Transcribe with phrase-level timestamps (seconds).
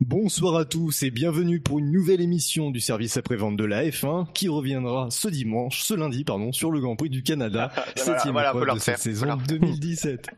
[0.00, 4.32] Bonsoir à tous et bienvenue pour une nouvelle émission du service après-vente de la F1
[4.32, 8.52] qui reviendra ce dimanche, ce lundi pardon, sur le Grand Prix du Canada, septième voilà,
[8.52, 9.46] de cette saison le refaire.
[9.46, 10.28] 2017.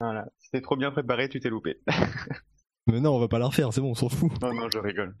[0.00, 1.80] Voilà, c'était trop bien préparé, tu t'es loupé.
[2.86, 4.30] Mais non, on va pas la refaire, c'est bon, on s'en fout.
[4.40, 5.14] non, non, je rigole.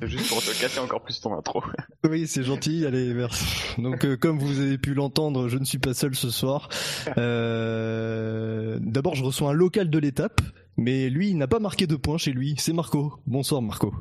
[0.00, 1.62] C'est juste pour te casser encore plus ton intro.
[2.08, 3.44] Oui, c'est gentil, allez, merci.
[3.78, 6.68] Donc, euh, comme vous avez pu l'entendre, je ne suis pas seul ce soir.
[7.18, 10.40] Euh, D'abord, je reçois un local de l'étape,
[10.78, 13.12] mais lui, il n'a pas marqué de points chez lui, c'est Marco.
[13.26, 13.92] Bonsoir Marco.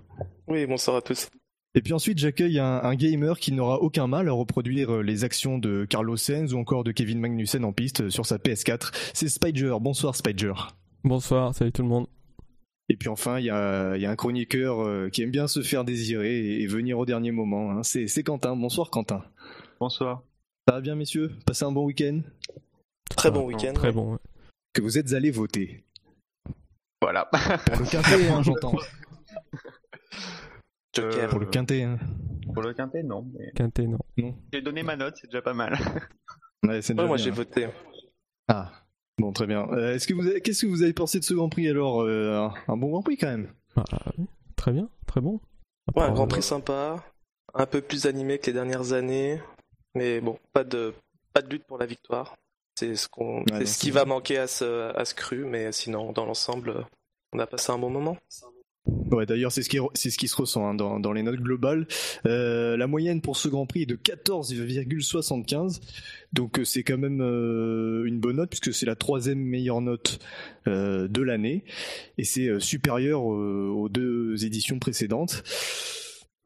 [0.47, 1.27] Oui, bonsoir à tous.
[1.75, 5.23] Et puis ensuite, j'accueille un, un gamer qui n'aura aucun mal à reproduire euh, les
[5.25, 8.91] actions de Carlos Sainz ou encore de Kevin Magnussen en piste euh, sur sa PS4.
[9.13, 9.73] C'est Spider.
[9.81, 10.53] Bonsoir Spider.
[11.03, 12.07] Bonsoir, salut tout le monde.
[12.89, 15.47] Et puis enfin, il y a, il y a un chroniqueur euh, qui aime bien
[15.47, 17.71] se faire désirer et, et venir au dernier moment.
[17.71, 17.83] hein.
[17.83, 18.55] C'est c'est Quentin.
[18.55, 19.23] Bonsoir Quentin.
[19.79, 20.23] Bonsoir.
[20.67, 21.31] Ça va bien messieurs?
[21.45, 22.21] Passez un bon week-end?
[23.15, 23.73] Très bon week-end.
[23.73, 24.13] Très bon.
[24.13, 24.19] ouais.
[24.73, 25.83] Que vous êtes allés voter.
[27.01, 27.25] Voilà.
[27.25, 28.75] Pour le quintet, hein, j'entends.
[30.95, 31.23] Joker.
[31.25, 31.97] Euh, Pour le quintet, hein.
[32.53, 33.25] Pour le quintet, non.
[33.37, 33.51] Mais...
[33.55, 33.99] Quintet, non.
[34.51, 35.77] J'ai donné ma note, c'est déjà pas mal.
[36.63, 37.67] Ouais, c'est Ouais, moi j'ai voté.
[38.47, 38.71] Ah,
[39.19, 39.67] bon, très bien.
[39.73, 42.01] Euh, Est-ce que vous, avez- qu'est-ce que vous avez pensé de ce Grand Prix alors
[42.01, 43.53] Euh, un, bon Grand Prix quand même?
[43.75, 43.83] Ah,
[44.17, 45.39] oui, très bien, très bon.
[45.95, 47.03] Ouais, un grand euh, prix sympa,
[47.53, 49.39] un peu plus animé que les dernières années,
[49.95, 50.93] mais bon, pas de
[51.31, 52.35] pas de lutte pour la victoire.
[52.77, 56.11] C'est ce qu'on, Ouais, ce qui va manquer à ce à ce cru, mais sinon
[56.11, 56.85] dans l'ensemble,
[57.33, 58.17] on a passé un bon moment.
[59.11, 61.39] Ouais, d'ailleurs, c'est ce qui, c'est ce qui se ressent hein, dans, dans les notes
[61.39, 61.87] globales.
[62.27, 65.81] Euh, la moyenne pour ce Grand Prix est de 14,75.
[66.33, 70.19] Donc, euh, c'est quand même euh, une bonne note puisque c'est la troisième meilleure note
[70.67, 71.65] euh, de l'année.
[72.19, 75.43] Et c'est euh, supérieur euh, aux deux éditions précédentes.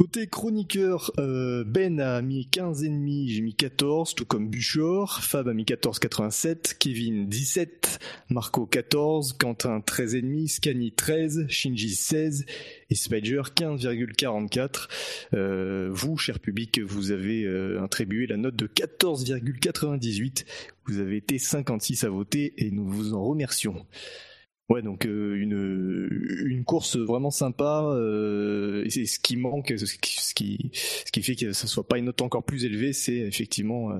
[0.02, 5.20] Côté chroniqueur, euh, Ben a mis 15,5, j'ai mis 14, tout comme Buchor.
[5.22, 12.48] Fab a mis 14,87, Kevin 17, Marco 14, Quentin 13,5, Scani 13, Shinji 16
[12.90, 14.88] et Spider 15,44.
[15.36, 20.46] Euh, vous, cher public, vous avez euh, attribué la note de 14,98.
[20.86, 23.86] Vous avez été 56 à voter et nous vous en remercions.
[24.70, 27.84] Ouais, donc euh, une, une course vraiment sympa.
[27.94, 31.86] Euh, et ce qui manque, ce qui, ce qui, ce qui fait que ça soit
[31.88, 34.00] pas une note encore plus élevée, c'est effectivement euh,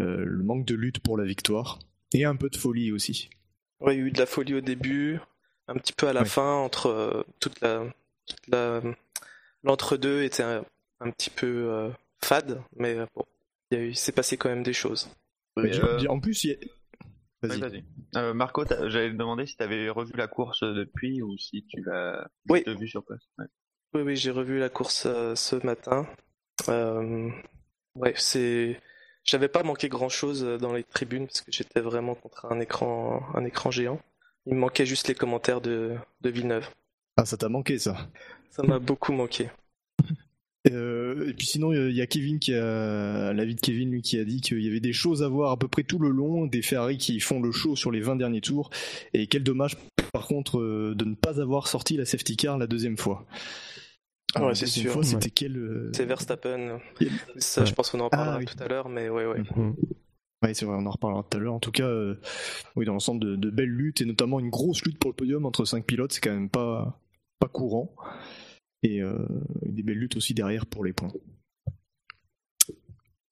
[0.00, 1.78] euh, le manque de lutte pour la victoire
[2.14, 3.28] et un peu de folie aussi.
[3.80, 5.18] Ouais, il y a eu de la folie au début,
[5.68, 6.26] un petit peu à la Ouais.
[6.28, 7.84] fin entre euh, toute la
[8.26, 8.80] toute la
[9.64, 10.64] l'entre-deux était un,
[11.00, 11.90] un petit peu euh,
[12.24, 13.24] fade, mais bon,
[13.70, 15.10] il s'est passé quand même des choses.
[15.58, 15.70] Mais,
[16.08, 16.56] En plus, il y a...
[17.42, 17.60] Vas-y.
[17.60, 17.84] vas-y.
[18.16, 22.28] Euh, Marco, j'allais te demander si t'avais revu la course depuis ou si tu l'as
[22.48, 22.62] Oui.
[22.66, 23.22] juste vu sur place.
[23.38, 23.46] Ouais.
[23.94, 26.06] Oui, oui, j'ai revu la course euh, ce matin.
[26.68, 27.30] Euh,
[27.94, 28.80] ouais, c'est.
[29.24, 33.22] J'avais pas manqué grand-chose euh, dans les tribunes parce que j'étais vraiment contre un écran,
[33.34, 34.00] un écran géant.
[34.46, 36.68] Il me manquait juste les commentaires de, de Villeneuve.
[37.16, 37.96] Ah, ça t'a manqué ça?
[38.50, 39.50] Ça m'a beaucoup manqué.
[40.70, 44.18] Euh, et puis sinon, il y a Kevin qui a, l'avis de Kevin, lui, qui
[44.18, 46.46] a dit qu'il y avait des choses à voir à peu près tout le long,
[46.46, 48.70] des Ferrari qui font le show sur les 20 derniers tours,
[49.14, 49.76] et quel dommage,
[50.12, 53.26] par contre, euh, de ne pas avoir sorti la safety car la deuxième fois.
[54.34, 54.96] Alors, Ouais, c'est sûr.
[54.96, 55.04] Ouais.
[55.04, 56.78] c'était quel euh, C'est Verstappen.
[56.98, 57.66] Quel- Ça, Ouais.
[57.66, 58.44] je pense qu'on en parlera Ah, oui.
[58.46, 59.38] tout à l'heure, mais ouais, ouais.
[59.56, 59.74] Mhm.
[60.42, 61.54] Ouais, c'est vrai, on en reparlera tout à l'heure.
[61.54, 62.16] En tout cas, euh,
[62.74, 65.46] oui, dans l'ensemble de, de belles luttes, et notamment une grosse lutte pour le podium
[65.46, 67.00] entre cinq pilotes, c'est quand même pas,
[67.38, 67.94] pas courant.
[68.82, 69.16] Et euh,
[69.62, 71.12] des belles luttes aussi derrière pour les points.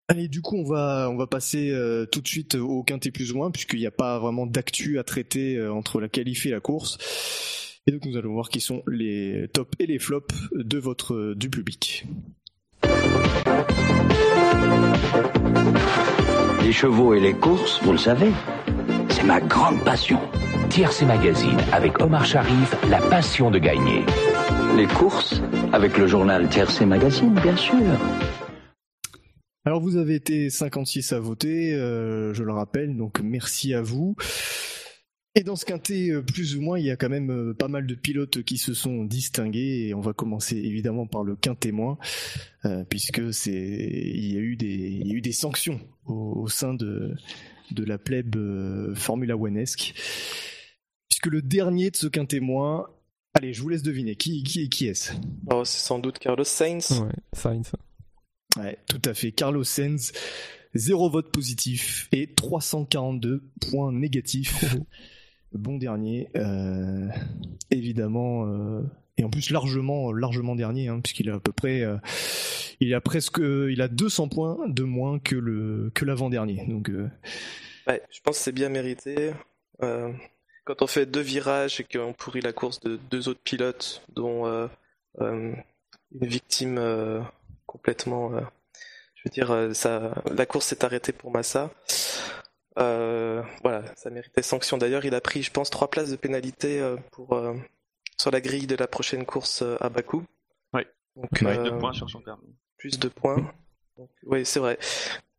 [0.09, 3.33] Allez, du coup, on va, on va passer euh, tout de suite au quintet plus
[3.33, 6.51] ou moins, puisqu'il n'y a pas vraiment d'actu à traiter euh, entre la qualif et
[6.51, 6.99] la course.
[7.87, 11.49] Et donc, nous allons voir qui sont les tops et les flops de votre, du
[11.49, 12.07] public.
[16.63, 18.31] Les chevaux et les courses, vous le savez,
[19.11, 20.19] c'est ma grande passion.
[20.71, 24.03] TRC Magazine avec Omar Sharif, la passion de gagner.
[24.77, 25.41] Les courses,
[25.73, 27.77] avec le journal TRC Magazine, bien sûr.
[29.65, 34.17] Alors vous avez été 56 à voter, euh, je le rappelle, donc merci à vous.
[35.37, 37.67] Et dans ce quintet, euh, plus ou moins, il y a quand même euh, pas
[37.67, 41.73] mal de pilotes qui se sont distingués, et on va commencer évidemment par le quintet
[41.73, 41.99] moins,
[42.65, 46.47] euh, puisque c'est il y a eu des il y a eu des sanctions au,
[46.49, 47.15] sein de
[47.71, 49.95] de la plèbe euh, Formula One-esque,
[51.09, 52.87] puisque le dernier de ce quintet moins,
[53.35, 55.13] allez, je vous laisse deviner qui qui qui est-ce?
[55.51, 57.01] Oh, c'est sans doute Carlos Sainz.
[57.01, 57.73] Ouais, Sainz.
[58.57, 59.33] Ouais, tout à fait.
[59.33, 60.13] Carlos Sainz,
[60.75, 64.65] 0 vote positif et 342 points négatifs.
[65.53, 67.09] bon dernier, euh,
[67.71, 68.83] évidemment, euh,
[69.17, 71.97] et en plus largement, largement dernier, hein, puisqu'il a à peu près, euh,
[72.81, 76.65] il a presque, il a 200 points de moins que le que l'avant dernier.
[76.69, 77.09] Donc, euh,
[77.87, 79.33] Ouais, je pense que c'est bien mérité.
[80.65, 84.47] Quand on fait deux virages et qu'on pourrit la course de deux autres pilotes, dont
[84.47, 84.67] euh,
[85.21, 85.55] euh,
[86.13, 87.21] une victime euh,
[87.67, 88.31] complètement.
[89.15, 91.71] je veux dire, ça, la course s'est arrêtée pour Massa.
[92.77, 94.79] Voilà, ça méritait sanction.
[94.79, 97.39] D'ailleurs, il a pris, je pense, trois places de pénalité pour
[98.17, 100.25] sur la grille de la prochaine course à Bakou.
[100.73, 100.87] Ouais.
[101.17, 101.63] Donc, Ouais.
[101.63, 102.55] Deux points sur son permis.
[102.79, 103.53] plus de points.
[103.99, 104.79] Donc, oui, c'est vrai.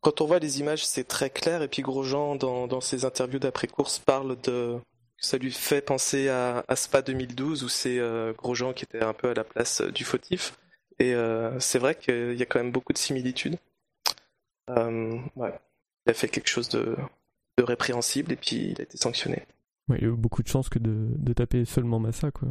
[0.01, 1.62] Quand on voit les images, c'est très clair.
[1.63, 4.78] Et puis Grosjean, dans, dans ses interviews d'après-course, parle de...
[5.17, 9.13] Ça lui fait penser à, à Spa 2012, où c'est euh, Grosjean qui était un
[9.13, 10.57] peu à la place euh, du fautif.
[11.00, 13.57] Et euh, c'est vrai qu'il y a quand même beaucoup de similitudes.
[14.69, 15.53] Euh, ouais.
[16.06, 16.95] Il a fait quelque chose de,
[17.57, 19.44] de répréhensible et puis il a été sanctionné.
[19.88, 22.47] Ouais, il a eu beaucoup de chance que de, de taper seulement Massa, quoi.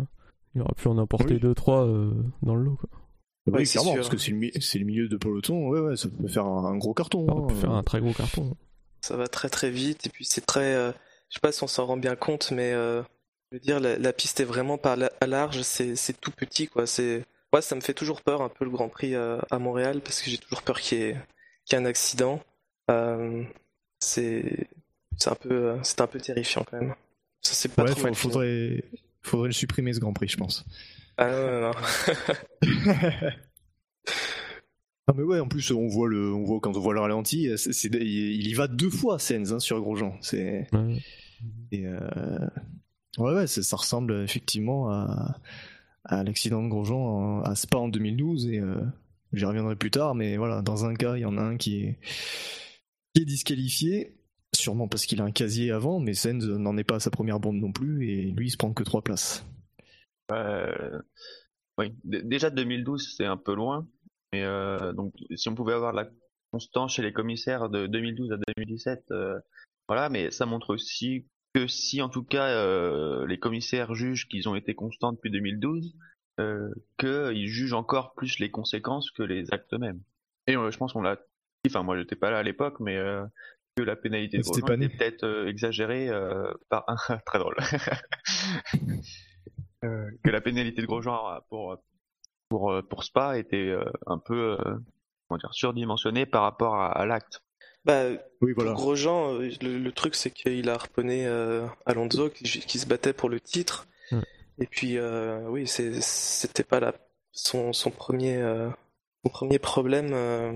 [0.54, 1.40] Il aurait pu en emporter Oui.
[1.40, 2.12] 2-3 euh,
[2.42, 2.88] dans le lot, quoi.
[3.46, 4.00] oui, Ouais, c'est clairement, sûr.
[4.02, 6.46] parce que c'est le, mi- c'est le milieu de peloton, ouais, ouais, ça peut faire
[6.46, 7.26] un, un gros carton.
[7.26, 7.60] Ça pu hein.
[7.60, 8.56] faire un très gros carton.
[9.00, 10.94] Ça va très très vite et puis c'est très.
[11.28, 13.02] Je sais pas si on s'en rend bien compte, mais euh,
[13.50, 16.68] je veux dire, la, la piste est vraiment pas la- à large, c'est tout petit
[16.68, 16.86] quoi.
[16.86, 20.00] C'est moi ça me fait toujours peur un peu le Grand Prix euh, à Montréal
[20.02, 21.16] parce que j'ai toujours peur qu'il y ait
[21.70, 22.42] y ait un accident.
[22.90, 23.42] Euh,
[24.00, 24.68] c'est
[25.18, 26.94] c'est un peu c'est un peu terrifiant quand même.
[27.40, 28.84] Ça c'est pas Ouais, trop faudrait,
[29.22, 30.64] faudrait le supprimer ce Grand Prix, je pense.
[31.16, 31.72] Ah non non non.
[35.06, 37.48] Ah mais ouais, en plus on voit le, on voit quand on voit le ralenti,
[37.58, 38.02] c'est, c'est- il
[38.40, 40.16] il y va deux fois Sens hein, sur Grosjean.
[40.20, 40.98] C'est Ouais.
[41.72, 42.38] et euh,
[43.18, 45.38] ouais ouais, c'est- ça ressemble effectivement à,
[46.04, 48.80] à l'accident de Grosjean à Spa en 2012 et euh,
[49.34, 51.82] j'y reviendrai plus tard, mais voilà, dans un cas il y en a un qui
[51.84, 51.98] est
[53.14, 54.16] qui est disqualifié,
[54.54, 57.40] sûrement parce qu'il a un casier avant, mais Sens n'en est pas à sa première
[57.40, 59.44] bombe non plus et lui il se prend que trois places.
[60.32, 61.02] Euh,
[61.76, 63.86] oui, D- déjà 2012 c'est un peu loin,
[64.34, 66.08] mais euh, donc si on pouvait avoir la
[66.50, 69.38] constance chez les commissaires de 2012 à 2017, euh,
[69.88, 74.48] voilà, mais ça montre aussi que si en tout cas euh, les commissaires jugent qu'ils
[74.48, 75.94] ont été constants depuis 2012,
[76.40, 80.00] euh, qu'ils jugent encore plus les conséquences que les actes mêmes.
[80.46, 81.18] Et je pense qu'on l'a,
[81.66, 82.98] enfin moi j'étais pas là à l'époque, mais
[83.76, 84.86] que la pénalité de né.
[84.86, 86.96] était peut-être euh, exagérée euh, par un
[87.26, 87.56] très drôle.
[89.84, 91.76] Euh, que la pénalité de Grosjean pour
[92.54, 94.76] pour euh, pour Spa était euh, un peu euh,
[95.26, 97.42] comment dire surdimensionnée par rapport à, à l'acte.
[97.84, 98.04] Bah,
[98.40, 98.72] Oui Pour voilà.
[98.74, 103.28] Grosjean, le, le truc c'est qu'il a harponné euh, Alonso qui, qui se battait pour
[103.28, 103.88] le titre.
[104.12, 104.20] Ouais.
[104.60, 106.94] Et puis euh, oui, c'était pas la,
[107.32, 108.70] son, son premier euh,
[109.24, 110.52] son premier problème euh,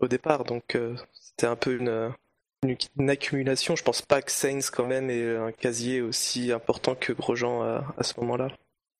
[0.00, 2.14] au départ, donc euh, c'était un peu une,
[2.62, 3.76] une, une accumulation.
[3.76, 7.94] Je pense pas que Sainz quand même ait un casier aussi important que Grosjean à,
[7.98, 8.48] à ce moment-là.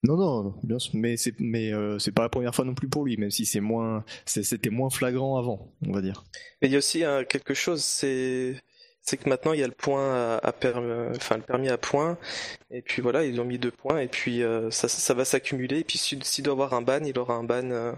[0.02, 2.88] Non, non, bien sûr, mais c'est mais euh, c'est pas la première fois non plus
[2.88, 6.22] pour lui, même si c'est moins, c'était moins flagrant avant, on va dire.
[6.62, 8.62] Mais il y a aussi euh, quelque chose, c'est
[9.00, 10.74] c'est que maintenant il y a le point à, à per-
[11.16, 12.18] enfin le permis à points,
[12.70, 15.80] et puis voilà ils ont mis deux points, et puis euh, ça, ça va s'accumuler,
[15.80, 17.70] et puis s'il s'il doit avoir un ban, il aura un ban.
[17.70, 17.92] euh,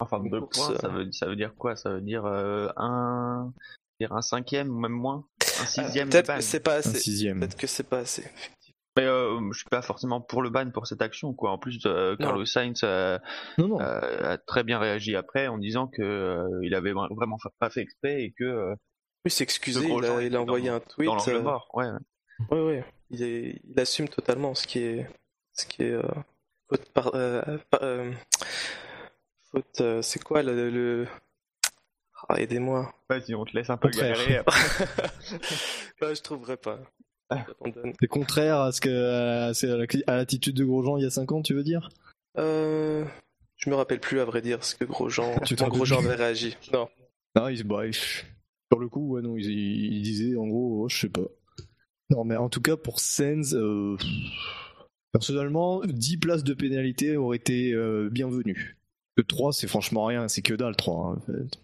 [0.00, 1.74] Enfin deux course, points, ça veut ça veut dire quoi?
[1.74, 3.52] Ça veut dire euh, un
[3.98, 5.24] dire un cinquième ou même moins,
[5.60, 7.00] un sixième Peut-être que c'est pas Un assez.
[7.00, 7.40] sixième.
[7.40, 8.22] Peut-être que c'est pas assez.
[8.98, 11.52] Mais euh, je suis pas forcément pour le ban pour cette action quoi.
[11.52, 13.18] En plus, euh, Carlos Sainz euh,
[13.58, 13.80] Non, non.
[13.80, 17.50] euh, a très bien réagi après en disant que euh, il avait vra- vraiment fa-
[17.60, 18.74] pas fait exprès et que euh,
[19.24, 21.06] Oui, s'est excusé, il a, il était a envoyé dans- un tweet.
[21.06, 21.68] dans euh, mort.
[21.74, 21.86] Ouais.
[22.50, 22.84] Ouais, ouais.
[23.10, 25.08] Il, est, il assume totalement ce qui est,
[25.52, 26.02] ce qui est euh,
[26.68, 28.10] faute par, euh, par- euh,
[29.52, 29.80] faute.
[29.80, 31.06] euh, c'est quoi le, le...
[32.28, 32.92] Ah, aidez-moi.
[33.08, 34.38] Vas-y, on te laisse un peu galérer.
[34.38, 34.60] après.
[36.02, 36.78] Ouais, je trouverai pas.
[38.00, 41.54] C'est contraire à ce que à, l'attitude de Grosjean il y a 5 ans, tu
[41.54, 41.90] veux dire?
[42.38, 43.04] Euh,
[43.56, 46.56] je me rappelle plus à vrai dire ce que Grosjean, Tu Grosjean avait réagi.
[46.72, 46.88] Non.
[47.36, 50.88] Non, il, bah, il- sur le coup, ouais, non, il, il disait en gros, oh,
[50.88, 51.22] je sais pas.
[52.10, 53.96] Non, mais en tout cas pour Sens, euh,
[55.12, 58.78] personnellement, 10 places de pénalité auraient été euh, bienvenues.
[59.16, 61.06] Le 3, c'est franchement rien, c'est que dalle 3.
[61.06, 61.60] hein, en fait.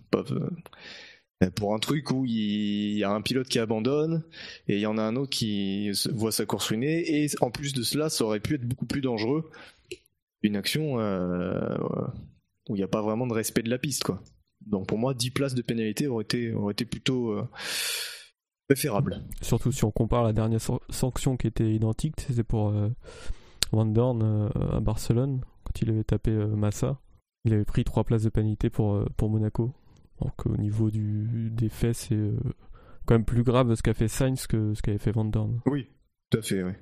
[1.43, 4.23] Euh, pour un truc où il y a un pilote qui abandonne
[4.69, 7.73] et il y en a un autre qui voit sa course ruinée et en plus
[7.73, 9.51] de cela, ça aurait pu être beaucoup plus dangereux.
[10.43, 11.77] Une action euh,
[12.69, 14.23] où il n'y a pas vraiment de respect de la piste, quoi.
[14.67, 17.49] Donc pour moi, 10 places de pénalité auraient été, auraient été plutôt euh,
[18.69, 19.21] préférables.
[19.43, 22.89] Surtout si on compare la dernière san- sanction qui était identique, c'était pour euh,
[23.73, 27.01] Van Dorn euh, à Barcelone, quand il avait tapé euh, Massa.
[27.45, 29.73] Il avait pris trois places de pénalité pour, euh, pour Monaco.
[30.21, 32.37] Donc au niveau du, des faits, c'est euh,
[33.07, 35.61] quand même plus grave ce qu'a fait Sainz que ce qu'avait fait Van Dorn.
[35.67, 35.91] Oui,
[36.31, 36.73] tout à fait, oui.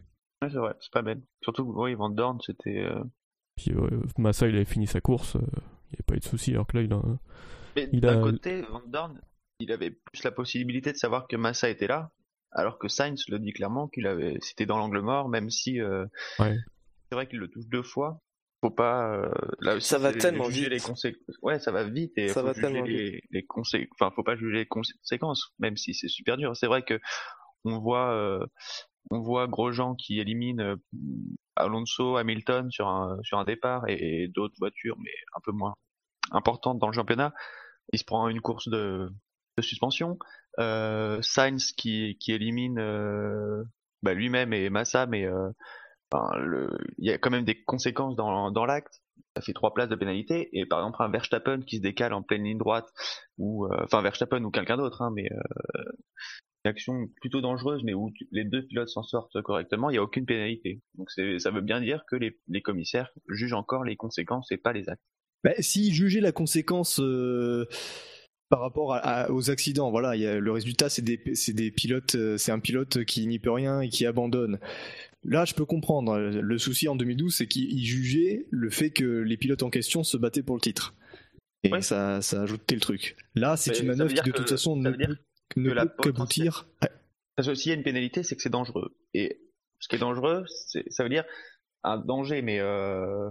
[0.43, 1.21] Ouais, c'est vrai, c'est pas bête.
[1.43, 2.81] Surtout, oui, Van Dorn, c'était.
[2.85, 3.03] euh,
[3.57, 6.25] Puis euh, Massa, il avait fini sa course, euh, il n'y avait pas eu de
[6.25, 7.01] souci, alors que là, il a.
[7.77, 9.21] Mais Il d'un a- côté, Van Dorn,
[9.61, 12.11] il avait plus la possibilité de savoir que Massa était là,
[12.51, 16.05] alors que Sainz le dit clairement qu'il avait, c'était dans l'angle mort, même si euh,
[16.39, 16.57] Ouais.
[17.09, 18.21] c'est vrai qu'il le touche deux fois.
[18.63, 19.13] Faut pas.
[19.17, 19.29] euh,
[19.61, 20.71] là aussi, Ça va tellement juger vite.
[20.71, 21.37] Les conséquences.
[21.43, 23.97] Ouais, ça va vite et Ça faut va juger tellement les, les conséquences.
[24.01, 26.57] Enfin, faut pas juger les conséquences, même si c'est super dur.
[26.57, 26.99] C'est vrai que
[27.65, 28.47] on voit, euh,
[29.11, 30.77] on voit Grosjean qui élimine euh,
[31.57, 35.75] Alonso, Hamilton sur un sur un départ et, et d'autres voitures, mais un peu moins
[36.31, 37.35] importantes dans le championnat.
[37.93, 39.11] Il se prend une course de,
[39.59, 40.19] de suspension.
[40.61, 43.65] Euh, Sainz qui qui élimine euh,
[44.03, 45.51] bah, lui-même et Massa, mais euh,
[46.99, 49.03] il y a quand même des conséquences dans, l'acte.
[49.37, 52.23] Ça fait trois places de pénalité et par exemple un Verstappen qui se décale en
[52.23, 52.87] pleine ligne droite
[53.39, 55.93] ou euh, enfin Verstappen ou quelqu'un d'autre, hein, mais euh,
[56.65, 60.03] une action plutôt dangereuse, mais où les deux pilotes s'en sortent correctement, il n'y a
[60.03, 60.83] aucune pénalité.
[60.97, 64.89] Donc ça veut bien dire que les, commissaires jugent encore les conséquences et pas les
[64.91, 65.03] actes.
[65.45, 67.67] Bah, si juger la conséquence euh,
[68.51, 69.01] par rapport
[69.31, 73.81] aux accidents, voilà, le résultat c'est des, pilotes, c'est un pilote qui n'y peut rien
[73.81, 74.61] et qui abandonne.
[75.25, 76.19] Là, je peux comprendre.
[76.19, 80.17] Le souci en 2012, c'est qu'il jugeait le fait que les pilotes en question se
[80.17, 80.95] battaient pour le titre.
[81.63, 81.81] Et Ouais.
[81.81, 83.17] ça, ça a ajouté le truc.
[83.35, 85.17] Là, c'est une manœuvre qui, de toute façon, ne peut,
[86.03, 86.67] qu'aboutir.
[87.37, 88.97] Parce que s'il y a une pénalité, c'est que c'est dangereux.
[89.15, 89.41] Et
[89.79, 90.45] ce qui est dangereux,
[90.91, 91.25] ça veut dire
[91.85, 93.29] un danger, mais euh,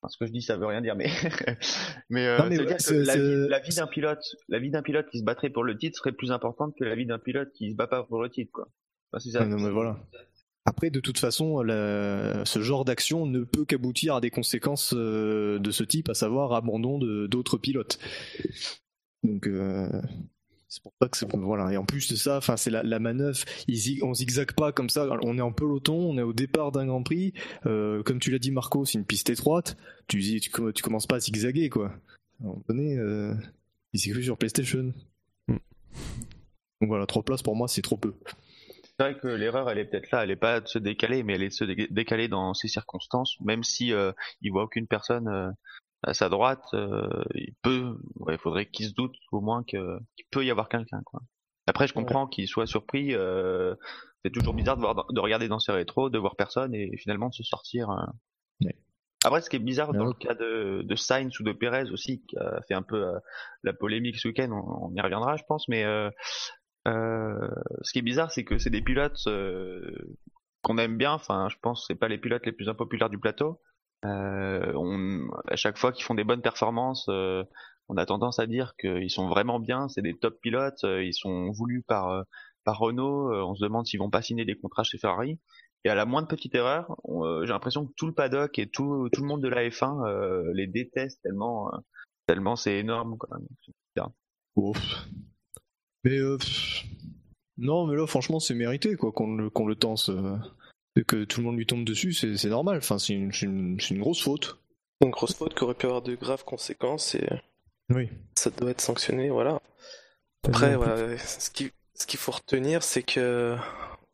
[0.00, 1.08] enfin, ce que je dis, ça veut rien dire, mais
[2.10, 4.58] mais, euh, Non, mais ça veut dire que la, vie, la vie d'un pilote, la
[4.58, 7.06] vie d'un pilote qui se battrait pour le titre serait plus importante que la vie
[7.06, 8.68] d'un pilote qui se bat pas pour le titre, quoi.
[9.10, 9.40] Enfin, c'est ça.
[9.40, 9.98] Ouais, non, mais voilà.
[10.66, 15.58] Après, de toute façon, la- ce genre d'action ne peut qu'aboutir à des conséquences euh,
[15.58, 17.98] de ce type, à savoir abandon de- d'autres pilotes.
[19.22, 19.88] Donc, euh,
[20.68, 21.70] c'est pour ça que c'est voilà.
[21.72, 23.38] Et en plus de ça, enfin, c'est la, la manœuvre.
[23.68, 25.06] Ils on zigzague pas comme ça.
[25.22, 27.32] On est en peloton, on est au départ d'un Grand Prix.
[27.66, 29.76] Euh, comme tu l'as dit, Marco, c'est une piste étroite.
[30.08, 31.88] Tu tu, com- tu commences pas à zigzaguer, quoi.
[32.40, 33.34] À un moment donné, euh,
[33.92, 34.92] il sur PlayStation.
[35.46, 35.56] Mm.
[36.80, 38.14] Donc voilà, trois places pour moi, c'est trop peu.
[38.98, 41.34] C'est vrai que l'erreur, elle est peut-être là, elle est pas de se décaler, mais
[41.34, 44.86] elle est de se dé- décaler dans ces circonstances, même si euh, il voit aucune
[44.86, 45.50] personne euh,
[46.04, 49.80] à sa droite, euh, il peut, ouais, faudrait qu'il se doute au moins qu'il
[50.30, 51.20] peut y avoir quelqu'un, quoi.
[51.66, 53.14] Après, je comprends qu'il soit surpris.
[53.14, 53.74] euh,
[54.24, 56.96] c'est toujours bizarre de, voir, dans- de regarder dans ses rétros, de voir personne et
[56.98, 57.88] finalement de se sortir.
[58.60, 58.76] Ouais.
[59.24, 62.22] Après, ce qui est bizarre dans le cas de, de Sainz ou de Perez aussi,
[62.26, 63.18] qui a fait un peu euh,
[63.62, 66.10] la polémique ce week-end, on, on y reviendra, je pense, mais euh,
[66.86, 69.90] ce qui est bizarre, c'est que c'est des pilotes euh,
[70.62, 71.12] qu'on aime bien.
[71.12, 73.60] Enfin, je pense que c'est pas les pilotes les plus impopulaires du plateau.
[74.04, 77.42] Euh, on, à chaque fois qu'ils font des bonnes performances, euh,
[77.88, 79.88] on a tendance à dire qu'ils sont vraiment bien.
[79.88, 80.84] C'est des top pilotes.
[80.84, 82.22] euh, ils sont voulus par euh,
[82.64, 83.32] par Renault.
[83.32, 85.38] euh, on se demande s'ils vont pas signer des contrats chez Ferrari.
[85.84, 89.08] Et à la moindre petite erreur, euh, j'ai l'impression que tout le paddock et tout
[89.12, 91.78] tout le monde de la F1 euh, les déteste tellement euh,
[92.26, 93.18] tellement c'est énorme.
[93.18, 93.38] Quoi.
[94.56, 95.08] Ouf.
[96.04, 96.84] Mais euh, pff,
[97.56, 100.08] non, mais là, franchement, c'est mérité quoi qu'on le, qu'on le tense.
[100.10, 100.36] euh,
[100.96, 102.76] et que tout le monde lui tombe dessus, c'est c'est normal.
[102.78, 104.58] Enfin, c'est une, c'est une, c'est une grosse faute.
[105.00, 107.26] Une grosse faute qui aurait pu avoir de graves conséquences et
[107.90, 108.08] Oui.
[108.36, 109.60] ça doit être sanctionné, voilà.
[110.46, 113.56] Après, voilà, ce qui- ce qu'il faut retenir, c'est que,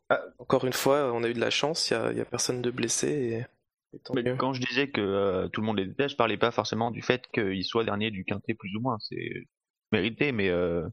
[0.09, 0.21] Ah.
[0.39, 2.25] encore une fois, on a eu de la chance, il n'y a, il y a
[2.25, 4.35] personne de blessé et, et tant Mais mieux.
[4.35, 7.01] quand je disais que euh, tout le monde les déteste, je parlais pas forcément du
[7.03, 8.97] fait qu'il soit dernier du quintet plus ou moins.
[8.99, 9.45] C'est
[9.91, 10.87] mérité, mais euh,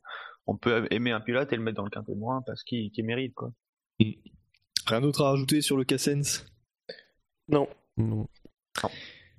[0.48, 3.34] on peut aimer un pilote et le mettre dans le quintet moins parce qu'il mérite
[3.34, 3.52] quoi.
[4.86, 6.44] Rien d'autre à rajouter sur le Cassens?
[7.48, 8.26] Non, Non.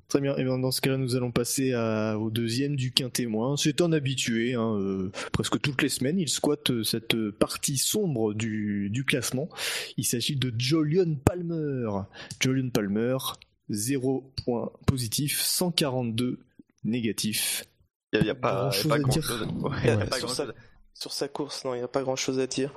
[0.07, 0.35] Très bien.
[0.37, 3.57] Et bien dans ce cas-là, nous allons passer à- au deuxième du quintet moins.
[3.57, 4.55] C'est un habitué.
[4.55, 9.49] hein, euh, presque toutes les semaines, il squatte euh, cette partie sombre du, du classement.
[9.97, 11.87] Il s'agit de Jolion Palmer.
[12.41, 13.17] Jolion Palmer,
[13.69, 16.39] 0 points positif, 142
[16.83, 17.65] négatifs.
[18.13, 19.23] Il y a, pas, Grand-chose y a pas à grand dire.
[19.23, 19.47] chose.
[19.61, 20.53] Ouais, pas grand-chose.
[20.99, 22.73] Sur sa course, non, il n'y a pas grand-chose à dire.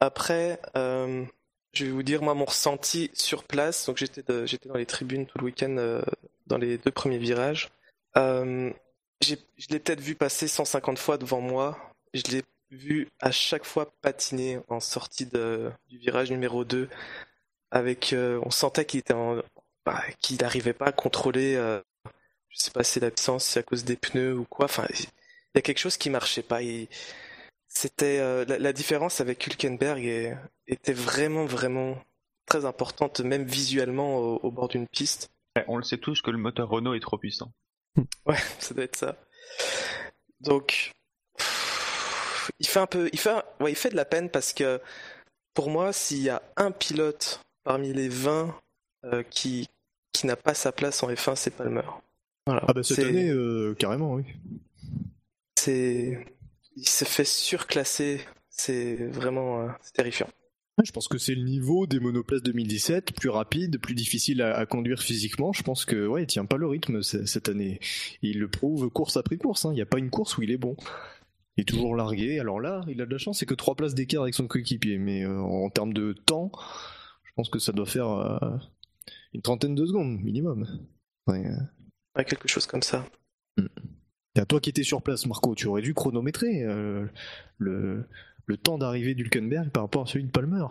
[0.00, 1.24] Après, euh,
[1.72, 5.38] je vais vous dire, moi, mon ressenti sur place, donc j'étais dans les tribunes tout
[5.38, 6.02] le week-end, euh,
[6.46, 7.70] dans les deux premiers virages.
[8.16, 8.70] Euh,
[9.20, 9.34] je
[9.70, 11.76] l'ai peut-être vu passer 150 fois devant moi.
[12.12, 16.88] Je l'ai vu à chaque fois patiner en sortie de, du virage numéro 2.
[17.72, 19.14] Avec, euh, on sentait qu'il était
[19.84, 21.54] bah, qu'il n'arrivait pas à contrôler,
[22.48, 24.66] je sais pas si c'est la puissance, si c'est à cause des pneus ou quoi.
[24.66, 25.06] Enfin, il
[25.56, 26.60] y a quelque chose qui marchait pas.
[27.76, 31.98] C'était euh, la, la différence avec Hülkenberg est- était vraiment vraiment
[32.46, 35.30] très importante, même visuellement au, au bord d'une piste.
[35.56, 37.52] Ouais, On le sait tous que le moteur Renault est trop puissant.
[38.26, 39.16] Ouais, ça doit être ça.
[40.40, 40.92] Donc,
[41.38, 44.52] pff, il fait un peu, il fait, un- ouais, il fait de la peine parce
[44.52, 44.80] que
[45.54, 48.54] pour moi, s'il y a un pilote parmi les 20
[49.04, 49.68] euh, qui
[50.12, 51.82] qui n'a pas sa place en F1, c'est Palmer.
[52.46, 52.62] Voilà.
[52.68, 54.24] Ah bah cette C'est- année, euh, carrément, oui.
[55.58, 56.24] c'est,
[56.76, 58.20] il se fait surclasser.
[58.48, 60.28] C'est vraiment, euh, terrifiant.
[60.82, 64.66] Je pense que c'est le niveau des monoplaces 2017, plus rapide, plus difficile à, à
[64.66, 65.52] conduire physiquement.
[65.52, 67.78] Je pense que ouais, il tient pas le rythme cette année.
[68.22, 69.64] Il le prouve course après course.
[69.64, 69.70] hein.
[69.72, 70.76] Il n'y a pas une course où il est bon.
[71.56, 72.40] Il est toujours largué.
[72.40, 74.98] Alors là, il a de la chance, c'est que trois places d'écart avec son coéquipier.
[74.98, 76.50] Mais euh, en termes de temps,
[77.22, 78.56] je pense que ça doit faire euh,
[79.32, 80.66] une trentaine de secondes minimum.
[81.28, 81.44] Ouais.
[82.16, 83.06] Ouais, quelque chose comme ça.
[83.58, 83.62] Et
[84.40, 87.06] à toi qui étais sur place, Marco, tu aurais dû chronométrer euh,
[87.58, 88.04] le,
[88.46, 90.64] le temps d'arrivée d'Hulkenberg par rapport à celui de Palmer.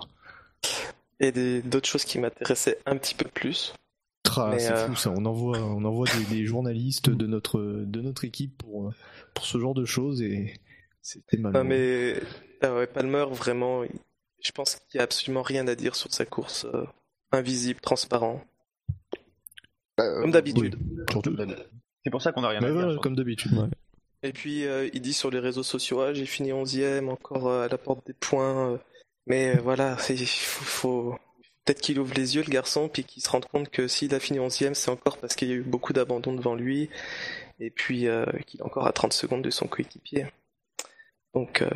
[1.19, 3.73] Et d'autres choses qui m'intéressaient un petit peu plus.
[4.25, 8.25] C'est euh, fou ça, on envoie, on envoie des, des journalistes de notre, de notre
[8.25, 8.91] équipe pour,
[9.35, 10.59] pour ce genre de choses et
[11.01, 11.53] c'était mal.
[11.53, 12.19] Non mais
[12.61, 13.83] ah ouais, Palmer vraiment,
[14.41, 16.85] je pense qu'il n'y a absolument rien à dire sur sa course euh,
[17.31, 18.43] invisible, transparent,
[19.97, 20.79] comme d'habitude.
[21.11, 21.37] Surtout.
[22.03, 22.99] C'est pour ça qu'on a rien à dire.
[23.01, 23.53] comme d'habitude.
[23.53, 23.67] Ouais.
[24.23, 27.65] Et puis euh, il dit sur les réseaux sociaux, ah, j'ai fini 11e, encore euh,
[27.65, 28.71] à la porte des points.
[28.73, 28.77] euh,
[29.27, 31.15] mais euh, voilà, il faut, faut-
[31.65, 34.19] peut-être qu'il ouvre les yeux le garçon, puis qu'il se rende compte que s'il a
[34.19, 36.89] fini 11e, c'est encore parce qu'il y a eu beaucoup d'abandon devant lui,
[37.59, 40.25] et puis euh, qu'il est encore à 30 secondes de son coéquipier.
[41.33, 41.69] Donc euh,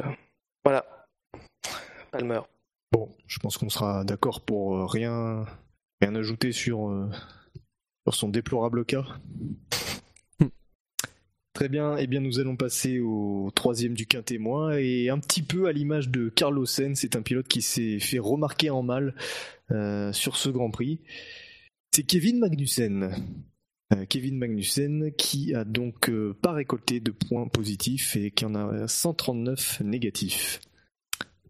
[0.65, 0.85] voilà,
[2.11, 2.41] Palmer.
[2.91, 5.45] Bon, je pense qu'on sera d'accord pour rien,
[6.01, 7.09] rien ajouter sur, euh,
[8.05, 9.05] sur son déplorable cas.
[11.57, 15.65] Très bien, eh bien nous allons passer au troisième du quintémoin et un petit peu
[15.65, 19.15] à l'image de Carlos Sainz, c'est un pilote qui s'est fait remarquer en mal
[19.71, 20.99] euh, sur ce Grand Prix.
[21.91, 23.09] C'est Kevin Magnussen.
[23.91, 28.53] Euh, Kevin Magnussen qui a donc euh, pas récolté de points positifs et qui en
[28.53, 30.61] a 139 négatifs.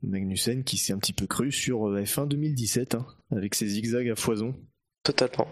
[0.03, 4.07] Magnussen qui s'est un petit peu cru sur euh, F1 2017 hein, avec ses zigzags
[4.07, 4.55] à foison.
[5.03, 5.49] Totalement.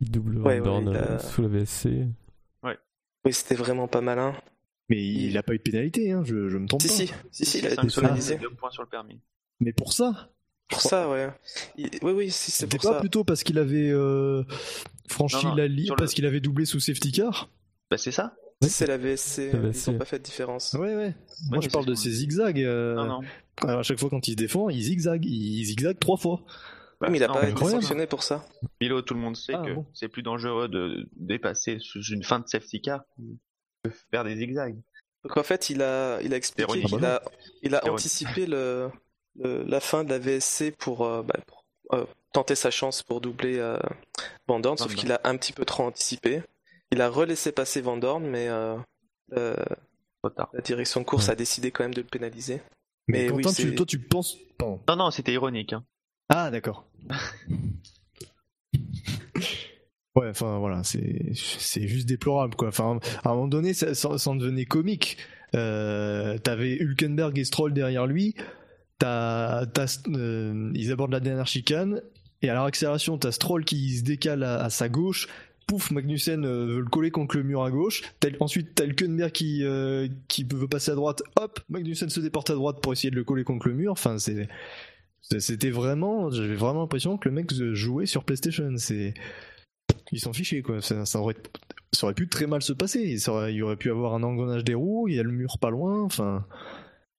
[0.00, 0.62] Il double Ouais,
[1.18, 2.06] sous la VSC.
[3.24, 4.34] Oui, c'était vraiment pas malin.
[4.88, 6.94] Mais il n'a pas eu de pénalité, hein, je, je me trompe Si, pas.
[6.94, 8.36] si, si, si, il a été pénalisé.
[8.36, 9.20] deux points sur le permis.
[9.60, 10.30] Mais pour ça,
[10.68, 11.28] Pour ça, ouais.
[11.76, 13.00] Il- Oui, oui, si, c'est c'était pour pas ça.
[13.00, 14.44] plutôt parce qu'il avait euh,
[15.08, 17.50] franchi Non, non, la ligne, le- parce qu'il avait doublé sous safety car?
[17.90, 18.34] Bah c'est ça.
[18.62, 19.88] Ouais, C'est la VSC, la ils VSC.
[19.90, 20.72] ont pas fait de différence.
[20.74, 21.14] Ouais, ouais.
[21.50, 22.60] Moi, je parle de ses zigzags.
[22.62, 23.20] euh, Non, non.
[23.62, 25.24] alors, à chaque fois quand il se défend, il zigzague.
[25.26, 26.42] Il zigzague trois fois.
[27.00, 28.44] Mais il a Non, pas été sanctionné pour ça.
[28.80, 29.86] Milo, tout le monde sait Ah, que bon.
[29.94, 33.02] c'est plus dangereux de dépasser sous une fin de safety car
[33.84, 34.76] que faire des zigzags.
[35.24, 37.22] Donc en fait, il a, il a expliqué qu'il a,
[37.62, 37.92] il a Ironique.
[37.92, 38.90] anticipé le,
[39.38, 43.20] le- la fin de la VSC pour, euh, bah, pour, euh, tenter sa chance pour
[43.20, 43.78] doubler euh,
[44.48, 46.42] Van Dorn, sauf qu'il a un petit peu trop anticipé.
[46.90, 48.76] Il a relaissé passer Van Dorn, mais euh,
[49.36, 49.54] euh,
[50.52, 51.32] la direction de course Ouais.
[51.32, 52.60] a décidé quand même de le pénaliser.
[53.06, 54.36] Mais, Mais oui, tu- c'est- toi, tu penses.
[54.58, 54.80] Pardon.
[54.88, 55.72] Non, non, c'était ironique.
[55.72, 55.84] Hein.
[56.28, 56.88] Ah, d'accord.
[60.16, 62.68] Ouais, enfin voilà, c'est juste déplorable quoi.
[62.68, 65.16] Enfin, à un moment donné, ça, ça, en devenait comique.
[65.54, 68.34] Euh, T'avais Hülkenberg et Stroll derrière lui.
[68.98, 69.64] T'as,
[70.08, 72.02] euh, ils abordent la dernière chicane
[72.42, 75.28] et à leur accélération, t'as Stroll qui se décale à, sa gauche.
[75.68, 78.02] Pouf, Magnussen euh, veut le coller contre le mur à gauche.
[78.40, 81.22] Ensuite, t'as Hülkenberg qui euh, qui veut passer à droite.
[81.36, 83.92] Hop, Magnussen se déporte à droite pour essayer de le coller contre le mur.
[83.92, 84.48] Enfin, c'est
[85.20, 88.72] c'était vraiment, j'avais vraiment l'impression que le mec jouait sur PlayStation.
[88.76, 89.14] C'est,
[90.12, 90.80] il s'en fichait quoi.
[90.80, 91.36] Ça, ça aurait,
[91.92, 93.18] ça aurait pu très mal se passer.
[93.18, 95.08] Ça aurait- il aurait pu avoir un engrenage des roues.
[95.08, 96.02] Il y a le mur pas loin.
[96.02, 96.46] Enfin,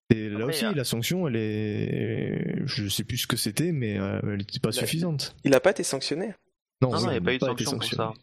[0.10, 3.72] et là Après, aussi, a- la sanction, elle est, je sais plus ce que c'était,
[3.72, 5.36] mais euh, elle était pas Il a- suffisante.
[5.44, 6.34] Il n'a pas été sanctionné?
[6.82, 8.14] Non, non, oui, il n'y a pas eu de sanction pour ça.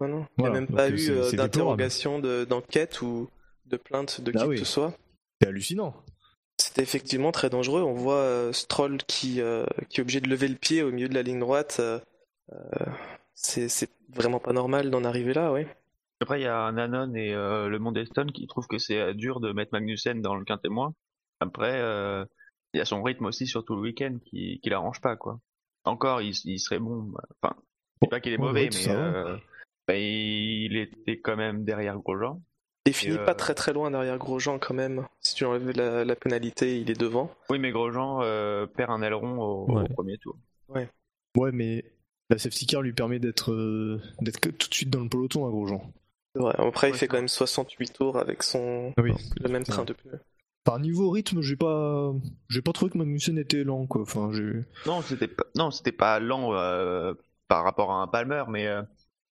[0.00, 0.26] Non, non.
[0.36, 3.28] Voilà, il n'y a même pas euh, eu euh, d'interrogation, de- d'enquête ou
[3.66, 4.58] de plainte de qui Ah que oui.
[4.58, 4.96] ce soit.
[5.40, 5.94] C'est hallucinant.
[6.58, 7.82] C'était effectivement très dangereux.
[7.82, 11.08] On voit euh, Stroll qui, euh, qui est obligé de lever le pied au milieu
[11.08, 11.80] de la ligne droite.
[11.80, 11.98] euh,
[13.34, 15.66] c'est c'est vraiment pas normal d'en arriver là, oui.
[16.20, 19.40] Après, il y a Nanon et euh, le monde Eston qui trouvent que c'est dur
[19.40, 20.94] de mettre Magnussen dans le quintémoin.
[21.40, 22.24] Après, euh,
[22.72, 25.40] il y a son rythme aussi sur tout le week-end qui, qui l'arrange pas, quoi.
[25.84, 27.02] Encore, il, il serait bon.
[27.02, 27.56] bah, Enfin,
[28.00, 29.36] je dis pas qu'il est mauvais, ouais, mais euh,
[29.86, 32.40] bah, il était quand même derrière Grosjean.
[32.86, 35.06] Il finit euh, pas très très loin derrière Grosjean quand même.
[35.20, 37.30] Si tu enlèves la, la pénalité, il est devant.
[37.48, 39.88] Oui, mais Grosjean euh, perd un aileron au, au Ouais.
[39.88, 40.36] premier tour.
[40.68, 41.84] Ouais, mais
[42.30, 45.46] la safety car lui permet d'être, euh, d'être que- tout de suite dans le peloton
[45.46, 45.80] à Grosjean.
[46.34, 46.54] C'est vrai.
[46.58, 49.12] Après, il Ouais, fait quand même 68 tours avec son Oui.
[49.40, 50.20] le même train de pneus.
[50.64, 52.12] Par niveau rythme, j'ai pas,
[52.48, 54.02] j'ai pas trouvé que Magnussen était lent quoi.
[54.02, 54.52] Enfin, j'ai.
[54.86, 57.14] Non, c'était pas, non, c'était pas lent euh,
[57.48, 58.82] par rapport à un Palmer, mais euh,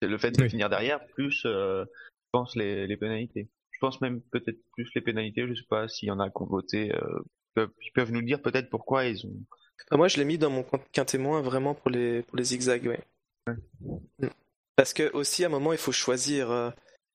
[0.00, 0.50] c'est le fait de Oui.
[0.50, 1.84] finir derrière plus, euh,
[2.32, 3.48] pense, les, les pénalités.
[3.70, 5.46] Je pense même peut-être plus les pénalités.
[5.46, 6.94] Je sais pas s'il y en a qui ont voté.
[6.94, 9.34] euh, ils peuvent- ils peuvent nous dire peut-être pourquoi ils ont.
[9.88, 12.86] Enfin, moi, je l'ai mis dans mon quin témoin vraiment pour les, pour les zigzags,
[12.86, 13.00] ouais.
[14.18, 14.28] Mm.
[14.76, 16.50] Parce que aussi, à un moment, il faut choisir.
[16.50, 16.70] euh,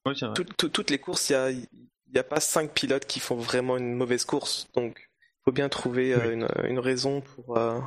[0.06, 0.36] Oui, c'est vrai.
[0.36, 1.68] tout- tout- toutes les courses, il y a, il
[2.14, 4.68] y a pas cinq pilotes qui font vraiment une mauvaise course.
[4.76, 7.80] Donc, il faut bien trouver euh, une, une raison pour, euh,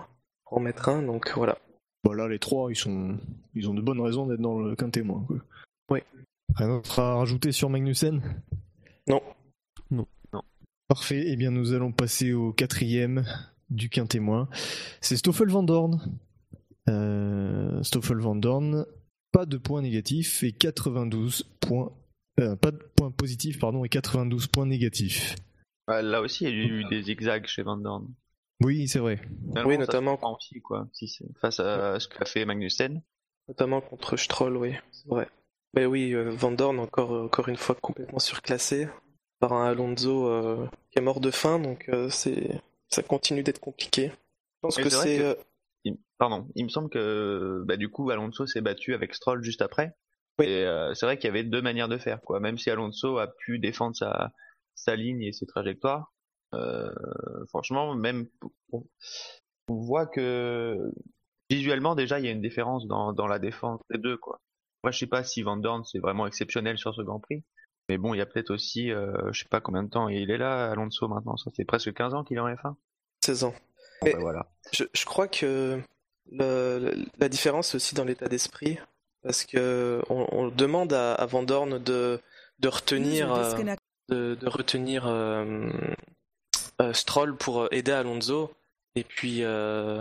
[0.44, 1.02] pour en mettre un.
[1.02, 1.58] Donc, voilà.
[2.02, 3.18] Voilà, les trois, ils sont,
[3.54, 5.22] ils ont de bonnes raisons d'être dans le quintet moins.
[5.26, 5.36] Quoi.
[5.90, 6.00] Oui.
[6.56, 8.22] Rien d'autre à rajouter sur Magnussen?
[9.06, 9.22] Non.
[10.88, 11.22] Parfait.
[11.26, 13.24] Eh bien, nous allons passer au quatrième
[13.70, 14.48] du quintet moins.
[15.00, 16.00] C'est Stoffel Van Dorn.
[16.88, 18.84] Euh, Stoffel Van Dorn,
[19.30, 21.92] pas de points négatifs et 92 points.
[22.40, 25.36] euh, pas de points positifs, pardon, et 92 points négatifs.
[25.86, 28.08] Ah, Là aussi, il y a eu des zigzags chez Van Dorn.
[28.62, 29.20] Oui, c'est vrai.
[29.48, 30.88] Finalement, Oui, notamment- aussi, quoi.
[30.92, 31.08] Si
[31.40, 33.02] face à ce qu'a fait Magnussen.
[33.48, 35.28] Notamment contre Stroll, oui, c'est vrai.
[35.74, 38.88] Mais oui, euh, Van Dorn, encore, euh, encore une fois, complètement surclassé
[39.38, 43.60] par un Alonso euh, qui est mort de faim, donc euh, c'est ça continue d'être
[43.60, 44.08] compliqué.
[44.08, 45.34] Je pense Et que c'est que- euh,
[46.18, 49.94] Pardon, il me semble que bah, du coup Alonso s'est battu avec Stroll juste après.
[50.38, 50.46] Oui.
[50.46, 52.40] Et c'est vrai qu'il y avait deux manières de faire, quoi.
[52.40, 54.30] Même si Alonso a pu défendre sa,
[54.74, 56.12] sa ligne et ses trajectoires,
[57.48, 58.26] franchement, même
[58.72, 58.84] on,
[59.68, 60.76] on voit que
[61.48, 64.40] visuellement déjà il y a une différence dans, dans la défense des deux, quoi.
[64.84, 67.42] Moi, je sais pas si Van Dorn c'est vraiment exceptionnel sur ce Grand Prix,
[67.88, 70.30] mais bon, il y a peut-être aussi, euh, je sais pas combien de temps il
[70.30, 71.36] est là, Alonso maintenant.
[71.36, 72.74] Ça fait presque 15 ans qu'il est en F1.
[73.24, 73.50] 16 ans.
[74.00, 74.46] Bon, Mais- bah, voilà.
[74.72, 75.80] Je, je crois que
[76.32, 78.78] le- la différence c'est aussi dans l'état d'esprit,
[79.22, 82.20] parce que on, on demande à, à Van Dorn de,
[82.60, 83.52] de retenir, euh,
[84.08, 85.68] de, de retenir euh,
[86.80, 88.50] euh, Stroll pour aider Alonso,
[88.94, 90.00] et puis euh,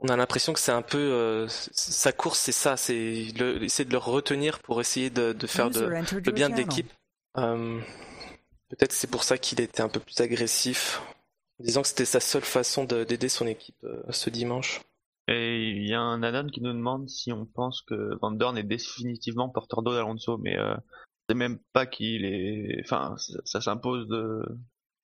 [0.00, 3.84] on a l'impression que c'est un peu euh, sa course, c'est ça, c'est le- essayer
[3.86, 5.80] de le retenir pour essayer de, de faire de,
[6.26, 6.92] le bien de l'équipe.
[7.38, 7.80] Euh,
[8.68, 11.00] Peut-être c'est pour ça qu'il était un peu plus agressif,
[11.60, 14.80] disant que c'était sa seule façon de- d'aider son équipe euh, ce dimanche.
[15.28, 18.56] Et il y a un anon qui nous demande si on pense que Van Dorn
[18.58, 20.74] est définitivement porteur d'eau d'Alonso, mais euh,
[21.28, 22.80] c'est même pas qu'il est.
[22.84, 24.42] Enfin, ça, ça s'impose de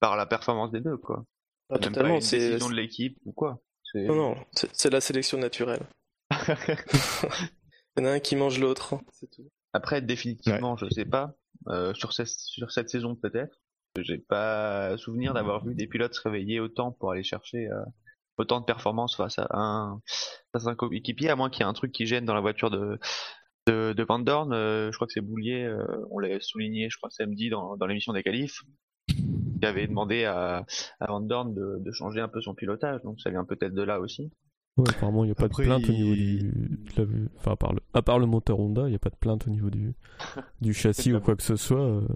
[0.01, 1.25] par la performance des deux, quoi.
[1.71, 3.61] Ah, totalement, pas une c'est décision de l'équipe ou quoi.
[3.95, 4.37] Non non,
[4.73, 5.87] c'est la sélection naturelle.
[7.97, 9.51] Il y en a un qui mange l'autre, c'est tout.
[9.73, 11.35] Après, définitivement, je sais pas.
[11.69, 13.61] Euh, sur, cette, sur cette saison, peut-être.
[14.01, 17.85] J'ai pas souvenir d'avoir vu des pilotes se réveiller autant pour aller chercher euh,
[18.39, 20.01] autant de performance face à un,
[20.53, 22.41] face à un coéquipier, à moins qu'il y ait un truc qui gêne dans la
[22.41, 22.99] voiture de,
[23.67, 24.53] de, de Van Dorn.
[24.53, 27.87] Euh, je crois que c'est Boulier, euh, on l'a souligné, je crois, samedi dans, dans
[27.87, 28.63] l'émission des qualifs,
[29.63, 30.67] qui avait demandé à,
[30.99, 33.01] à Van Dorn de, de changer un peu son pilotage.
[33.03, 34.31] Donc ça vient peut-être de là aussi.
[34.77, 36.39] Ouais, apparemment, il n'y a pas Après, de plainte au niveau du.
[36.97, 37.81] de la- Enfin, à part, le...
[37.95, 39.95] à part le moteur Honda, il n'y a pas de plainte au niveau du,
[40.61, 41.79] du châssis ou quoi que ce soit.
[41.81, 42.07] euh.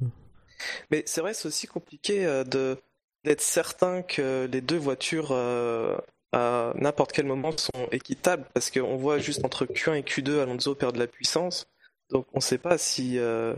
[0.90, 2.76] Mais c'est vrai, c'est aussi compliqué euh, de
[3.24, 5.96] d'être certain que les deux voitures euh,
[6.32, 10.74] à n'importe quel moment sont équitables, parce qu'on voit juste entre Q1 et Q2 Alonso
[10.74, 11.66] perd de la puissance,
[12.10, 13.18] donc on ne sait pas si.
[13.18, 13.54] euh,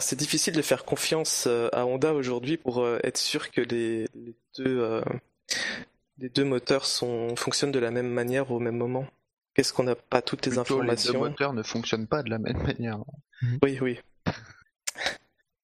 [0.00, 4.06] c'est difficile de faire confiance euh, à Honda aujourd'hui pour euh, être sûr que les,
[4.14, 5.02] les deux euh,
[6.18, 9.06] les deux moteurs sont fonctionnent de la même manière au même moment.
[9.54, 12.30] Qu'est-ce qu'on n'a pas toutes les Plutôt, les deux informations moteurs ne fonctionnent pas de
[12.30, 12.98] la même manière.
[13.62, 14.00] Oui, oui.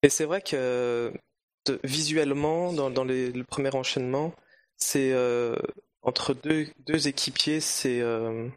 [0.03, 1.13] Et c'est vrai que
[1.65, 4.33] de- visuellement, dans, dans les- le premier enchaînement,
[4.77, 5.55] c'est euh,
[6.01, 8.47] entre deux, deux équipiers, c'est euh,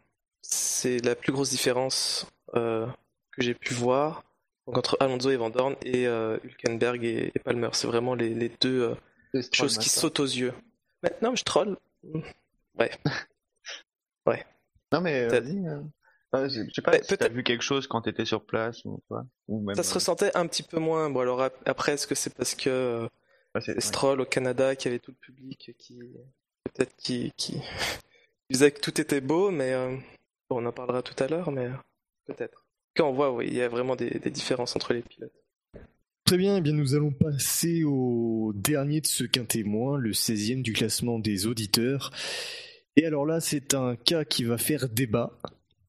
[0.41, 2.87] c'est la plus grosse différence euh,
[3.31, 4.23] que j'ai pu voir.
[4.67, 8.33] Donc entre Alonso et Van Dorn et euh, Hülkenberg et, et Palmer, c'est vraiment les,
[8.33, 8.95] les deux
[9.35, 10.53] euh, choses qui sautent aux yeux.
[11.03, 11.77] Maintenant, je troll.
[14.25, 14.45] Ouais.
[14.91, 15.67] Non mais vas-y.
[15.67, 15.81] euh.
[16.49, 19.23] Je sais pas Ouais, si t'as vu quelque chose quand t'étais sur place ou quoi.
[19.47, 21.09] Ou même, Ça se euh, ressentait un petit peu moins.
[21.09, 23.07] Bon, alors ap- après, est-ce que c'est parce que
[23.53, 25.97] ouais, c'est- Stroll au Canada qui avait tout le public qui
[26.65, 27.61] peut-être qui, qui
[28.49, 29.95] disait que tout était beau, mais euh,
[30.49, 31.69] bon, on en parlera tout à l'heure, mais
[32.25, 32.64] peut-être.
[32.95, 35.33] Quand on voit, oui, il y a vraiment des, différences entre les pilotes.
[36.23, 40.63] Très bien, eh bien nous allons passer au dernier de ce quintet moins, le 16e
[40.63, 42.11] du classement des auditeurs.
[42.95, 45.37] Et alors là, c'est un cas qui va faire débat,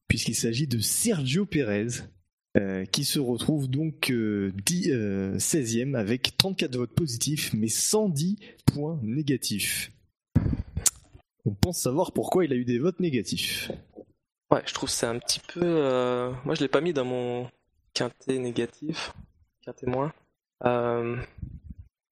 [0.07, 2.03] puisqu'il s'agit de Sergio Pérez,
[2.57, 8.37] euh, qui se retrouve donc euh, dix- euh, 16e avec 34 votes positifs, mais 110
[8.65, 9.91] points négatifs.
[11.45, 13.71] On pense savoir pourquoi il a eu des votes négatifs.
[14.51, 15.61] Ouais, je trouve que c'est un petit peu.
[15.63, 17.49] euh, Moi, je l'ai pas mis dans mon
[17.93, 19.13] quintet négatif,
[19.61, 20.13] quintet moins.
[20.63, 21.17] Euh,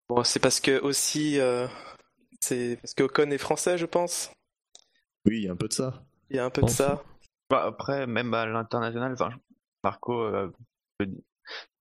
[0.08, 1.67] Bon, c'est parce que aussi, euh,
[2.39, 4.32] c'est parce que Ocon est français, je pense.
[5.26, 6.04] Oui, il y a un peu de ça.
[6.30, 7.04] Il y a un peu de ça.
[7.50, 9.32] Bah, après, même à l'international, enfin,
[9.84, 10.52] Marco euh,
[11.00, 11.08] peut,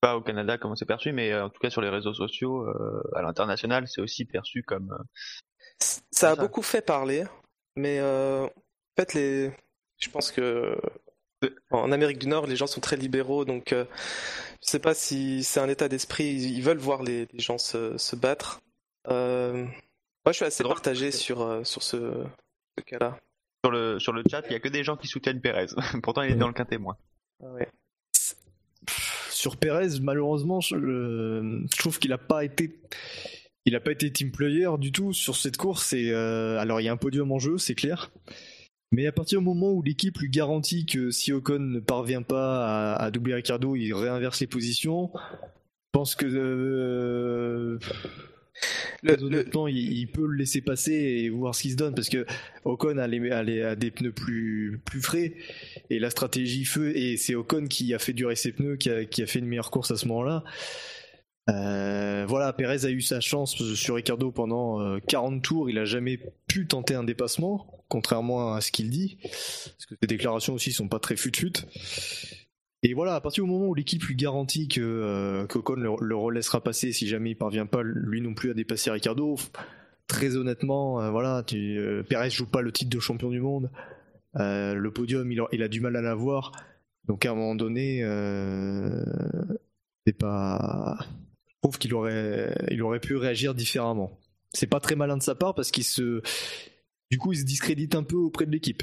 [0.00, 2.66] pas au Canada comment c'est perçu, mais en tout cas sur les réseaux sociaux,
[3.14, 4.96] à l'international, c'est aussi perçu comme.
[5.78, 7.24] ça a beaucoup fait parler,
[7.76, 8.50] mais en
[8.96, 9.52] fait, les...
[9.98, 10.76] je pense que
[11.70, 13.84] en Amérique du Nord, les gens sont très libéraux, donc je
[14.62, 16.24] je sais pas si c'est un état d'esprit.
[16.24, 18.62] Ils veulent voir les, gens se, se battre.
[19.06, 19.66] moi,
[20.28, 22.24] je suis assez partagé sur, sur ce,
[22.78, 23.18] ce cas-là.
[23.64, 25.66] Sur le, sur le chat, il n'y a que des gens qui soutiennent Pérez.
[26.02, 26.96] Pourtant, il est dans le quintet moins.
[27.42, 27.68] Ah ouais.
[29.30, 32.78] Sur Pérez, malheureusement, je, trouve qu'il n'a pas été.
[33.64, 35.94] Il n'a pas été team player du tout sur cette course.
[35.94, 38.10] Et, euh, alors, il y a un podium en jeu, c'est clair.
[38.94, 42.94] Mais à partir du moment où l'équipe lui garantit que si Ocon ne parvient pas
[42.94, 47.80] à, doubler Ricardo, il réinverse les positions, je pense que euh,
[49.02, 52.24] le, il, peut le laisser passer et voir ce qui se donne parce que
[52.64, 55.34] Ocon a, des pneus plus, plus frais
[55.90, 59.26] et la stratégie feu et c'est Ocon qui a fait durer ses pneus, qui a,
[59.26, 60.44] fait une meilleure course à ce moment-là.
[61.50, 65.84] Euh, voilà, Perez a eu sa chance sur Ricardo pendant 40 euh, tours, il a
[65.84, 70.72] jamais pu tenter un dépassement, contrairement à ce qu'il dit, parce que ses déclarations aussi
[70.72, 71.52] sont pas très fut-fut.
[72.82, 76.62] Et voilà, à partir du moment où l'équipe lui garantit que euh, le, le, relaissera
[76.62, 79.36] passer si jamais il parvient pas lui non plus à dépasser Ricardo,
[80.06, 81.78] très honnêtement, euh, voilà, tu,
[82.28, 83.70] joue pas le titre de champion du monde.
[84.34, 86.52] Le podium, il a, il a, du mal à l'avoir.
[87.06, 88.02] Donc à un moment donné,
[90.06, 90.98] c'est pas.
[91.64, 94.20] Trouve qu'il aurait, il aurait pu réagir différemment.
[94.52, 96.20] C'est pas très malin de sa part parce qu'il se,
[97.10, 98.82] du coup, il se discrédite un peu auprès de l'équipe.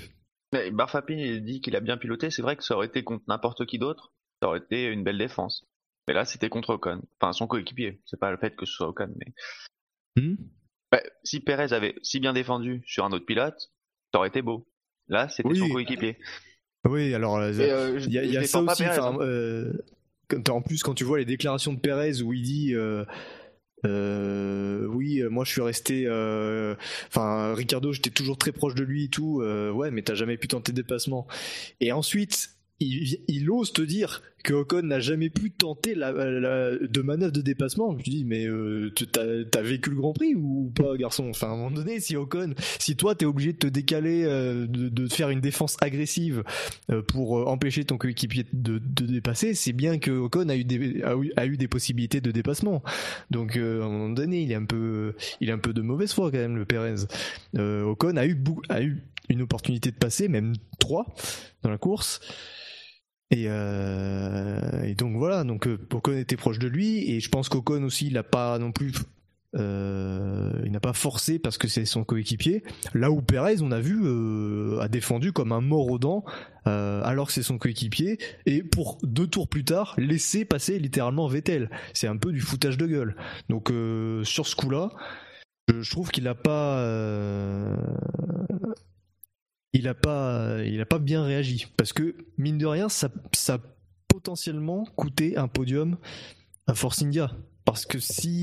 [0.52, 3.67] Mais Barfapin dit qu'il a bien piloté, c'est vrai que ça aurait été contre n'importe
[3.67, 5.63] qui d'autre, ça aurait été une belle défense.
[6.08, 7.04] Mais là, c'était contre Ocon.
[7.20, 8.02] Enfin, son coéquipier.
[8.08, 10.20] C'est pas le fait que ce soit Ocon, mais.
[10.20, 10.38] Hmm?
[10.91, 13.72] Bah, si Perez avait si bien défendu sur un autre pilote,
[14.12, 14.67] ça aurait été beau.
[15.08, 16.17] Là, c'était son coéquipier.
[16.89, 18.86] Oui, alors euh, il y a, ça aussi.
[18.86, 19.20] Hein.
[19.20, 19.72] Euh,
[20.50, 22.76] en plus, quand tu vois les déclarations de Perez où il dit
[23.86, 26.04] euh, oui, moi je suis resté.
[26.06, 26.76] Euh,
[27.08, 29.41] enfin, Ricardo, j'étais toujours très proche de lui et tout.
[29.41, 31.28] Euh, ouais, mais t'as jamais pu tenter des dépassements.
[31.80, 37.41] Et ensuite, il, ose te dire que Ocon n'a jamais pu tenter de manœuvre de
[37.41, 37.96] dépassement.
[38.00, 41.30] Je dis, mais euh, t'as as vécu le Grand Prix ou pas, garçon?
[41.30, 44.65] Enfin, à un moment donné, si Ocon, si toi t'es obligé de te décaler, euh,
[44.67, 46.44] de, faire une défense agressive
[46.89, 51.46] euh, pour empêcher ton coéquipier de, dépasser, c'est bien que Ocon a eu des a
[51.46, 52.82] eu, des possibilités de dépassement.
[53.30, 56.13] Donc, à un moment donné, il est un peu, il est un peu de mauvaise
[56.13, 57.06] foi quand même, le Perez.
[57.56, 58.38] Ocon a eu
[58.70, 61.06] a eu une opportunité de passer, même trois
[61.63, 62.20] dans la course.
[63.34, 67.84] Euh, et, donc voilà, donc euh, Ocon était proche de lui et je pense qu'Ocon
[67.84, 68.94] aussi il n'a pas non plus
[69.54, 72.63] euh, il n'a pas forcé parce que c'est son coéquipier.
[72.94, 74.02] Là où Perez, on a vu,
[74.80, 76.24] a défendu comme un mort aux dents
[76.65, 81.70] alors que c'est son coéquipier et pour deux tours plus tard laisser passer littéralement Vettel.
[81.94, 83.15] C'est un peu du foutage de gueule.
[83.50, 83.74] Donc
[84.24, 84.91] sur ce coup-là,
[85.70, 86.78] je trouve qu'il n'a pas
[89.74, 93.60] il a pas, a pas bien réagi parce que mine de rien, ça, ça a
[94.08, 95.98] potentiellement coûté un podium
[96.68, 97.32] à Force India.
[97.66, 97.98] Parce que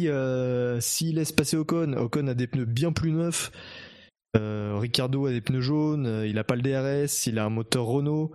[0.06, 3.50] euh, s'il laisse passer Ocon, Ocon a des pneus bien plus neufs.
[4.36, 7.50] Euh, Ricardo a des pneus jaunes, euh, il a pas le DRS, il a un
[7.50, 8.32] moteur Renault.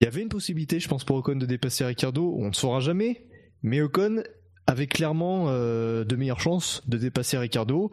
[0.00, 2.34] Il y avait une possibilité, je pense, pour Ocon de dépasser Ricardo.
[2.38, 3.26] On ne saura jamais,
[3.62, 4.22] mais Ocon
[4.66, 7.90] avait clairement de meilleures chances de dépasser Ricardo.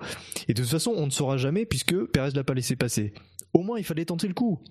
[0.47, 3.13] Et de toute façon, on ne saura jamais puisque Perez l'a pas laissé passer
[3.53, 4.61] au moins il fallait tenter le coup.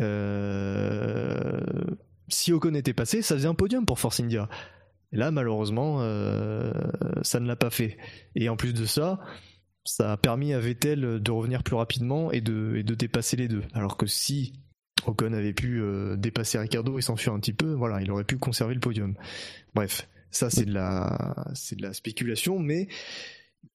[0.00, 1.60] Euh,
[2.28, 4.48] si Ocon était passé, ça faisait un podium pour Force India.
[5.12, 6.72] Là, malheureusement, euh,
[7.22, 7.96] ça ne l'a pas fait.
[8.34, 9.20] Et en plus de ça,
[9.84, 13.62] ça a permis à Vettel de revenir plus rapidement et de, dépasser les deux.
[13.72, 14.52] Alors que si
[15.06, 18.36] Ocon avait pu euh, dépasser Ricardo et s'enfuir un petit peu, voilà, il aurait pu
[18.36, 19.14] conserver le podium.
[19.74, 22.88] Bref, ça c'est de la, c'est de la spéculation, mais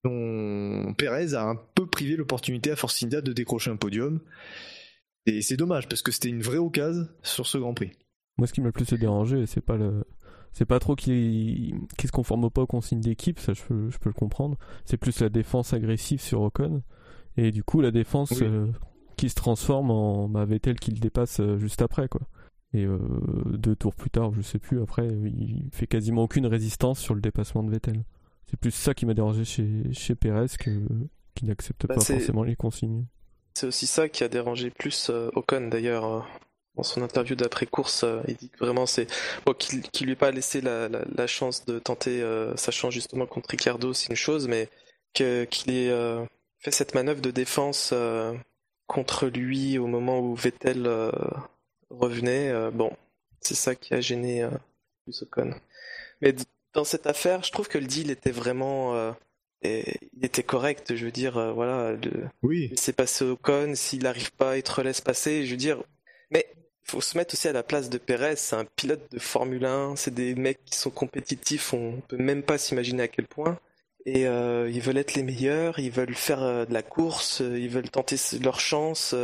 [0.03, 4.19] dont Perez a un peu privé l'opportunité à Force India de décrocher un podium.
[5.25, 7.91] Et c'est dommage parce que c'était une vraie occasion sur ce Grand Prix.
[8.37, 10.03] Moi, ce qui m'a le plus dérangé, c'est pas le,
[10.53, 13.97] c'est pas trop qu'il qu se conforme pas aux consignes d'équipe, ça je peux, je
[13.97, 14.57] peux le comprendre.
[14.85, 16.83] C'est plus la défense agressive sur Ocon
[17.37, 18.67] et du coup la défense euh,
[19.17, 22.21] qui se transforme en bah, Vettel qui le dépasse euh, juste après quoi.
[22.73, 22.97] Et euh,
[23.45, 27.21] deux tours plus tard, je sais plus, après, il fait quasiment aucune résistance sur le
[27.21, 28.03] dépassement de Vettel.
[28.53, 30.69] C'est plus ça qui m'a dérangé chez, chez Perez que,
[31.33, 33.07] qui n'accepte bah, pas forcément les consignes.
[33.55, 36.05] C'est aussi ça qui a dérangé plus euh, Ocon d'ailleurs.
[36.05, 36.19] Euh,
[36.75, 39.07] dans son interview d'après-course, euh, il dit que vraiment c'est
[39.43, 42.23] bon, qu'il ne lui ait pas laissé la, la, chance de tenter
[42.55, 44.69] sa chance justement contre Ricardo, c'est une chose, mais
[45.13, 46.25] qu'il ait
[46.59, 47.93] fait cette manœuvre de défense
[48.87, 50.87] contre lui au moment où Vettel
[51.91, 52.91] revenait, bon,
[53.39, 54.47] c'est ça qui a gêné
[55.03, 55.53] plus Ocon.
[56.21, 56.35] Mais
[56.73, 58.95] dans cette affaire, je trouve que le deal était vraiment.
[58.95, 59.12] Euh,
[59.62, 61.93] et il était correct, je veux dire, euh, voilà.
[61.93, 62.25] Le...
[62.41, 62.71] Oui.
[62.75, 65.81] C'est passé au con, s'il n'arrive pas, il te laisse passer, je veux dire.
[66.31, 69.19] Mais il faut se mettre aussi à la place de Perez, c'est un pilote de
[69.19, 73.25] Formule 1, c'est des mecs qui sont compétitifs, on peut même pas s'imaginer à quel
[73.25, 73.57] point.
[74.05, 77.57] Et euh, ils veulent être les meilleurs, ils veulent faire euh, de la course, euh,
[77.57, 79.15] ils veulent tenter leur chance.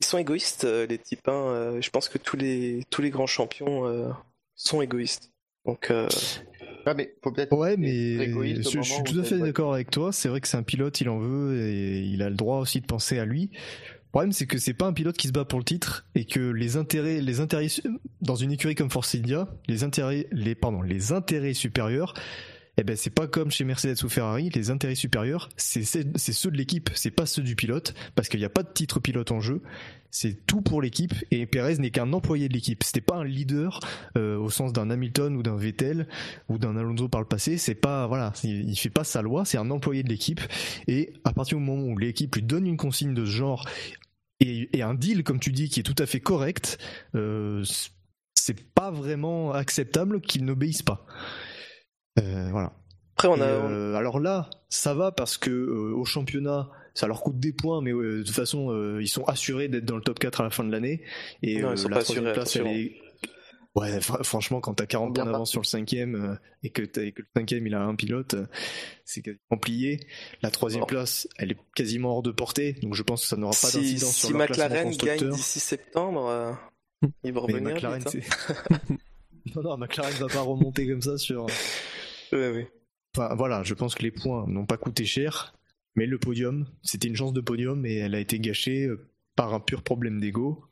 [0.00, 1.28] Ils sont égoïstes, les types.
[1.28, 1.80] Hein.
[1.80, 4.14] Je pense que tous les, tous les grands champions
[4.54, 5.30] sont égoïstes.
[5.64, 5.90] Donc,
[6.86, 10.12] ah, mais faut peut-être ouais, mais je, suis tout à fait d'accord avec toi.
[10.12, 12.80] C'est vrai que c'est un pilote, il en veut et il a le droit aussi
[12.80, 13.50] de penser à lui.
[13.52, 16.24] Le problème, c'est que c'est pas un pilote qui se bat pour le titre et
[16.24, 17.66] que les intérêts, les intérêts
[18.22, 22.14] dans une écurie comme Force India, les intérêts, les pardon, les intérêts supérieurs,
[22.76, 26.56] eh ben c'est pas comme chez Mercedes ou Ferrari, les intérêts supérieurs, c'est ceux de
[26.56, 29.40] l'équipe, c'est pas ceux du pilote, parce qu'il n'y a pas de titre pilote en
[29.40, 29.62] jeu.
[30.10, 32.82] C'est tout pour l'équipe et Perez n'est qu'un employé de l'équipe.
[32.82, 33.80] C'était pas un leader
[34.16, 36.08] euh, au sens d'un Hamilton ou d'un Vettel
[36.48, 37.58] ou d'un Alonso par le passé.
[37.58, 39.44] C'est pas voilà, il, il fait pas sa loi.
[39.44, 40.40] C'est un employé de l'équipe
[40.88, 43.66] et à partir du moment où l'équipe lui donne une consigne de ce genre
[44.40, 46.78] et, un deal comme tu dis qui est tout à fait correct,
[47.14, 47.64] euh,
[48.34, 51.06] c'est pas vraiment acceptable qu'il n'obéisse pas.
[52.18, 52.72] Euh, voilà.
[53.14, 53.46] Après, on a.
[53.46, 57.80] Euh, alors là, ça va parce que euh, au championnat, ça leur coûte des points,
[57.80, 60.64] mais de toute façon, ils sont assurés d'être dans le top 4 à la fin
[60.64, 61.02] de l'année.
[61.42, 62.96] Et non, la troisième place, elle est.
[63.74, 67.28] Ouais, franchement, quand t'as 40 points d'avance sur le cinquième et que, et que le
[67.36, 68.34] cinquième il a un pilote,
[69.04, 70.00] c'est quasiment plié.
[70.40, 73.50] La troisième place, elle est quasiment hors de portée, donc je pense que ça n'aura
[73.50, 76.56] pas si, d'incidence si sur leur McLaren gagne d'ici septembre,
[77.22, 77.74] ils vont revenir.
[77.74, 78.78] McLaren, vite, hein.
[79.56, 81.46] non, non, McLaren va pas remonter comme ça sur.
[82.32, 82.68] Ouais.
[83.16, 85.54] Enfin, voilà, je pense que les points n'ont pas coûté cher,
[85.94, 88.90] mais le podium, c'était une chance de podium et elle a été gâchée
[89.36, 90.64] par un pur problème d'ego.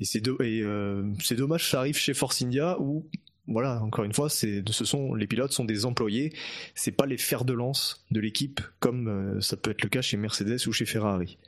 [0.00, 3.08] Et c'est euh, dommage, ça arrive chez Force India où,
[3.46, 6.32] voilà, encore une fois, ce sont les pilotes sont des employés,
[6.74, 10.00] c'est pas les fers de lance de l'équipe comme euh, ça peut être le cas
[10.00, 11.38] chez Mercedes ou chez Ferrari.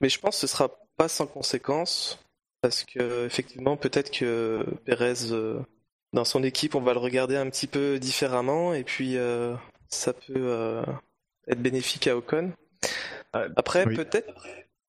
[0.00, 2.18] Mais je pense que ce sera pas sans conséquence
[2.60, 5.60] parce que effectivement peut-être que Perez euh,
[6.12, 9.54] dans son équipe, on va le regarder un petit peu différemment et puis euh,
[9.88, 10.82] ça peut euh,
[11.48, 12.52] être bénéfique à Ocon.
[13.32, 14.32] Après, peut-être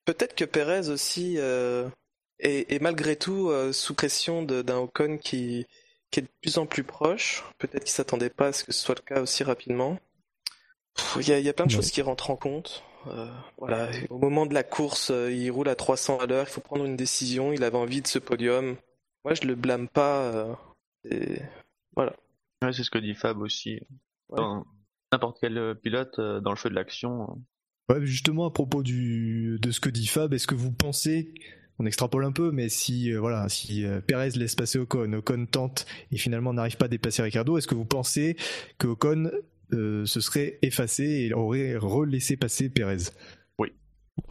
[0.06, 1.90] peut-être que Perez aussi euh,
[2.40, 5.66] est, malgré tout sous pression d'un Ocon qui,
[6.12, 7.44] qui est de plus en plus proche.
[7.58, 10.00] Peut-être qu'il s'attendait pas à ce que ce soit le cas aussi rapidement.
[11.18, 12.84] Il y, a, plein de choses qui rentrent en compte.
[13.58, 16.86] voilà, au moment de la course, il roule à 300 à l'heure, il faut prendre
[16.86, 17.52] une décision.
[17.52, 18.78] Il avait envie de ce podium.
[19.26, 20.58] Moi, je le blâme pas
[21.96, 22.16] voilà.
[22.62, 23.80] c'est ce que dit Fab aussi.
[25.12, 27.38] N'importe quel euh, pilote euh, dans le feu de l'action.
[27.90, 27.94] Euh.
[27.94, 31.34] Ouais, justement, à propos du, de ce que dit Fab, est-ce que vous pensez,
[31.80, 36.18] on extrapole un peu, mais si, voilà, si Perez laisse passer Ocon, Ocon tente et
[36.18, 38.36] finalement n'arrive pas à dépasser Ricardo, est-ce que vous pensez
[38.78, 39.32] que Ocon
[39.72, 43.12] se serait effacé et aurait relaissé passer Perez?
[43.58, 43.72] Oui.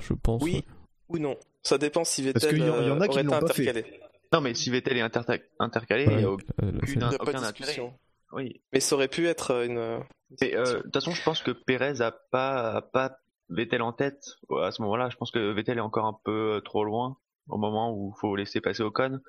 [0.00, 0.42] Je pense.
[0.42, 0.62] Oui
[1.08, 1.36] ou non.
[1.62, 3.84] Ça dépend si Vettel Parce qu'il y, en a qui l'ont pas fait.
[4.32, 5.18] Non, mais si Vettel est
[5.58, 7.92] intercalé, il n'y a aucune, aucun intérêt.
[8.32, 8.60] Oui.
[8.72, 9.78] Mais ça aurait pu être une.
[9.78, 10.00] Euh,
[10.42, 14.72] de toute façon, je pense que Perez a pas, a pas Vettel en tête à
[14.72, 15.08] ce moment-là.
[15.10, 17.16] Je pense que Vettel est encore un peu euh, trop loin
[17.48, 19.20] au moment où il faut laisser passer Ocon.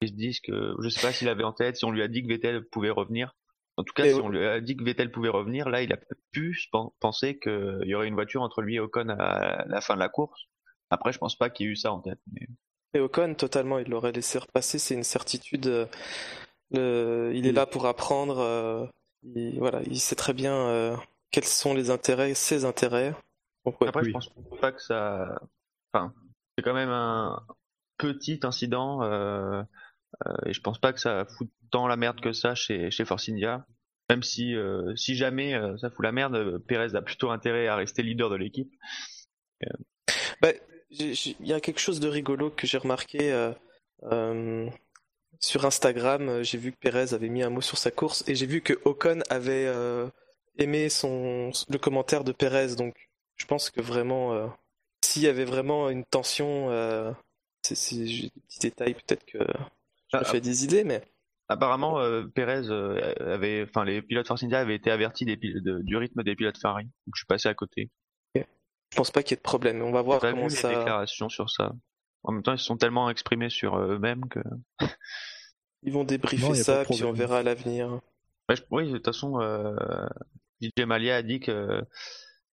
[0.00, 2.08] Ils se disent que je sais pas s'il avait en tête, si on lui a
[2.08, 3.36] dit que Vettel pouvait revenir.
[3.76, 5.98] En tout cas, si on lui a dit que Vettel pouvait revenir, là, il a
[6.32, 6.58] pu
[7.00, 10.08] penser qu'il y aurait une voiture entre lui et Ocon à la fin de la
[10.08, 10.42] course.
[10.90, 12.18] Après, je pense pas qu'il y ait eu ça en tête.
[12.32, 12.48] Mais...
[12.94, 15.88] Et Ocon, totalement, il l'aurait laissé repasser, c'est une certitude.
[16.74, 18.38] Euh, il est là pour apprendre.
[18.38, 18.86] Euh,
[19.22, 20.96] il, voilà, il sait très bien euh,
[21.30, 23.14] quels sont les intérêts, ses intérêts.
[23.64, 25.40] Après, je pense pas que ça.
[25.92, 26.12] Enfin,
[26.56, 27.42] c'est quand même un
[27.96, 29.02] petit incident,
[30.44, 33.28] et je pense pas que ça fout tant la merde que ça chez, chez Force
[33.28, 33.64] India.
[34.10, 34.54] Même si,
[34.96, 38.72] si jamais ça fout la merde, Perez a plutôt intérêt à rester leader de l'équipe.
[40.40, 40.48] Bah,
[40.98, 43.52] il y a quelque chose de rigolo que j'ai remarqué euh,
[44.04, 44.68] euh,
[45.40, 46.42] sur Instagram.
[46.42, 48.74] J'ai vu que Perez avait mis un mot sur sa course et j'ai vu que
[48.84, 50.08] Ocon avait euh,
[50.58, 52.76] aimé son le commentaire de Perez.
[52.76, 54.52] Donc, je pense que vraiment,
[55.02, 56.68] s'il y avait vraiment une tension,
[57.62, 61.02] c'est des petits détails peut-être que je me ah, fais des idées, mais
[61.48, 61.98] apparemment
[62.34, 62.70] Perez
[63.20, 66.84] avait, enfin les pilotes Force India avaient été avertis du rythme des pilotes Ferrari.
[66.84, 67.90] Donc je suis passé à côté.
[68.92, 69.80] Je pense pas qu'il y ait de problème.
[69.80, 70.68] On va voir comment vu ça.
[70.70, 71.72] Les déclarations sur ça.
[72.24, 74.40] En même temps, ils sont tellement exprimés sur eux-mêmes que.
[75.82, 78.00] Ils vont débriefer ça, puis on verra à l'avenir.
[78.70, 79.74] oui, de toute façon, euh,
[80.60, 81.82] DJ Malia a dit que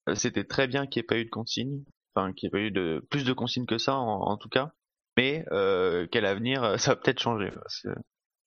[0.08, 1.82] euh, c'était très bien qu'il n'y ait pas eu de consigne,
[2.14, 4.72] enfin qu'il n'y ait pas eu de plus de consignes que ça en, tout cas,
[5.18, 7.50] mais euh, qu'à l'avenir, ça va peut-être changer,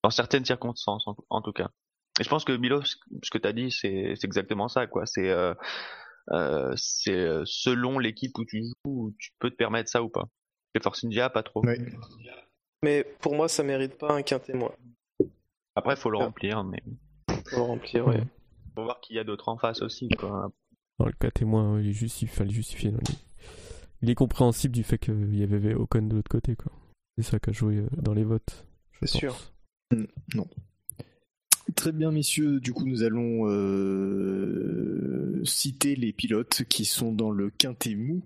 [0.02, 1.70] dans certaines circonstances en, tout cas.
[2.20, 2.96] Et je pense que Milo, ce
[3.30, 5.06] que tu as dit, c'est exactement ça, quoi.
[5.06, 5.54] C'est euh,
[6.30, 10.30] euh, c'est selon l'équipe où tu joues, tu peux te permettre ça ou pas.
[10.74, 11.64] Et Force India, pas trop.
[12.84, 14.74] Mais pour moi, ça mérite pas un quintet moins.
[15.76, 16.26] Après, faut le ah.
[16.26, 16.82] remplir, mais.
[17.50, 18.24] Faut le remplir, ouais.
[18.76, 20.52] Faut voir qu'il y a d'autres en face aussi, quoi.
[21.00, 21.94] Le quintet moins, il,
[22.28, 22.94] fallait justifier.
[24.02, 26.72] Il est compréhensible du fait qu'il y avait Ocon de l'autre côté, quoi.
[27.18, 28.66] C'est ça qu'a joué dans les votes.
[29.02, 29.36] C'est sûr.
[29.92, 30.06] Hmm,
[30.36, 30.48] non.
[31.76, 32.60] Très bien, messieurs.
[32.60, 38.24] Du coup, nous allons euh, citer les pilotes qui sont dans le quintet mou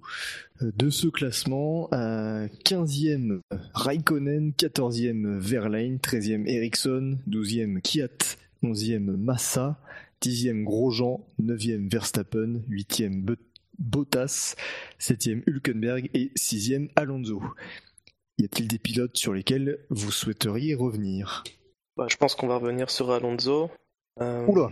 [0.62, 1.90] euh, de ce classement.
[1.92, 3.42] 15e
[3.74, 9.80] Raikkonen, 14e Verlaine, 13e Ericsson, 12e Kiat, 11e Massa,
[10.22, 13.36] 10e Grosjean, 9e Verstappen, 8e
[13.78, 14.56] Bottas,
[15.00, 17.42] 7e Hülkenberg et 6e Alonso.
[18.38, 21.44] Y a-t-il des pilotes sur lesquels vous souhaiteriez revenir?
[21.98, 23.70] Bah, je pense qu'on va revenir sur Alonso.
[24.22, 24.46] Euh...
[24.46, 24.72] Oula,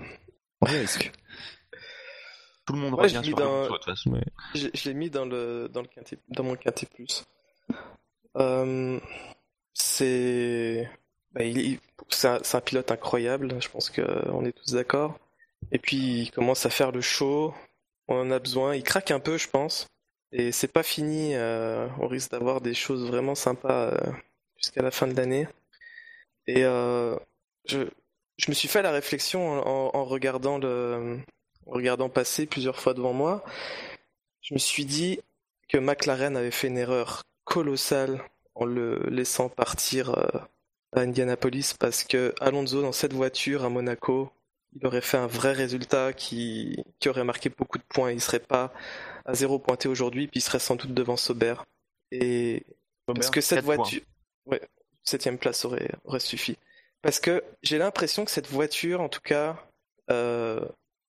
[0.62, 1.12] risque.
[2.66, 4.22] Tout le monde revient sur Alonso de toute façon.
[4.56, 5.88] Je, l'ai mis dans, le, dans, le
[6.30, 7.26] dans mon quintet plus.
[8.38, 9.00] Euh,
[9.74, 10.90] c'est
[11.34, 11.42] bah,
[12.10, 15.18] c'est un, un, pilote incroyable, je pense qu'on est tous d'accord.
[15.72, 17.54] Et puis il commence à faire le show,
[18.08, 19.88] on en a besoin, il craque un peu je pense.
[20.32, 24.12] Et c'est pas fini, euh, on risque d'avoir des choses vraiment sympas euh,
[24.58, 25.48] jusqu'à la fin de l'année.
[26.48, 27.18] Et euh,
[27.66, 27.82] je,
[28.38, 31.20] je, me suis fait la réflexion en, regardant le,
[31.66, 33.44] en regardant passer plusieurs fois devant moi.
[34.42, 35.20] Je me suis dit
[35.70, 38.22] que McLaren avait fait une erreur colossale
[38.56, 40.40] en le laissant partir euh,
[40.92, 44.32] à Indianapolis parce que Alonso dans cette voiture à Monaco,
[44.76, 48.12] il aurait fait un vrai résultat qui, qui aurait marqué beaucoup de points.
[48.12, 48.74] Il serait pas
[49.26, 51.56] à zéro pointé aujourd'hui, puis il serait sans doute devant Sauber.
[52.12, 52.66] Et
[53.06, 54.02] parce que cette voiture,
[54.46, 54.62] ouais,
[55.04, 56.58] septième place aurait, aurait suffi.
[57.02, 59.58] Parce que j'ai l'impression que cette voiture, en tout cas,
[60.10, 60.62] euh,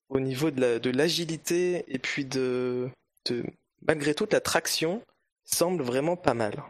[0.09, 2.88] au niveau de l'agilité et puis de,
[3.26, 3.45] de,
[3.86, 5.03] malgré toute la traction,
[5.45, 6.62] semble vraiment pas mal.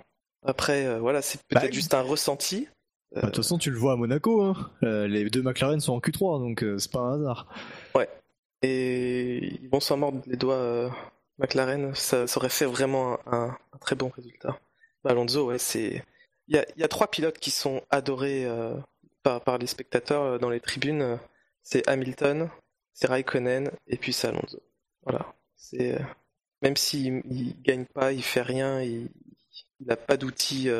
[0.44, 2.68] Après, euh, voilà, c'est peut-être bah, juste un ressenti.
[3.14, 4.70] Bah, de toute façon, tu le vois à Monaco, hein.
[4.82, 7.46] Euh, les deux McLaren sont en Q3, donc c'est pas un hasard.
[7.94, 8.08] Ouais.
[8.60, 10.94] Et ils vont s'en mordre les doigts,
[11.38, 11.94] McLaren.
[11.94, 14.58] Ça, aurait fait vraiment un, un très bon résultat.
[15.02, 16.04] Bah, Alonso, ouais, c'est
[16.48, 18.74] il y a, trois pilotes qui sont adorés euh,
[19.22, 21.18] par, les spectateurs euh, dans les tribunes.
[21.62, 22.50] C'est Hamilton,
[22.92, 24.62] c'est Raikkonen et puis c'est Alonso.
[25.04, 25.34] Voilà.
[25.56, 26.04] C'est euh,
[26.62, 29.08] même s'il il gagne pas, il fait rien, il
[29.80, 30.70] n'a pas d'outils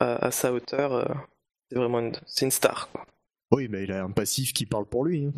[0.00, 1.26] à, sa hauteur.
[1.68, 2.90] c'est vraiment une, c'est une star.
[2.90, 3.06] Quoi.
[3.50, 5.26] Oui, mais il a un passif qui parle pour lui.
[5.26, 5.32] Hein.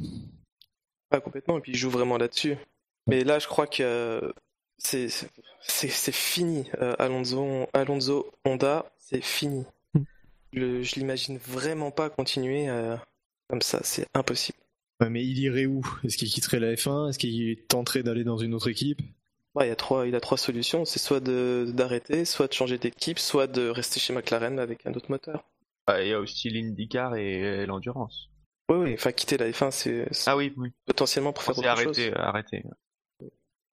[1.08, 2.56] Pas complètement, et puis il joue vraiment là-dessus.
[3.06, 4.32] Mais là, je crois que
[4.80, 5.08] c'est
[5.60, 6.68] c'est fini.
[6.98, 9.64] Alonso, Alonso, Honda, c'est fini.
[9.94, 10.02] Hmm.
[10.52, 12.96] Je, l'imagine vraiment pas continuer euh,
[13.48, 14.58] comme ça, c'est impossible.
[15.00, 15.82] mais il irait où?
[16.04, 19.00] Est-ce qu'il quitterait la F1 Est-ce qu'il tenterait d'aller dans une autre équipe?
[19.60, 23.18] Il, y a trois, il a trois solutions, c'est soit d'arrêter, soit de changer d'équipe,
[23.18, 25.44] soit de rester chez McLaren avec un autre moteur.
[25.88, 28.30] Ah, il y a aussi l'IndyCar et, l'endurance.
[28.68, 30.70] Oui, oui, enfin quitter la F1, c'est ah oui, oui.
[30.86, 32.14] potentiellement pour faire autre arrêter, chose.
[32.16, 32.62] Arrêter.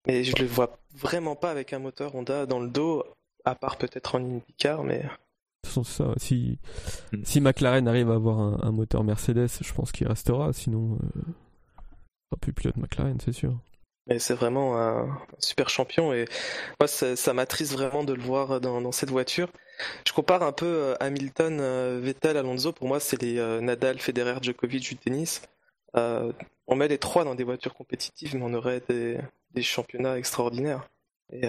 [0.05, 3.03] Mais je le vois vraiment pas avec un moteur Honda dans le dos,
[3.45, 5.03] à part peut-être en IndyCar, mais
[5.83, 6.13] ça.
[6.17, 6.57] Si,
[7.13, 7.23] hmm.
[7.23, 10.53] si McLaren arrive à avoir un, moteur Mercedes, je pense qu'il restera.
[10.53, 13.57] Sinon, euh, plus pilote McLaren, c'est sûr.
[14.07, 16.25] Mais c'est vraiment un, super champion et
[16.79, 19.49] moi ça, m'attriste vraiment de le voir dans, cette voiture.
[20.05, 22.71] Je compare un peu euh, Hamilton, euh, Vettel, Alonso.
[22.71, 25.41] Pour moi, c'est les Nadal, Federer, Djokovic du tennis.
[25.93, 29.17] on met les trois dans des voitures compétitives, mais on aurait des,
[29.61, 30.89] championnats extraordinaires.
[31.31, 31.43] Et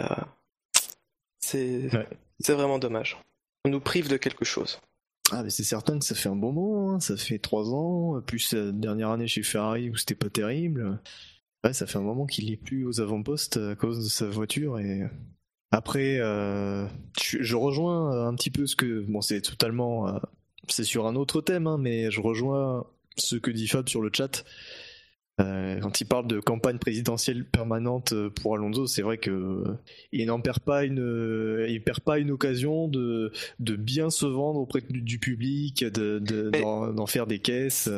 [1.41, 1.89] c'est
[2.53, 3.19] vraiment dommage
[3.69, 4.81] nous prive de quelque chose.
[5.31, 7.01] Ah mais c'est certain que ça fait un bon moment, hein.
[7.01, 11.01] ça fait trois ans, plus la dernière année chez Ferrari où c'était pas terrible.
[11.65, 14.79] Ouais, ça fait un moment qu'il est plus aux avant-postes à cause de sa voiture
[14.79, 15.03] et
[15.71, 16.87] après, euh,
[17.21, 20.19] je, rejoins un petit peu ce que bon c'est totalement, euh,
[20.69, 22.87] c'est sur un autre thème, hein, mais je rejoins
[23.17, 24.45] ce que dit Fab sur le chat.
[25.41, 29.79] Euh, quand il parle de campagne présidentielle permanente euh, pour Alonso, c'est vrai que euh,
[30.11, 34.59] il n'en perd pas une, il perd pas une occasion de, de bien se vendre
[34.59, 37.89] auprès du, public, de, d'en, faire des caisses.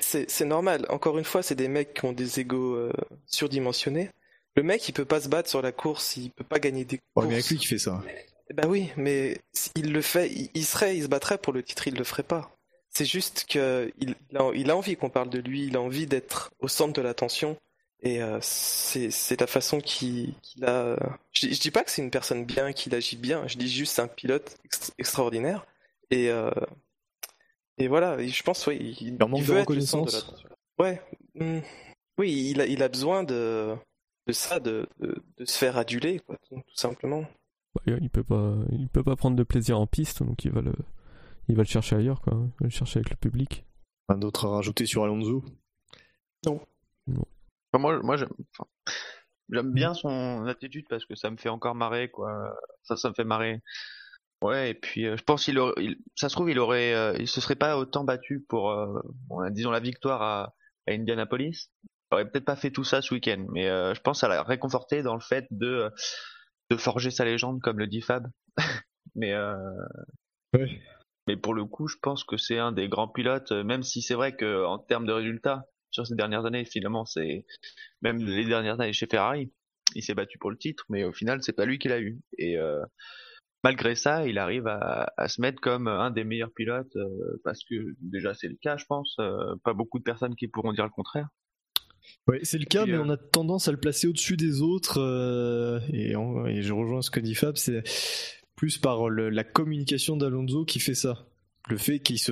[0.00, 0.84] C'est, normal.
[0.90, 2.90] Encore une fois, c'est des mecs qui ont des égos
[3.26, 4.10] surdimensionnés.
[4.56, 6.98] Le mec, il peut pas se battre sur la course, il peut pas gagner des
[6.98, 7.24] courses.
[7.24, 8.02] Ouais, mais avec lui qui fait ça.
[8.54, 9.38] Bah oui, mais
[9.76, 12.50] il le fait, il serait, il se battrait pour le titre, il le ferait pas.
[12.90, 16.68] C'est juste qu'il il a, envie qu'on parle de lui, il a envie d'être au
[16.68, 17.56] centre de l'attention.
[18.02, 20.96] Et euh, c'est la façon qu'il a.
[21.32, 23.46] Je, je, dis pas que c'est une personne bien, qu'il agit bien.
[23.46, 24.56] Je dis juste c'est un pilote
[24.98, 25.66] extraordinaire.
[26.10, 26.50] Et euh,
[27.78, 28.24] et voilà.
[28.24, 30.44] je pense oui, il, il, manque de reconnaissance.
[30.78, 31.00] Ouais.
[31.34, 31.60] hmm.
[32.18, 33.74] Oui, il a, il a besoin de,
[34.26, 37.24] de ça, de, de, de se faire aduler, quoi, tout, tout simplement.
[37.74, 40.60] Bah, il peut pas, il peut pas prendre de plaisir en piste, donc il va
[40.60, 40.74] le,
[41.50, 42.32] il va le chercher ailleurs, quoi.
[42.34, 43.64] Il va le chercher avec le public.
[44.08, 45.44] Un d'autre à rajouter sur Alonso?
[46.46, 48.68] Enfin, moi, moi j'aime enfin,
[49.50, 52.56] j'aime bien son attitude parce que ça me fait encore marrer, quoi.
[52.82, 53.60] Ça, ça me fait marrer.
[54.42, 57.14] Ouais, et puis euh, je pense qu'il aurait, il- ça se trouve, il aurait, euh,
[57.18, 60.54] il se serait pas autant battu pour, euh, bon, disons, la victoire à,
[60.88, 61.70] à Indianapolis.
[61.84, 64.28] Il aurait peut-être pas fait tout ça ce week-end, mais euh, je pense que ça
[64.28, 65.90] l'a réconforté dans le fait de,
[66.70, 68.26] de forger sa légende, comme le dit Fab.
[69.14, 69.54] mais, euh,
[70.54, 70.80] Ouais.
[71.30, 74.02] Mais pour le coup, je pense que c'est un des grands pilotes, euh, même si
[74.02, 77.46] c'est vrai que en termes de résultats sur ces dernières années, finalement, c'est
[78.02, 79.52] même les dernières années chez Ferrari,
[79.94, 82.20] il s'est battu pour le titre, mais au final, c'est pas lui qui l'a eu.
[82.36, 82.80] Et euh,
[83.62, 87.62] malgré ça, il arrive à, à se mettre comme un des meilleurs pilotes euh, parce
[87.62, 89.14] que déjà c'est le cas, je pense.
[89.20, 91.28] euh, pas beaucoup de personnes qui pourront dire le contraire.
[92.26, 94.98] Ouais, c'est le cas, puis, mais on a tendance à le placer au-dessus des autres.
[95.92, 97.84] et, et je rejoins ce que dit Fab, c'est
[98.60, 101.26] plus par la communication d'Alonso qui fait ça.
[101.70, 102.30] Le fait qu'il se,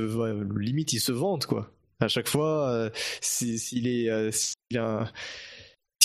[0.59, 1.73] limite, il se vante quoi.
[2.01, 2.91] À chaque fois, euh,
[3.23, 4.31] si- s'il est, euh,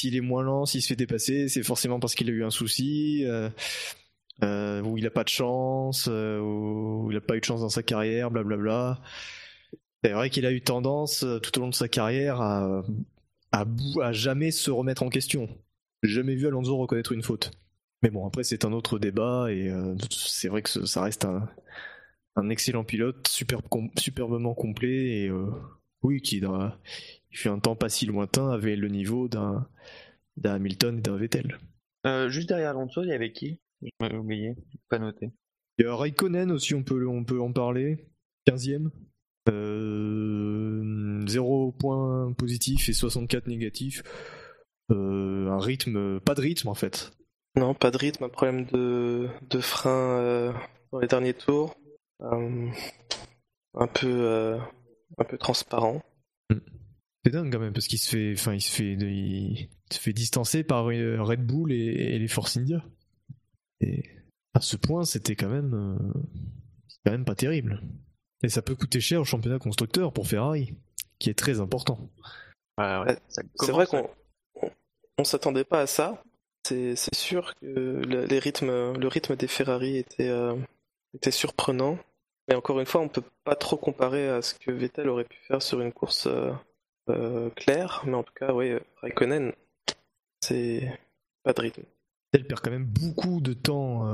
[0.06, 3.26] est moins lent, s'il se fait dépasser, c'est forcément parce qu'il a eu un souci.
[3.26, 3.50] euh,
[4.44, 7.68] euh, ou il a pas de chance, ou il a pas eu de chance dans
[7.68, 9.02] sa carrière, blablabla.
[10.06, 12.82] C'est vrai qu'il a eu tendance tout au long de sa carrière à,
[13.52, 13.66] à,
[14.02, 15.50] à jamais se remettre en question.
[16.02, 17.52] Jamais vu Alonso reconnaître une faute.
[18.04, 21.26] Mais bon, après c'est un autre débat et euh, c'est vrai que ce- ça reste
[21.26, 21.50] un,
[22.36, 25.50] un excellent pilote, superbe com- superbement complet et euh,
[26.04, 26.72] oui, qui dans,
[27.32, 29.68] il fait un temps pas si lointain avait le niveau d'un
[30.44, 31.58] Hamilton et d'un Vettel.
[32.06, 33.60] Euh, juste derrière Alonso, il y avait qui?
[33.82, 35.32] Je m'avais oublié, j'ai pas noté.
[35.78, 38.06] Il y a Raikkonen aussi, on peut, on peut en parler.
[38.48, 38.90] 15e.
[39.50, 44.04] Euh, 0 points positifs et 64 négatifs.
[44.92, 47.12] Euh, un rythme, pas de rythme en fait.
[47.56, 50.54] Non, pas de rythme, un problème de, de frein euh,
[50.92, 51.76] dans les derniers tours.
[52.22, 52.70] Euh,
[53.76, 54.60] un peu euh,
[55.18, 56.02] un peu transparent.
[57.24, 60.14] C'est dingue quand même parce qu'il se fait, enfin il se fait, il se fait
[60.14, 62.84] distancer par Red Bull et, et les Force India.
[63.80, 64.04] Et
[64.54, 66.22] à ce point, c'était quand même, euh,
[67.06, 67.82] quand même pas terrible.
[68.44, 70.76] Et ça peut coûter cher au championnat constructeur pour Ferrari,
[71.20, 72.10] qui est très important.
[72.78, 74.10] Ouais, ouais, C'est vrai qu'on
[74.62, 74.70] on,
[75.18, 76.22] on s'attendait pas à ça.
[76.66, 80.56] C'est sûr que le, rythme des Ferrari était, euh,
[81.14, 81.98] était surprenant.
[82.48, 85.38] Mais encore une fois, on peut pas trop comparer à ce que Vettel aurait pu
[85.48, 86.52] faire sur une course euh,
[87.10, 88.04] euh, claire.
[88.06, 89.52] Mais en tout cas, oui, Raikkonen,
[90.42, 90.90] c'est
[91.44, 91.84] pas de rythme.
[92.32, 94.08] Elle perd quand même beaucoup de temps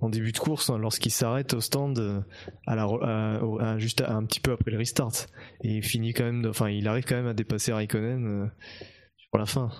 [0.00, 2.24] en début de course hein, lorsqu'il s'arrête au stand
[2.66, 5.26] à la, juste un petit peu après le restart
[5.62, 8.50] et il finit quand même, enfin il arrive quand même à dépasser Raikkonen
[9.16, 9.70] sur la fin.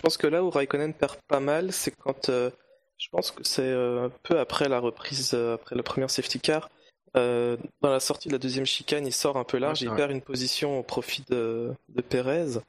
[0.00, 2.48] Je pense que là où Raikkonen perd pas mal, c'est quand euh,
[2.96, 6.40] je pense que c'est euh, un peu après la reprise, euh, après la première safety
[6.40, 6.70] car.
[7.18, 9.94] Euh, dans la sortie de la deuxième chicane, il sort un peu large, Ouais, il
[9.94, 12.60] perd une position au profit de, de Perez.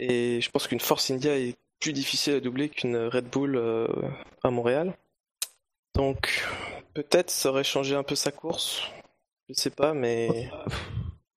[0.00, 3.86] Et je pense qu'une Force India est plus difficile à doubler qu'une Red Bull euh,
[4.42, 4.92] à Montréal.
[5.94, 6.44] Donc
[6.94, 8.82] peut-être ça aurait changé un peu sa course.
[9.48, 10.50] Je sais pas, mais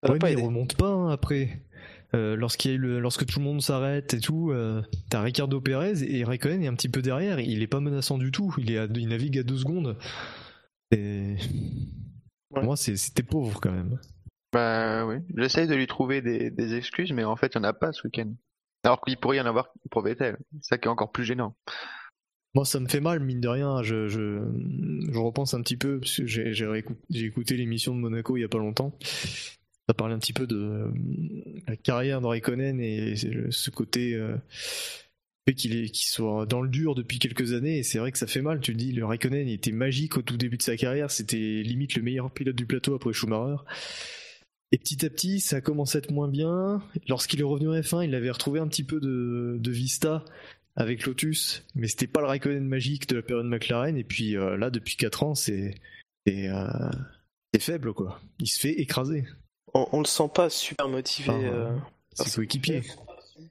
[0.04, 1.60] ça Ouais, pas mais il remonte pas hein, après.
[2.16, 5.22] Euh, lorsqu'il y a eu le- lorsque tout le monde s'arrête et tout, euh, t'as
[5.22, 7.40] Ricardo Pérez et Raikkonen est un petit peu derrière.
[7.40, 8.54] Il est pas menaçant du tout.
[8.60, 9.98] Il est à- il navigue à deux secondes.
[10.92, 11.36] Et
[12.50, 14.00] pour moi c'était pauvre quand même.
[14.52, 17.70] Bah oui, j'essaye de lui trouver des, des excuses, mais en fait, il n'y en
[17.70, 18.32] a pas ce week-end.
[18.84, 20.38] Alors qu'il pourrait y en avoir pour Vettel.
[20.62, 21.56] C'est ça qui est encore plus gênant.
[22.54, 23.82] Moi, ça me fait mal, mine de rien.
[23.82, 24.44] Je, je,
[25.12, 28.48] je repense un petit peu, parce que j'ai écouté l'émission de Monaco il y a
[28.50, 28.96] pas longtemps.
[29.88, 30.92] Ça parlait un petit peu de euh,
[31.68, 34.38] la carrière de Raikkonen et ce côté euh,
[35.48, 37.80] fait qu'il soit dans le dur depuis quelques années.
[37.80, 38.62] Et c'est vrai que ça fait mal.
[38.62, 41.12] Tu le dis, le Raikkonen était magique au tout début de sa carrière.
[41.12, 43.62] C'était limite le meilleur pilote du plateau après Schumacher.
[44.72, 46.82] Et petit à petit, ça commence à être moins bien.
[47.08, 50.26] Lorsqu'il est revenu en F1, il avait retrouvé un petit peu de, vista
[50.76, 53.98] avec Lotus, mais c'était pas le Raikkonen magique de la période McLaren.
[53.98, 55.76] Et puis euh, là, depuis 4 ans, c'est
[56.28, 56.92] euh,
[57.60, 58.20] faible quoi.
[58.40, 59.26] Il se fait écraser.
[59.74, 61.28] On, on le sent pas super motivé.
[61.28, 61.76] Par, euh,
[62.14, 62.84] Ses Parce- coéquipiers.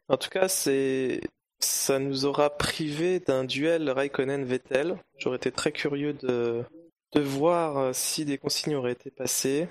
[0.08, 1.20] En tout cas, c'est
[1.58, 4.96] ça nous aura privé d'un duel Raikkonen-Vettel.
[5.18, 6.64] J'aurais été très curieux de,
[7.12, 9.68] de voir euh, si des consignes auraient été passées.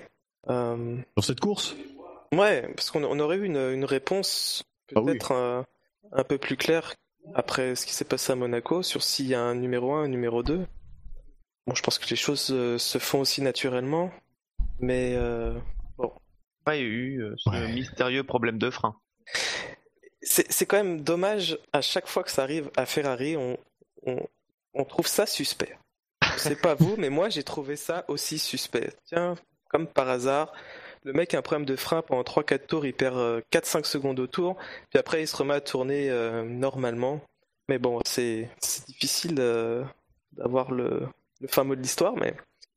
[0.48, 1.76] Euh, Sur cette course,
[2.34, 4.62] Ouais, parce qu'on on aurait eu une, une réponse
[4.96, 5.04] Ah oui.
[5.12, 5.66] peut-être un,
[6.12, 6.94] un peu plus claire
[7.34, 10.08] après ce qui s'est passé à Monaco sur s'il y a un numéro 1 un
[10.08, 10.66] numéro 2.
[11.66, 14.10] Bon, je pense que les choses euh, se font aussi naturellement,
[14.80, 15.52] mais euh,
[16.64, 18.96] pas eu euh, ce mystérieux problème de frein.
[20.22, 23.58] C'est quand même dommage, à chaque fois que ça arrive à Ferrari, on,
[24.74, 25.76] on, trouve ça suspect.
[26.36, 28.92] C'est pas vous, mais moi j'ai trouvé ça aussi suspect.
[29.04, 29.34] Tiens,
[29.68, 30.52] comme par hasard,
[31.02, 33.16] le mec a un problème de frein pendant 3-4 tours, il perd
[33.50, 34.56] 4-5 euh, secondes au tour,
[34.90, 37.20] puis après il se remet à tourner euh, normalement.
[37.68, 38.48] Mais bon, c'est
[38.86, 41.08] difficile d'avoir le,
[41.40, 42.34] le fin mot de l'histoire, mais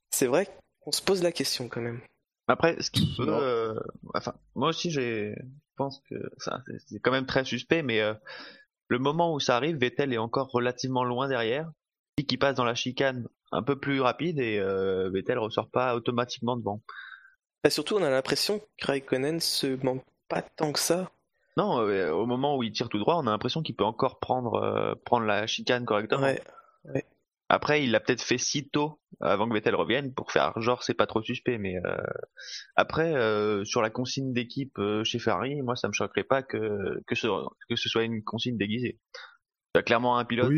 [0.10, 0.48] c'est vrai
[0.80, 2.02] qu'on se pose la question quand même.
[2.48, 3.80] Après, ce qui peut, euh,
[4.14, 8.14] enfin, moi aussi, j'ai, je pense que ça, c'est quand même très suspect, mais euh,
[8.88, 11.72] le moment où ça arrive, Vettel est encore relativement loin derrière,
[12.18, 15.96] et qui passe dans la chicane un peu plus rapide et euh, Vettel ressort pas
[15.96, 16.82] automatiquement devant.
[17.64, 21.12] Et surtout, on a l'impression que Raikkonen se manque pas tant que ça.
[21.58, 24.96] Non, au moment où il tire tout droit, on a l'impression qu'il peut encore prendre
[25.06, 26.22] prendre la chicane correctement.
[26.22, 26.42] Ouais,
[26.94, 27.06] ouais.
[27.50, 30.96] Après, il l'a peut-être fait si tôt avant que Vettel revienne pour faire genre c'est
[30.96, 31.58] pas trop suspect.
[31.58, 31.96] Mais euh,
[32.76, 37.02] après, euh, sur la consigne d'équipe euh, chez Ferrari, moi ça me choquerait pas que
[37.06, 37.28] que ce,
[37.70, 39.00] que ce soit une consigne déguisée.
[39.74, 40.52] T'as clairement un pilote.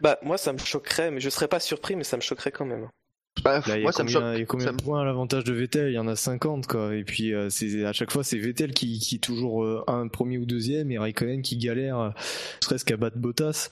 [0.00, 2.66] Bah moi ça me choquerait, mais je serais pas surpris, mais ça me choquerait quand
[2.66, 2.88] même.
[3.44, 4.24] Bah, moi, ça me choque.
[4.34, 5.90] Il y a combien de points à l'avantage de Vettel?
[5.90, 6.96] Il y en a 50 quoi.
[6.96, 10.46] Et puis c'est à chaque fois c'est Vettel qui, qui est toujours un premier ou
[10.46, 12.12] deuxième et Raikkonen qui galère,
[12.60, 13.70] serait-ce qu'à battre Bottas.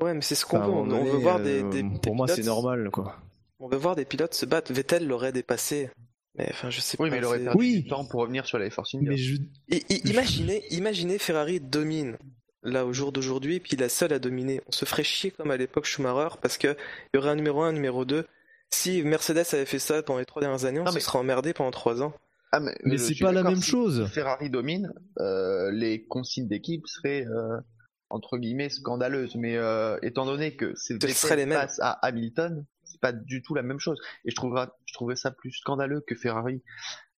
[0.00, 0.70] Ouais, mais c'est ce qu'on veut.
[0.70, 3.16] On, veut voir des, des, euh, Pour moi, c'est normal, quoi.
[3.58, 4.72] On veut voir des pilotes se battre.
[4.72, 5.90] Vettel l'aurait dépassé.
[6.36, 7.16] Mais enfin, je sais oui, pas.
[7.16, 9.36] mais il aurait perdu du temps pour revenir sur les Force Mais je...
[10.04, 12.16] imaginez, imaginez Ferrari domine
[12.62, 14.60] là au jour d'aujourd'hui, et puis la seule à dominer.
[14.68, 17.62] On se ferait chier comme à l'époque Schumacher parce que il y aurait un numéro
[17.62, 18.26] 1, un numéro 2.
[18.70, 21.72] Si Mercedes avait fait ça pendant les trois dernières années, on se serait emmerdé pendant
[21.72, 22.12] trois ans.
[22.52, 24.08] Ah, mais, mais c'est pas la même chose.
[24.12, 27.58] Ferrari domine, euh, les consignes d'équipe seraient euh,
[28.10, 33.12] entre guillemets scandaleuse, mais euh, étant donné que c'est les face à Hamilton, c'est pas
[33.12, 33.98] du tout la même chose.
[34.24, 36.62] Et je trouverais, je trouverais ça plus scandaleux que Ferrari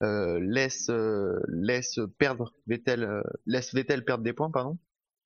[0.02, 4.78] euh, laisse euh, laisse perdre Vettel, euh, laisse Vettel perdre des points, pardon,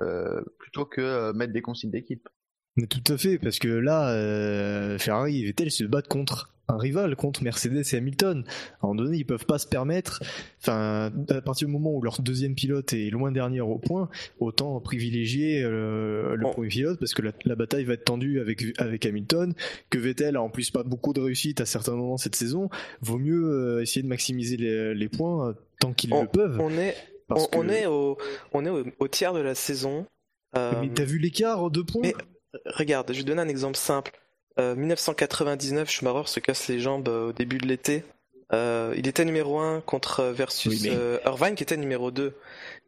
[0.03, 2.29] euh, plutôt que mettre des consignes d'équipe.
[2.77, 7.15] Mais tout à fait, parce que là, Ferrari et Vettel se battent contre un rival
[7.17, 8.45] contre Mercedes et Hamilton.
[8.47, 10.23] À un moment donné, ils peuvent pas se permettre,
[10.61, 14.09] enfin, à partir du moment où leur deuxième pilote est loin dernier au point,
[14.41, 19.07] autant privilégier euh, le premier pilote parce que la, bataille va être tendue avec, avec
[19.07, 19.55] Hamilton,
[19.91, 22.69] que Vettel a en plus pas beaucoup de réussite à certains moments cette saison.
[23.01, 26.59] Vaut mieux euh, essayer de maximiser les, points tant qu'ils le peuvent.
[26.61, 26.97] On est,
[27.29, 28.19] on, est, au,
[28.53, 30.07] on est au, tiers de la saison.
[30.57, 32.11] Euh, mais t'as vu l'écart de points?
[32.65, 34.13] Regarde, je vais donner un exemple simple.
[34.59, 38.05] 1999, euh, Schumacher se casse les jambes euh, au début de l'été.
[38.53, 40.85] Euh, il était numéro 1 contre versus
[41.25, 42.35] Irvine qui était numéro 2.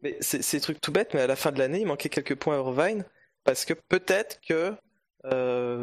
[0.01, 2.55] Mais c'est truc tout bête, mais à la fin de l'année, il manquait quelques points
[2.55, 3.03] à Irvine
[3.43, 4.73] parce que peut-être que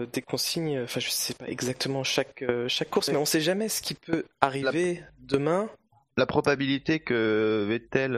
[0.06, 3.82] des consignes, enfin je sais pas exactement chaque chaque course, mais on sait jamais ce
[3.82, 5.68] qui peut arriver demain.
[6.16, 8.16] La probabilité que Vettel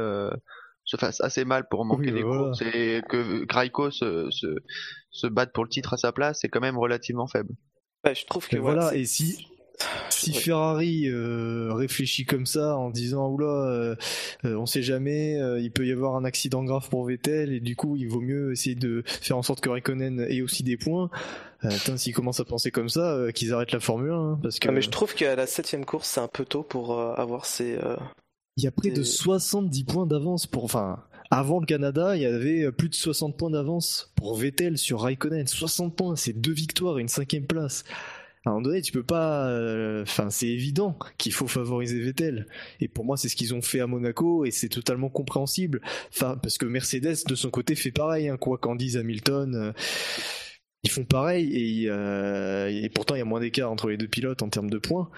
[0.89, 4.47] se fasse assez mal pour manquer des courses et que Graiko se, se,
[5.11, 7.51] se batte pour le titre à sa place, c'est quand même relativement faible.
[8.07, 9.47] je trouve que voilà, et si
[10.09, 13.95] si Ferrari euh, réfléchit comme ça en disant oula euh,
[14.45, 17.77] euh, on sait jamais il peut y avoir un accident grave pour Vettel et du
[17.77, 21.11] coup il vaut mieux essayer de faire en sorte que Raikkonen ait aussi des points
[21.97, 24.83] s'ils commencent à penser comme ça qu'ils arrêtent la Formule 1 hein, parce que mais
[24.83, 27.79] je trouve qu'à la septième course c'est un peu tôt pour avoir ces
[28.59, 30.65] il y a près de 70 points d'avance pour.
[30.65, 35.01] Enfin, avant le Canada, il y avait plus de 60 points d'avance pour Vettel sur
[35.03, 35.47] Raikkonen.
[35.47, 37.85] 60 points, c'est deux victoires et une cinquième place.
[38.45, 39.49] À un moment donné, tu peux pas.
[39.49, 42.49] Euh, enfin, c'est évident qu'il faut favoriser Vettel.
[42.81, 45.81] Et pour moi, c'est ce qu'ils ont fait à Monaco et c'est totalement compréhensible.
[46.13, 48.29] Enfin, parce que Mercedes, de son côté, fait pareil.
[48.29, 49.55] Hein, quoi qu'en dise Hamilton.
[49.55, 49.73] Euh,
[50.83, 54.09] ils font pareil et, euh, et pourtant il y a moins d'écart entre les deux
[54.09, 55.11] pilotes en termes de points.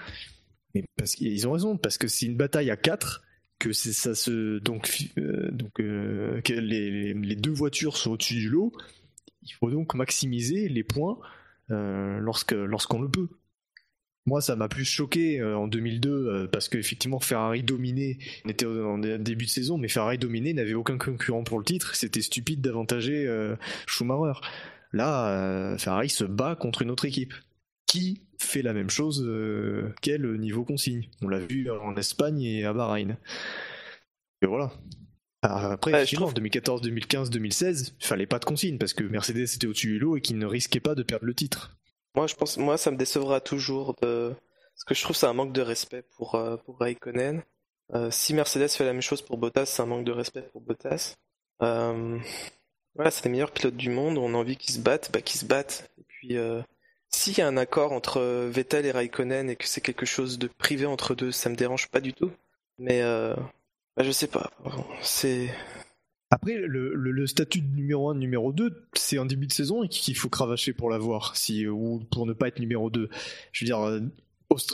[0.75, 3.23] Mais parce qu'ils ont raison, parce que c'est une bataille à 4
[3.61, 4.89] que ça se donc
[5.19, 8.73] euh, donc euh, que les, les, deux voitures sont au-dessus du lot.
[9.43, 11.19] Il faut donc maximiser les points
[11.69, 13.29] euh, lorsque lorsqu'on le peut.
[14.27, 18.19] Moi, ça m'a plus choqué en 2002 parce qu'effectivement Ferrari dominait.
[18.45, 21.95] On était en début de saison, mais Ferrari dominait, n'avait aucun concurrent pour le titre.
[21.95, 23.27] C'était stupide d'avantager
[23.87, 24.39] Schumacher.
[24.93, 27.33] Là, Ferrari se bat contre une autre équipe
[27.91, 31.09] qui fait la même chose euh, qu'elle niveau consigne.
[31.21, 33.17] On l'a vu en Espagne et à Bahreïn.
[34.41, 34.71] Et voilà.
[35.41, 39.87] Après, en 2014, 2015, 2016, il fallait pas de consigne parce que Mercedes était au-dessus
[39.87, 41.75] du lot et qu'il ne risquait pas de perdre le titre.
[42.15, 44.33] Moi, je pense, moi, ça me décevra toujours de,
[44.73, 47.43] parce que je trouve c'est un manque de respect pour euh, pour Raikkonen.
[47.93, 50.61] Euh, si Mercedes fait la même chose pour Bottas, c'est un manque de respect pour
[50.61, 51.15] Bottas.
[51.59, 52.21] voilà,
[53.09, 54.17] c'est les meilleurs pilotes du monde.
[54.17, 55.91] On a envie qu'ils se battent, bah qu'ils se battent.
[55.97, 56.37] Et puis
[57.13, 60.47] s'il y a un accord entre Vettel et Raikkonen et que c'est quelque chose de
[60.47, 62.31] privé entre deux, ça me dérange pas du tout.
[62.79, 63.35] Mais euh,
[63.95, 64.51] bah, je sais pas.
[65.01, 65.49] C'est.
[66.31, 70.29] Après, le, statut de numéro 1, numéro 2, c'est en début de saison qu'il faut
[70.29, 73.09] cravacher pour l'avoir, si, ou pour ne pas être numéro 2.
[73.51, 73.99] Je veux dire, euh,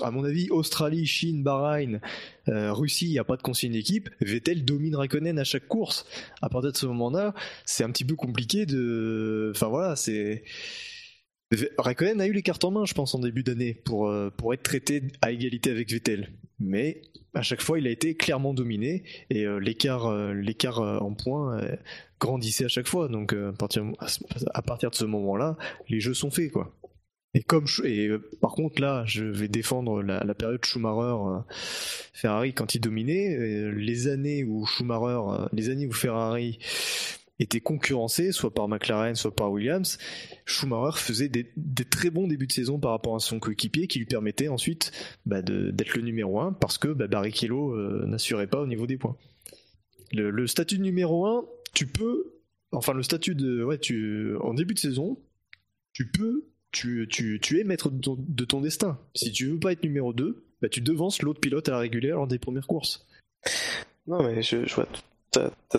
[0.04, 2.00] à mon avis, Australie, Chine, Bahreïn,
[2.48, 4.10] euh, Russie, il n'y a pas de consigne d'équipe.
[4.22, 6.06] Vettel domine Raikkonen à chaque course.
[6.44, 7.34] À partir de ce moment-là,
[7.66, 9.52] c'est un petit peu compliqué de.
[9.56, 10.44] Enfin voilà, c'est.
[11.78, 14.54] Raikkonen a eu les cartes en main, je pense, en début d'année pour, euh, pour
[14.54, 16.30] être traité à égalité avec Vettel.
[16.60, 17.02] Mais
[17.34, 21.62] à chaque fois, il a été clairement dominé et euh, l'écart, euh, en points
[22.20, 23.08] grandissait à chaque fois.
[23.08, 26.74] Donc à partir, de ce moment-là, les jeux sont faits, quoi.
[27.34, 28.10] Et
[28.42, 31.44] par contre là, je vais défendre la, la période Schumacher
[32.14, 33.72] Ferrari quand il dominait.
[33.72, 36.58] les années où Schumacher, les années où Ferrari
[37.40, 39.98] était concurrencé, soit par McLaren, soit par Williams,
[40.46, 41.46] Schumacher faisait des,
[41.90, 44.92] très bons débuts de saison par rapport à son coéquipier qui lui permettait ensuite
[45.26, 48.98] bah, d'être le numéro 1 parce que bah, Barrichello euh, n'assurait pas au niveau des
[48.98, 49.16] points.
[50.14, 52.34] Le, statut de numéro 1, tu peux,
[52.72, 55.20] enfin le statut de, ouais, tu, en début de saison,
[55.94, 57.08] tu peux, tu,
[57.60, 59.00] es maître de ton, destin.
[59.16, 62.16] Si tu veux pas être numéro 2, bah, tu devances l'autre pilote à la régulière
[62.16, 63.06] lors des premières courses.
[64.08, 64.88] Non mais je, je vois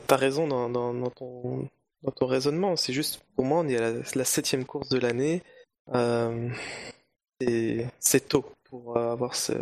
[0.07, 1.69] t'as raison dans, dans, ton,
[2.03, 2.77] dans ton raisonnement.
[2.77, 5.43] C'est juste, pour moi, on est à la, septième course de l'année.
[5.95, 6.51] Euh,
[8.01, 9.53] c'est tôt pour avoir ce,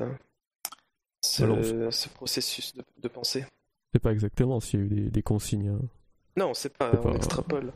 [1.22, 3.44] ce, processus de, de pensée.
[3.92, 5.68] C'est pas exactement s'il y a eu des, consignes.
[5.68, 5.88] Hein.
[6.36, 7.72] Non, c'est pas, on extrapole.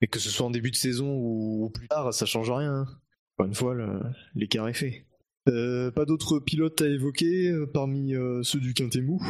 [0.00, 2.72] Mais que ce soit en début de saison ou, plus tard, ça change rien.
[2.72, 2.86] Hein.
[3.36, 3.74] Encore une fois,
[4.34, 5.06] l'écart est fait.
[5.48, 9.20] Euh, pas d'autres pilotes à évoquer euh, parmi ceux du Quintemou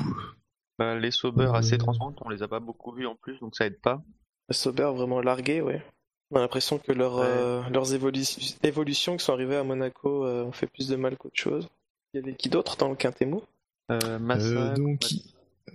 [0.78, 3.66] bah, les Sauber assez transparentes, on les a pas beaucoup vus en plus, donc ça
[3.66, 4.02] aide pas.
[4.48, 5.82] Les Sauber vraiment largués, ouais.
[6.30, 10.66] On a l'impression que euh, leurs évolutions qui sont arrivées à Monaco euh, ont fait
[10.66, 11.68] plus de mal qu'autre chose.
[12.12, 13.44] Il y avait qui d'autre dans le Quintémo
[13.90, 14.72] euh, Massa.
[14.72, 15.04] Euh, donc,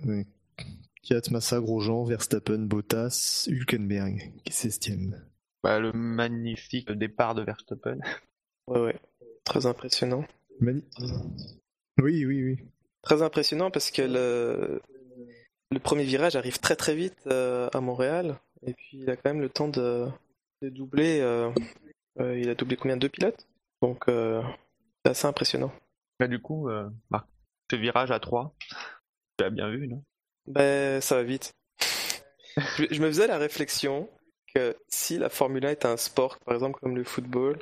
[0.04, 0.26] ouais.
[1.02, 5.22] Kiat, Massa, Grosjean, Verstappen, Bottas, Hülkenberg, qui s'estime.
[5.62, 7.98] Bah, le magnifique départ de Verstappen.
[8.66, 9.00] Ouais, ouais.
[9.44, 10.24] Très impressionnant.
[10.60, 10.84] Oui,
[11.98, 12.58] oui, oui.
[13.02, 14.82] Très impressionnant parce que le,
[15.70, 19.30] le premier virage arrive très très vite euh, à Montréal et puis il a quand
[19.30, 20.06] même le temps de,
[20.62, 21.20] de doubler.
[21.20, 21.50] Euh,
[22.18, 22.96] euh, il a doublé combien?
[22.96, 23.46] Deux pilotes?
[23.80, 25.72] Donc c'est assez impressionnant.
[26.18, 26.68] Bah, du coup,
[27.10, 27.26] bah,
[27.70, 30.04] ce virage à 3, tu l'as bien vu, non?
[30.46, 31.54] Ben ça va vite.
[32.76, 34.10] je, me faisais la réflexion
[34.54, 37.58] que si la Formule 1 est un sport, par exemple comme le football,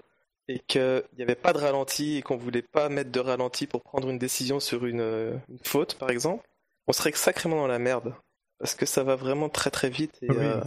[0.49, 3.83] et qu'il n'y avait pas de ralenti et qu'on voulait pas mettre de ralenti pour
[3.83, 6.49] prendre une décision sur une, faute, par exemple,
[6.87, 8.15] on serait sacrément dans la merde.
[8.59, 10.61] Parce que ça va vraiment très très vite et euh,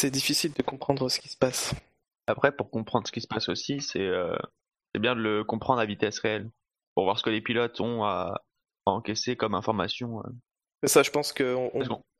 [0.00, 1.74] c'est difficile de comprendre ce qui se passe.
[2.26, 4.34] Après, pour comprendre ce qui se passe aussi, c'est euh,
[4.98, 6.48] bien de le comprendre à vitesse réelle.
[6.94, 8.40] Pour voir ce que les pilotes ont à,
[8.86, 10.20] encaisser comme information.
[10.20, 10.86] Euh.
[10.86, 11.70] Ça, je pense qu'on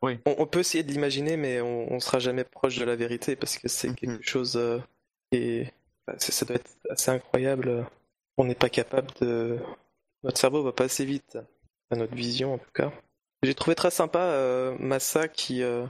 [0.02, 3.56] on, peut essayer de l'imaginer, mais on, ne sera jamais proche de la vérité parce
[3.56, 3.94] que c'est mm-hmm.
[3.94, 4.60] quelque chose
[5.30, 5.74] qui est
[6.06, 7.86] bah, ça, doit être assez incroyable.
[8.36, 9.58] On n'est pas capable de.
[10.22, 11.38] Notre cerveau va pas assez vite,
[11.90, 12.92] à notre vision en tout cas.
[13.42, 15.86] J'ai trouvé très sympa euh, Massa qui, euh,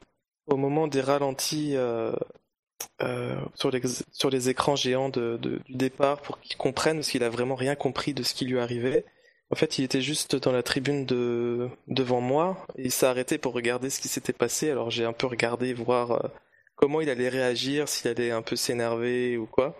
[0.46, 2.12] au moment des ralentis euh,
[3.54, 7.30] sur, les, sur les écrans géants de, du départ, pour qu'il comprenne, parce qu'il a
[7.30, 9.04] vraiment rien compris de ce qui lui arrivait.
[9.50, 13.38] En fait, il était juste dans la tribune de, devant moi et il s'est arrêté
[13.38, 14.70] pour regarder ce qui s'était passé.
[14.70, 16.30] Alors j'ai un peu regardé, voir
[16.74, 19.76] comment il allait réagir, s'il allait un peu s'énerver ou quoi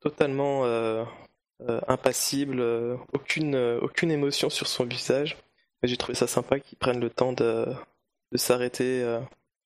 [0.00, 1.04] totalement euh,
[1.68, 5.36] euh, impassible, euh, aucune, aucune émotion sur son visage.
[5.82, 7.66] J'ai trouvé ça sympa qu'il prenne le temps de,
[8.32, 9.20] de s'arrêter,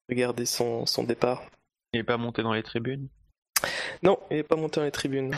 [0.08, 1.42] regarder son, son départ.
[1.92, 3.08] Il n'est pas monté dans les tribunes?
[4.02, 5.34] Non, il n'est pas monté dans les tribunes.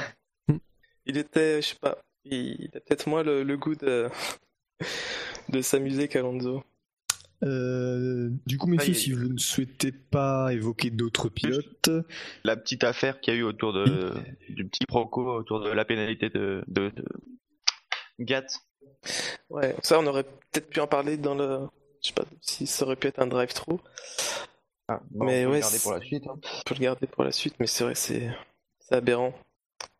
[1.06, 4.10] il était, je sais pas, il, a peut-être moins le, le goût de,
[5.48, 6.64] de s'amuser qu'Alonso.
[7.44, 11.90] Euh, du coup, messieurs, si vous ne souhaitez pas évoquer d'autres pilotes.
[12.44, 14.14] La petite affaire qu'il y a eu autour de,
[14.48, 16.92] du petit proco autour de la pénalité de, de,
[18.18, 18.46] Gat.
[19.50, 21.68] Ouais, ça, on aurait peut-être pu en parler dans le.
[22.02, 23.80] Je sais pas si ça aurait pu être un drive-through.
[24.88, 26.26] Ah, mais on peut le garder pour la suite.
[26.26, 26.34] Hein.
[26.36, 28.30] On peut le garder pour la suite, mais c'est vrai, c'est
[28.90, 29.34] aberrant.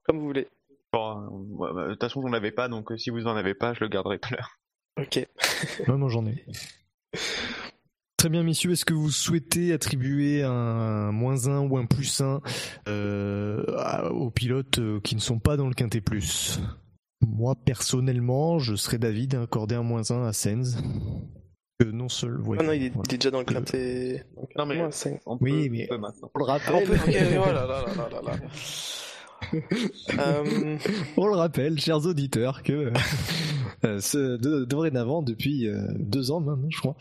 [0.05, 0.49] Comme vous voulez.
[0.93, 1.27] Bon,
[1.59, 3.81] bah, de toute façon, on l'avez pas, donc euh, si vous en avez pas, je
[3.81, 4.61] le garderai tout à l'heure.
[4.99, 5.27] Ok.
[5.89, 6.45] non, non, j'en ai.
[8.17, 8.73] Très bien, messieurs.
[8.73, 12.41] Est-ce que vous souhaitez attribuer un moins 1 ou un plus 1
[12.89, 13.63] euh,
[14.09, 16.59] aux pilotes euh, qui ne sont pas dans le Quintet Plus?
[17.21, 20.77] Moi, personnellement, je serais David à accorder un moins 1 à Sens.
[21.79, 22.41] Que non seul.
[22.59, 24.25] ah non, il est, déjà dans le Quintet.
[24.57, 24.81] Non, mais
[25.41, 26.87] oui, mais on le rappelle.
[26.89, 28.37] oh là là là là là.
[30.19, 30.77] Euh,
[31.17, 32.93] On le rappelle, chers auditeurs, que
[33.85, 36.97] euh, ce- de- dorénavant, depuis euh, deux ans maintenant, je crois,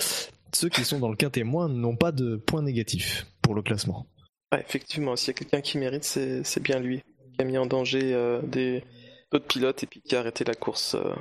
[0.53, 4.07] ceux qui sont dans le quintet moins n'ont pas de points négatifs pour le classement.
[4.51, 7.01] ouais, effectivement, s'il y a quelqu'un qui mérite, c'est bien lui,
[7.35, 8.83] qui a mis en danger euh, des
[9.31, 11.13] d'autres pilotes et puis qui a arrêté la course, euh,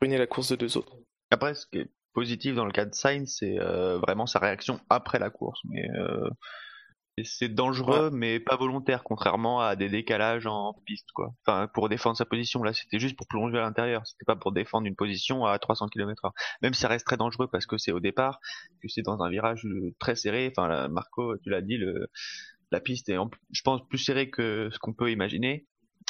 [0.00, 0.92] ruiné la course de deux autres.
[1.30, 4.78] Après, ce qui est positif dans le cas de Sainz, c'est euh, vraiment sa réaction
[4.90, 5.58] après la course.
[5.70, 6.28] Mais euh,
[7.22, 11.32] c'est dangereux, mais pas volontaire, contrairement à des décalages en piste, quoi.
[11.46, 14.04] Enfin, pour défendre sa position, là, c'était juste pour plonger à l'intérieur.
[14.06, 16.32] C'était pas pour défendre une position à 300 km/h.
[16.62, 18.40] Même si ça reste très dangereux parce que c'est au départ,
[18.82, 20.52] que c'est dans un virage euh, très serré.
[20.56, 22.08] Enfin, là, Marco, tu l'as dit, le,
[22.72, 25.66] la piste est, en- je pense, plus serrée que ce qu'on peut imaginer.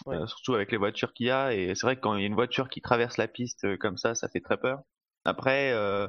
[0.07, 0.16] Ouais.
[0.16, 1.52] Euh, surtout avec les voitures qu'il y a.
[1.55, 3.76] Et c'est vrai que quand il y a une voiture qui traverse la piste euh,
[3.76, 4.80] comme ça, ça fait très peur.
[5.24, 6.09] Après, euh,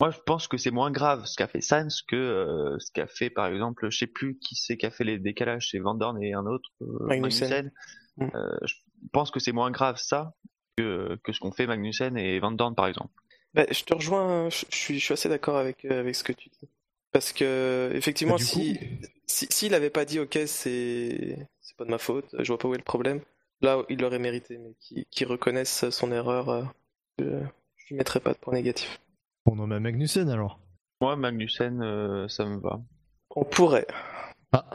[0.00, 3.06] moi je pense que c'est moins grave ce qu'a fait Sainz que euh, ce qu'a
[3.06, 5.94] fait par exemple, je sais plus qui c'est qui a fait les décalages, c'est Van
[5.94, 7.70] Dorn et un autre, euh, Magnussen.
[8.16, 8.26] Mm.
[8.34, 8.74] Euh, je
[9.12, 10.34] pense que c'est moins grave ça
[10.76, 13.12] que, que ce qu'ont fait Magnussen et Van Dorn par exemple.
[13.54, 16.22] Bah, je te rejoins, je, je suis, je suis assez d'accord avec, euh, avec ce
[16.22, 16.68] que tu dis.
[17.12, 18.84] Parce que, effectivement, Bah, du si, coup-
[19.26, 22.68] si, s'il avait pas dit, ok, c'est, c'est pas de ma faute, je vois pas
[22.68, 23.20] où est le problème,
[23.60, 26.62] là, il l'aurait mérité, mais qu'il qu'il reconnaisse son erreur, euh,
[27.18, 27.24] je,
[27.76, 29.00] je lui mettrais pas de point négatif.
[29.46, 30.60] On en met Magnussen alors.
[31.00, 32.80] Moi Magnussen, euh, ça me va.
[33.34, 33.86] On pourrait.
[34.52, 34.68] Ah,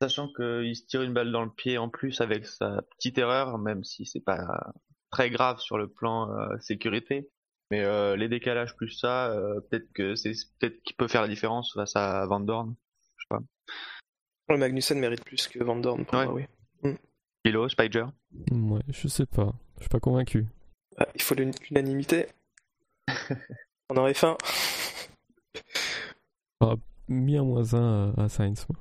[0.00, 3.58] Sachant qu'il se tire une balle dans le pied en plus avec sa petite erreur,
[3.58, 4.72] même si c'est pas
[5.10, 7.30] très grave sur le plan euh, sécurité.
[7.70, 11.28] Mais euh, les décalages plus ça, euh, peut-être que c'est peut-être qu'il peut faire la
[11.28, 12.74] différence face à Van Dorn.
[13.16, 13.40] Je sais pas.
[14.50, 16.26] Le Magnussen mérite plus que Van Dorn pour Ouais.
[16.26, 16.94] moi, oui.
[17.46, 18.06] Philo, Spider.
[18.50, 19.52] Ouais, je sais pas.
[19.78, 20.46] Je suis pas convaincu.
[20.98, 22.26] Ah, il faut l'un- l'unanimité.
[23.90, 24.36] On aurait faim.
[27.06, 28.66] Mis un moins un à, à Sainz.
[28.70, 28.78] moi.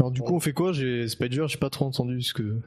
[0.00, 0.72] alors du coup on fait quoi?
[0.72, 2.60] J'ai Spider, j'ai pas trop entendu ce que.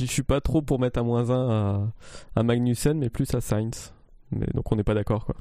[0.00, 1.92] Je suis pas trop pour mettre un moins un à,
[2.34, 3.92] à Magnussen, mais plus à Sainz.
[4.30, 5.36] Mais donc on n'est pas d'accord quoi.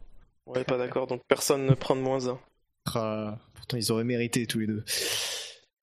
[0.45, 2.37] On est pas d'accord, donc personne ne prend de moins un.
[2.95, 4.83] Ah, pourtant ils auraient mérité tous les deux.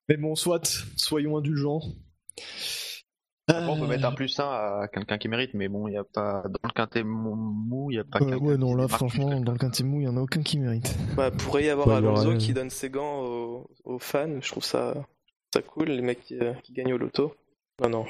[0.09, 1.81] Mais bon, soit, soyons indulgents.
[3.47, 5.97] Après, on peut mettre un plus 1 à quelqu'un qui mérite, mais bon, il y
[5.99, 8.88] a pas dans le quintet mou- il y a pas euh, quelqu'un ouais, non, là,
[8.88, 10.97] franchement, dans le quintet mou, il y en a aucun qui mérite.
[11.14, 14.40] Bah, pourrait y avoir Ouais, il y Alonso qui donne ses gants aux, aux fans,
[14.40, 14.95] je trouve ça,
[15.53, 17.34] ça cool, les mecs qui, euh, qui gagnent au loto.
[17.82, 18.07] Non, non.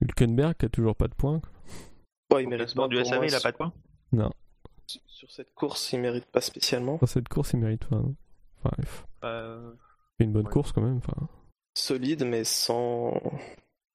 [0.00, 1.40] Hülkenberg qui a toujours pas de points.
[1.40, 2.36] quoi.
[2.38, 3.72] Ouais, il Au mérite pas du SAV, moi, il a pas de points
[4.12, 4.30] Non,
[4.86, 6.96] sur, sur cette course, il mérite pas spécialement.
[6.98, 7.96] dans cette course il mérite pas.
[7.96, 8.14] non.
[8.64, 9.72] Enfin, il fait Euh,
[10.18, 10.50] une bonne Ouais.
[10.52, 10.96] course quand même.
[10.96, 11.28] Enfin,
[11.74, 13.20] Solide, mais sans,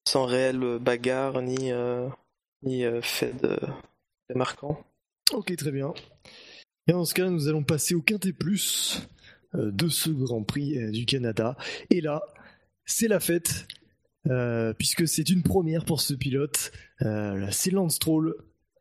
[0.07, 2.07] sans réelle bagarre ni, euh,
[2.63, 3.59] ni euh, fait de,
[4.29, 4.79] de marquant.
[5.33, 5.93] Ok, très bien.
[6.87, 9.07] Et dans ce cas, nous allons passer au quintet plus
[9.55, 11.57] euh, de ce Grand Prix euh, du Canada.
[11.89, 12.21] Et là,
[12.85, 13.67] c'est la fête,
[14.27, 16.71] euh, puisque c'est une première pour ce pilote.
[17.01, 18.33] Euh, c'est Lance Stroll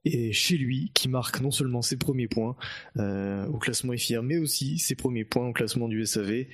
[0.04, 2.54] et chez lui qui marque non seulement ses premiers points
[2.98, 6.44] euh, au classement FIA, mais aussi ses premiers points au classement du SAV.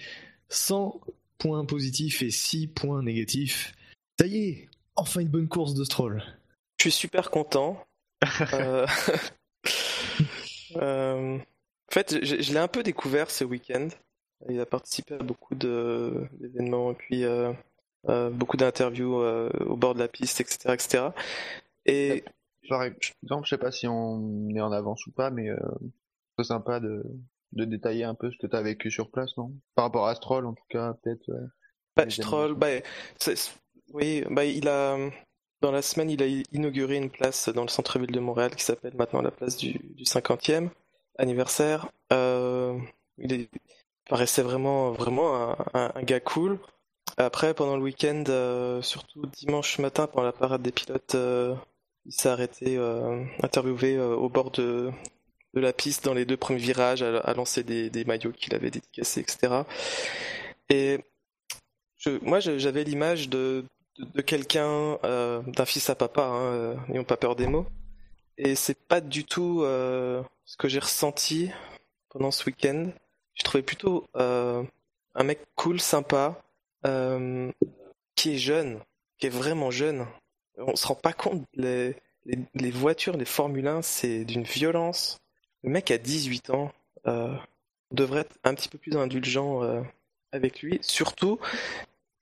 [0.49, 0.99] 100
[1.37, 3.75] points positifs et 6 points négatifs.
[4.23, 6.23] Ça y est, enfin une bonne course de Stroll.
[6.79, 7.77] Je suis super content.
[8.55, 8.87] Euh,
[10.77, 13.89] euh, En fait, je, je l'ai un peu découvert ce week-end.
[14.49, 17.53] Il a participé à beaucoup de- d'événements et puis euh,
[18.11, 21.09] euh, beaucoup d'interviews euh, au bord de la piste, etc., etc.
[21.85, 22.23] Et
[22.69, 25.57] Par exemple, je sais pas si on est en avance ou pas, mais euh,
[26.39, 27.03] c'est sympa de,
[27.55, 29.53] de détailler un peu ce que tu as vécu sur place, non?
[29.75, 31.29] Par rapport à Stroll, en tout cas, peut-être.
[31.97, 32.69] Bah, Stroll, bah,
[33.93, 34.97] oui, bah, il a,
[35.63, 38.95] dans la semaine, il a inauguré une place dans le centre-ville de Montréal qui s'appelle
[38.97, 40.71] maintenant la place du, du 50e
[41.19, 41.89] anniversaire.
[42.13, 42.79] Euh,
[43.19, 43.51] il, est-
[44.09, 46.59] paraissait vraiment, vraiment un, gars cool.
[47.17, 51.55] Après, pendant le week-end, euh, surtout dimanche matin, pendant la parade des pilotes, euh,
[52.07, 52.77] il s'est arrêté,
[53.43, 54.91] interviewé au bord de,
[55.55, 59.63] la piste dans les deux premiers virages, à, lancer des, maillots qu'il avait dédicacés, etc.
[60.69, 60.99] Et
[62.23, 63.65] moi, j'avais l'image de,
[63.99, 67.67] de, quelqu'un, euh, d'un fils à papa, hein, euh, n'ayons pas peur des mots.
[68.39, 71.51] Et c'est pas du tout euh, ce que j'ai ressenti
[72.09, 72.91] pendant ce week-end.
[73.35, 74.63] J'ai trouvé plutôt euh,
[75.15, 76.43] un mec cool, sympa,
[76.87, 77.51] euh,
[78.17, 78.81] qui est jeune,
[79.19, 80.07] qui est vraiment jeune.
[80.59, 85.19] On se rend pas compte, les, les, les voitures, les Formule 1, c'est d'une violence.
[85.63, 86.73] Le mec a 18 ans.
[87.07, 87.35] Euh,
[87.91, 89.83] on devrait être un petit peu plus indulgent euh,
[90.33, 90.79] avec lui.
[90.83, 91.39] Surtout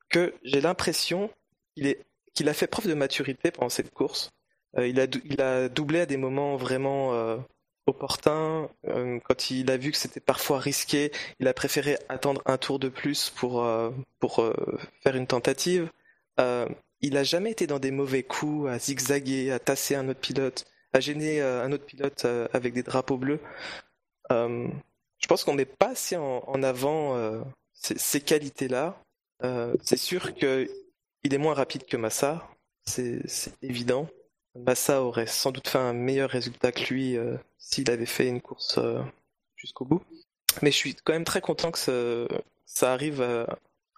[0.08, 1.30] que j'ai l'impression
[1.74, 4.30] qu'il a fait preuve de maturité pendant cette course.
[4.78, 7.38] Euh, il, a, doublé à des moments vraiment euh,
[7.86, 8.68] opportuns.
[8.86, 11.10] Euh, quand il a vu que c'était parfois risqué,
[11.40, 13.90] il a préféré attendre un tour de plus pour, euh,
[15.02, 15.90] faire une tentative.
[17.02, 20.66] Il a jamais été dans des mauvais coups, à zigzaguer, à tasser un autre pilote,
[20.92, 23.40] à gêner un autre pilote avec des drapeaux bleus.
[24.30, 27.42] Je pense qu'on met pas assez en, avant
[27.72, 29.02] ces, ces qualités-là.
[29.82, 30.68] C'est sûr que
[31.24, 32.48] il est moins rapide que Massa,
[32.84, 33.22] c'est
[33.62, 34.08] évident.
[34.54, 38.40] Massa aurait sans doute fait un meilleur résultat que lui euh, s'il avait fait une
[38.40, 39.00] course euh,
[39.56, 40.02] jusqu'au bout.
[40.62, 42.28] Mais je suis quand même très content que
[42.66, 43.46] ça, arrive à,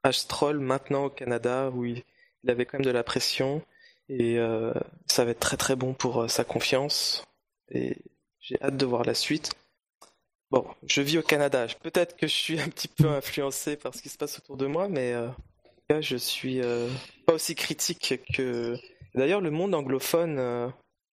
[0.02, 2.04] à Stroll maintenant au Canada où il,
[2.48, 3.62] avait quand même de la pression
[4.08, 4.74] et euh,
[5.06, 7.24] ça va être très très bon pour euh, sa confiance
[7.70, 7.96] et
[8.40, 9.52] j'ai hâte de voir la suite.
[10.50, 14.02] Bon, je vis au Canada, peut-être que je suis un petit peu influencé par ce
[14.02, 15.28] qui se passe autour de moi, mais euh,
[15.95, 16.88] cas, je suis euh,
[17.26, 18.76] pas aussi critique que.
[19.14, 20.68] D'ailleurs, le monde anglophone euh,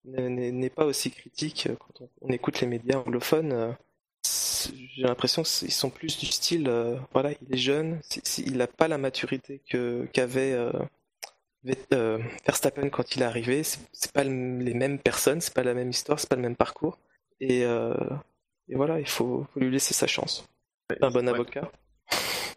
[0.06, 3.52] n'est pas aussi critique quand on, écoute les médias anglophones.
[3.52, 3.72] euh,
[4.26, 6.70] J'ai l'impression qu'ils sont plus du style,
[7.14, 8.00] voilà, il est jeune,
[8.38, 9.62] il n'a pas la maturité
[10.14, 10.56] qu'avait
[11.64, 13.64] Verstappen quand il est arrivé.
[13.64, 16.56] C'est pas le- les mêmes personnes, c'est pas la même histoire, c'est pas le même
[16.56, 16.98] parcours.
[17.42, 17.94] Et, euh,
[18.70, 20.48] et voilà, il faut, faut lui laisser sa chance.
[21.02, 21.70] Un bon avocat.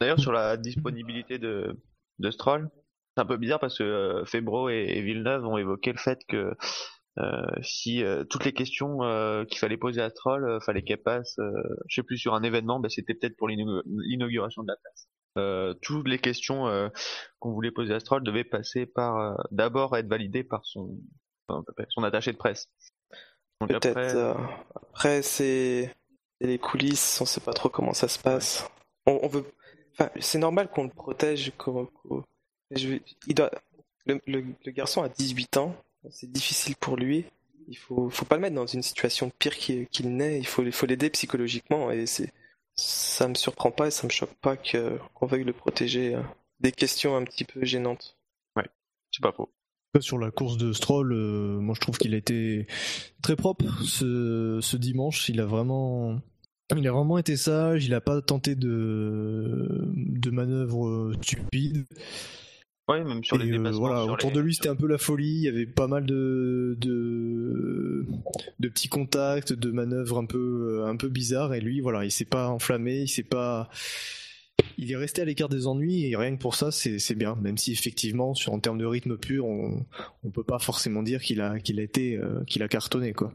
[0.01, 1.77] D'ailleurs, sur la disponibilité de,
[2.19, 2.71] de Stroll,
[3.17, 6.21] c'est un peu bizarre parce que euh, Febro et, et Villeneuve ont évoqué le fait
[6.29, 6.55] que
[7.19, 8.99] euh, si euh, toutes les questions
[9.49, 11.37] qu'il fallait poser à Stroll, fallait qu'elles passent,
[11.89, 15.09] je sais plus, sur un événement, bah, c'était peut-être pour l'inaugu- l'inauguration de la place.
[15.39, 16.91] Euh, toutes les questions euh,
[17.39, 20.99] qu'on voulait poser à Stroll devaient passer par euh, d'abord être validées par son
[22.03, 22.69] attaché de presse.
[23.61, 23.87] Peut-être.
[23.87, 24.15] après,
[24.75, 25.95] Après, c'est
[26.41, 28.69] c'est les coulisses, on sait pas trop comment ça se passe.
[29.07, 29.45] On, on veut.
[30.03, 31.53] Enfin, c'est normal qu'on le protège.
[32.75, 32.99] je
[33.29, 33.51] Il doit.
[34.05, 35.77] Le, le- le garçon a 18 ans,
[36.11, 37.25] c'est difficile pour lui.
[37.69, 40.39] Il faut, faut pas le mettre dans une situation pire qu'il qu'il n'est.
[40.39, 42.33] Il faut, l'aider psychologiquement et c'est.
[42.75, 46.19] Ça me surprend pas et ça me choque pas que qu'on veuille le protéger.
[46.59, 48.17] Des questions un petit peu gênantes.
[49.11, 49.51] c'est pas faux.
[50.01, 52.67] Sur la course de Stroll, euh, moi je trouve qu'il a été
[53.23, 55.29] très propre ce, ce dimanche.
[55.29, 56.19] Il a vraiment,
[56.79, 57.85] il a vraiment été sage.
[57.85, 61.85] Il a pas tenté de, de manœuvres euh, stupides.
[62.89, 64.99] Ouais, même sur les euh, voilà, sur autour les- de lui c'était un peu la
[64.99, 65.37] folie.
[65.37, 68.07] Il y avait pas mal de, de,
[68.59, 71.55] de petits contacts, de manœuvres un peu, euh, un peu bizarres.
[71.55, 73.69] Et lui, voilà, il s'est pas enflammé, il s'est pas.
[74.79, 77.37] Il est resté à l'écart des ennuis et rien que pour ça, c'est c'est bien.
[77.37, 79.87] Même si effectivement, sur en termes de rythme pur, on
[80.25, 83.33] on peut pas forcément dire qu'il a qu'il a été euh, qu'il a cartonné quoi.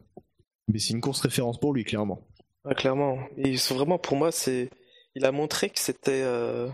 [0.68, 2.28] Mais c'est une course référence pour lui clairement.
[2.76, 3.20] Clairement.
[3.70, 4.70] Vraiment, pour moi, c'est,
[5.16, 6.70] il a montré que c'était, euh,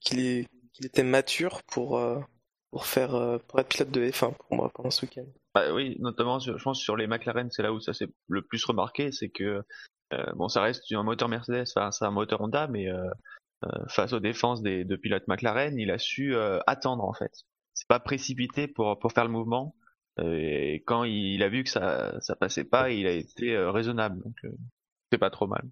[0.00, 2.18] qu'il est, qu'il était mature pour, euh,
[2.70, 5.26] pour faire, euh, pour être pilote de F1 pour moi pendant ce week-end.
[5.54, 8.64] Bah oui, notamment, je pense sur les McLaren, c'est là où ça s'est le plus
[8.64, 9.62] remarqué, c'est que
[10.34, 12.88] bon, ça reste un moteur Mercedes, enfin, c'est un moteur Honda, mais
[13.88, 16.34] face aux défenses des de pilotes McLaren, il a su
[16.66, 17.30] attendre en fait.
[17.72, 19.76] C'est pas précipité pour pour faire le mouvement.
[20.20, 23.70] Euh, et quand il, a vu que ça ça passait pas, il a été euh,
[23.70, 24.50] raisonnable, donc euh,
[25.10, 25.64] c'est pas trop mal.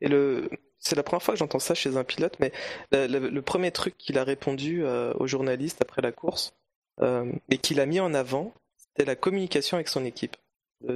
[0.00, 0.48] Et le,
[0.78, 2.52] c'est la première fois que j'entends ça chez un pilote, mais
[2.92, 6.54] le, premier truc qu'il a répondu aux journalistes après la course,
[7.02, 10.36] et qu'il a mis en avant, c'était la communication avec son équipe.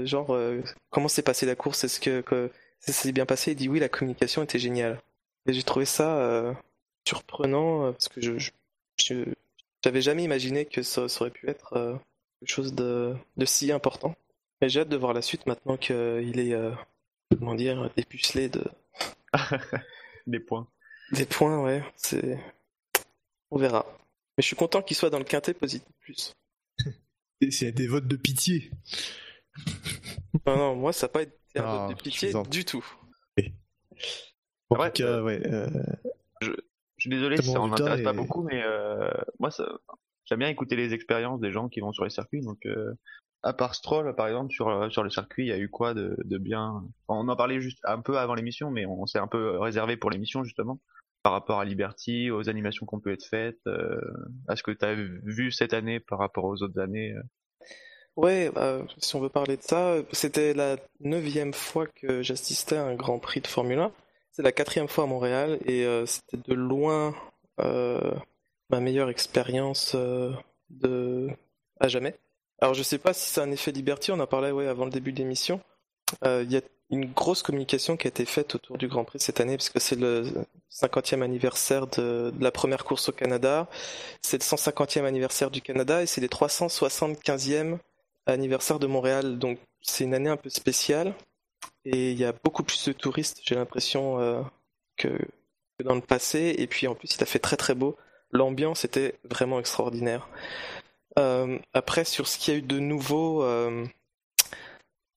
[0.05, 0.39] Genre,
[0.89, 1.85] comment s'est passée la course?
[1.85, 3.53] Est-ce que, que ça s'est bien passé?
[3.53, 4.99] Il dit oui, la communication était géniale.
[5.47, 6.55] Et j'ai trouvé ça
[7.07, 8.33] surprenant, parce que je,
[8.99, 9.25] je,
[9.83, 12.01] j'avais jamais imaginé que ça, aurait pu être
[12.45, 14.15] quelque chose de, de si important.
[14.61, 16.71] Mais j'ai hâte de voir la suite maintenant qu'il est, euh,
[17.39, 18.63] comment dire, dépucelé de,
[20.27, 20.69] Des points.
[21.13, 22.39] des points, ouais, c'est.
[23.51, 23.85] On verra.
[24.37, 26.35] Mais je suis content qu'il soit dans le quintet positif plus.
[27.41, 28.71] Et c'est des votes de pitié.
[30.47, 32.85] Non, non, moi ça n'a pas été un Ah, vote de je pitié du tout.
[34.71, 35.41] En Ouais, tout cas, euh, ouais.
[35.47, 35.69] euh,
[36.41, 36.51] Je
[36.99, 39.69] suis désolé si bon ça en résultat intéresse pas beaucoup, mais euh, moi, ça,
[40.25, 42.43] j'aime bien écouter les expériences des gens qui vont sur les circuits.
[42.43, 42.95] Donc, euh,
[43.43, 45.95] à part Stroll, par exemple, sur euh, sur le circuit, il y a eu quoi
[45.95, 46.83] de, de bien?
[47.09, 50.11] On en parlait juste un peu avant l'émission, mais on s'est un peu réservé pour
[50.11, 50.81] l'émission justement
[51.23, 53.99] par rapport à Liberty, aux animations qu'on peut être faites, euh,
[54.47, 57.15] à ce que tu as vu cette année par rapport aux autres années.
[58.15, 62.85] Ouais, bah, si on veut parler de ça, c'était la neuvième fois que j'assistais à
[62.85, 63.93] un Grand Prix de Formule 1.
[64.33, 67.15] C'est la quatrième fois à Montréal et c'était de loin
[68.75, 70.33] ma meilleure expérience euh,
[70.71, 71.29] de
[71.79, 72.17] à jamais.
[72.61, 74.91] Alors je sais pas si c'est un effet Liberty, on en parlait ouais, avant le
[74.91, 75.61] début de l'émission.
[76.25, 76.61] Euh, Il y a
[76.91, 79.79] une grosse communication qui a été faite autour du Grand Prix cette année parce que
[79.79, 80.27] c'est le
[80.73, 83.69] 50e anniversaire de, la première course au Canada,
[84.23, 87.79] c'est le 150e anniversaire du Canada et c'est les 375e
[88.27, 89.39] anniversaire de Montréal.
[89.39, 91.15] Donc c'est une année un peu spéciale
[91.85, 94.43] et il y a beaucoup plus de touristes, j'ai l'impression, euh,
[94.97, 95.09] que
[95.83, 96.55] dans le passé.
[96.59, 97.97] Et puis en plus, il a fait très très beau.
[98.35, 100.29] L'ambiance était vraiment extraordinaire.
[101.19, 103.85] Euh, après, sur ce qu'il y a eu de nouveau euh,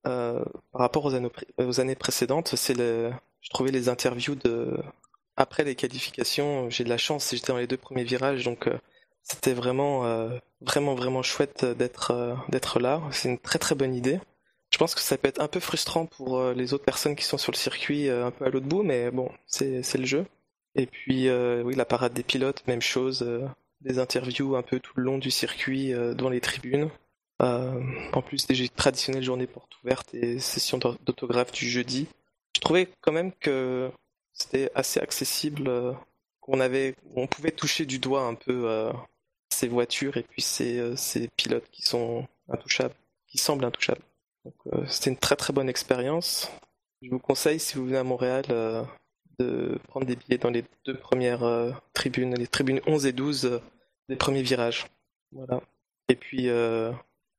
[0.06, 3.12] euh, par rapport aux années, aux années précédentes, c'est le,
[3.42, 4.78] je trouvais les interviews de
[5.36, 6.70] après les qualifications.
[6.70, 8.70] J'ai de la chance, j'étais dans les deux premiers virages, donc
[9.24, 10.30] c'était vraiment,
[10.62, 13.02] vraiment, vraiment chouette d'être d'être là.
[13.12, 14.20] C'est une très très bonne idée.
[14.72, 17.38] Je pense que ça peut être un peu frustrant pour les autres personnes qui sont
[17.38, 20.26] sur le circuit un peu à l'autre bout, mais bon, c'est le jeu.
[20.78, 23.22] Et puis euh, oui, la parade des pilotes, même chose.
[23.24, 23.46] euh,
[23.82, 26.90] des interviews un peu tout le long du circuit euh, dans les tribunes.
[27.40, 32.08] En plus des traditionnelles journées portes ouvertes et sessions d'aut- d'autographes du jeudi.
[32.56, 33.92] Je trouvais quand même que
[34.34, 35.70] c'était assez accessible,
[36.42, 38.90] qu'on avait, on pouvait toucher du doigt un peu
[39.50, 42.96] ces voitures et puis ces, ces pilotes qui sont intouchables,
[43.28, 44.02] qui semblent intouchables.
[44.44, 44.56] Donc
[44.88, 46.50] c'était une très très bonne expérience.
[47.04, 48.46] Je vous conseille si vous venez à Montréal
[49.40, 53.46] de prendre des billets dans les deux premières euh, tribunes, les tribunes 11 et 12
[53.46, 53.60] euh,
[54.10, 54.86] des premiers virages.
[55.32, 55.62] Voilà.
[56.10, 56.92] Et puis euh,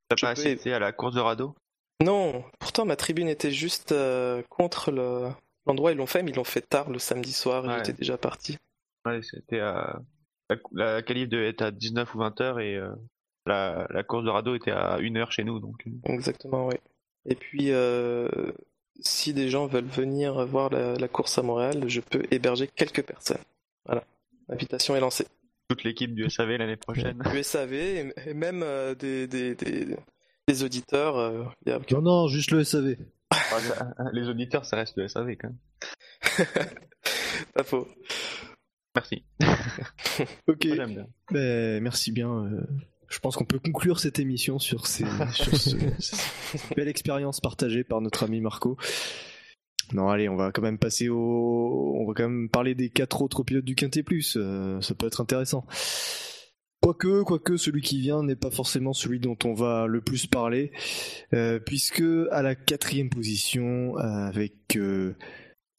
[0.08, 1.54] T'as pas peux- assisté à la course de radeau?
[2.02, 5.28] Non, pourtant ma tribune était juste euh, contre le
[5.66, 7.74] l'endroit où ils l'ont fait, mais ils l'ont fait tard le samedi soir et Ouais.
[7.78, 8.56] j'étais déjà parti.
[9.04, 10.00] Ouais, c'était à.
[10.50, 12.90] La, la qualif devait être à 19 ou 20 heures et euh,
[13.44, 15.58] la, la course de radeau était à 1 heure chez nous.
[15.60, 16.76] Donc, Exactement, oui.
[17.26, 17.70] Et puis,
[19.00, 23.02] si des gens veulent venir voir la, la course à Montréal, je peux héberger quelques
[23.02, 23.38] personnes.
[23.86, 24.04] Voilà,
[24.48, 25.26] l'invitation est lancée.
[25.68, 27.22] toute l'équipe du SAV l'année prochaine.
[27.32, 29.96] Du SAV et, et même euh, des, des, des,
[30.46, 31.16] des auditeurs.
[31.16, 32.96] euh, il y a- Non, non, juste le SAV.
[33.30, 35.58] Ah, ça- les auditeurs, ça reste le SAV quand même.
[37.54, 37.86] Pas faux.
[38.94, 39.24] Merci.
[40.48, 40.64] Ok.
[40.64, 41.06] Moi, j'aime bien.
[41.30, 42.30] Ben, merci bien.
[42.46, 42.60] euh,
[43.08, 47.84] Je pense qu'on peut conclure cette émission sur, ces, sur ce- cette belle expérience partagée
[47.84, 48.76] par notre ami Marco.
[49.94, 51.94] Non, allez, on va quand même passer au.
[51.98, 54.36] On va quand même parler des quatre autres pilotes du Quintet Plus.
[54.36, 55.64] euh, ça peut être intéressant.
[56.80, 60.70] Quoique, quoique, celui qui vient n'est pas forcément celui dont on va le plus parler,
[61.32, 65.16] euh, puisque à la quatrième position, euh, avec euh,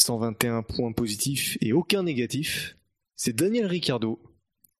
[0.01, 2.77] 121 points positifs et aucun négatif,
[3.15, 4.19] c'est Daniel Ricciardo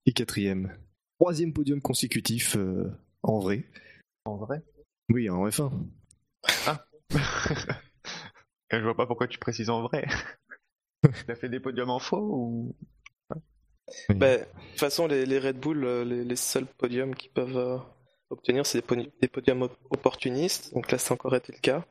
[0.04, 0.76] qui est quatrième.
[1.20, 2.92] Troisième podium consécutif euh,
[3.24, 3.66] en vrai.
[4.26, 4.62] En vrai?
[5.10, 5.72] Oui, en F1.
[8.72, 10.08] Je vois pas pourquoi tu précises en vrai.
[11.28, 12.76] T'as fait des podiums en faux ou
[14.10, 14.16] Oui.
[14.16, 17.58] Ben, de toute façon, les, les Red Bull, euh, les, les seuls podiums qu'ils peuvent
[17.58, 17.78] euh,
[18.30, 20.74] obtenir, c'est des, podi- des podiums op- opportunistes.
[20.74, 21.86] Donc là, ça a encore été le cas.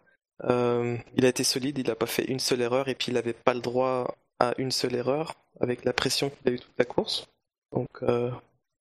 [0.44, 3.14] Euh, il a été solide, il n'a pas fait une seule erreur et puis il
[3.14, 6.78] n'avait pas le droit à une seule erreur avec la pression qu'il a eu toute
[6.78, 7.26] la course.
[7.72, 8.30] Donc euh,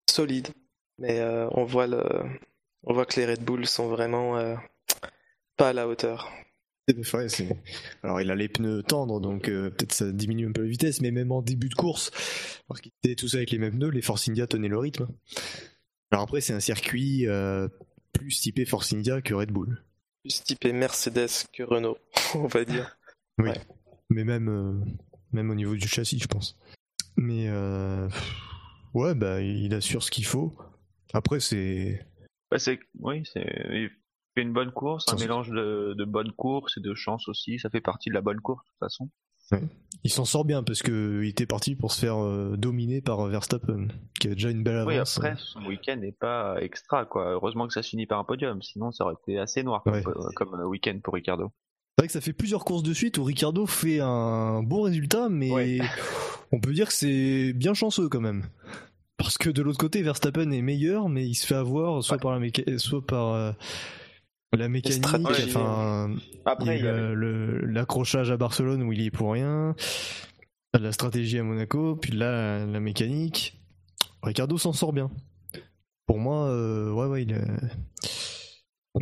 [0.09, 0.47] solide.
[0.99, 2.03] Mais euh, on voit le,
[2.83, 4.55] on voit que les Red Bull sont vraiment euh,
[5.55, 6.31] pas à la hauteur.
[8.01, 11.01] Alors il a les pneus tendres, donc euh, peut-être ça diminue un peu la vitesse,
[11.01, 12.11] mais même en début de course,
[12.67, 15.07] parce qu'il était tous avec les mêmes pneus, les Force India tenaient le rythme.
[16.11, 17.27] Alors après c'est un circuit
[18.13, 19.83] plus typé Force India que Red Bull.
[20.23, 21.97] Plus typé Mercedes que Renault,
[22.35, 22.97] on va dire.
[23.37, 23.49] Oui.
[23.49, 23.61] Ouais.
[24.09, 24.85] Mais même,
[25.33, 26.57] même au niveau du châssis, je pense.
[27.17, 27.49] Mais
[28.97, 30.53] ouais, bah il assure ce qu'il faut.
[31.13, 32.05] Après c'est
[32.51, 33.89] Bah, c'est oui, c'est il
[34.35, 37.59] fait une bonne course, un Sans- mélange de, de bonne course et de chance aussi.
[37.59, 39.09] Ça fait partie de la bonne course de toute façon.
[40.03, 43.25] il s'en sort bien parce que il était parti pour se faire euh, dominer par
[43.27, 43.87] Verstappen,
[44.19, 45.17] qui a déjà une belle Oui, avance.
[45.17, 47.31] après son week-end n'est pas extra quoi.
[47.31, 50.03] Heureusement que ça finit par un podium, sinon ça aurait été assez noir comme, Ouais.
[50.35, 51.51] comme, euh, week-end pour Ricardo.
[51.97, 55.29] C'est vrai que ça fait plusieurs courses de suite où Ricardo fait un bon résultat,
[55.29, 55.79] mais Ouais.
[56.51, 58.43] on peut dire que c'est bien chanceux quand même.
[59.17, 62.21] Parce que de l'autre côté, Verstappen est meilleur, mais il se fait avoir soit Ouais.
[62.21, 63.51] par la, méca- soit par euh,
[64.55, 66.15] la mécanique, enfin,
[66.45, 69.31] Après, il y a eu le- le- l'accrochage à Barcelone où il y est pour
[69.33, 69.75] rien,
[70.79, 73.59] la stratégie à Monaco, puis là la mécanique.
[74.21, 75.09] Ricardo s'en sort bien.
[76.05, 77.45] Pour moi, euh, ouais, ouais, il est-
[78.93, 79.01] bon,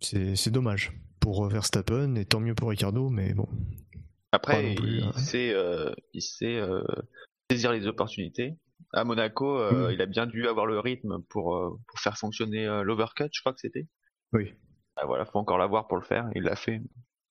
[0.00, 3.48] c'est c'est dommage pour Verstappen et tant mieux pour Ricardo, mais bon.
[4.32, 5.12] Après, plus, il hein.
[5.18, 6.82] sait, euh, il sait euh,
[7.50, 8.54] saisir les opportunités.
[8.94, 12.66] À Monaco, euh, il a bien dû avoir le rythme pour, euh, pour faire fonctionner
[12.66, 13.86] euh, l'overcut, je crois que c'était.
[14.32, 14.54] Oui.
[14.96, 16.28] Ah, voilà, faut encore l'avoir pour le faire.
[16.34, 16.82] Il l'a fait.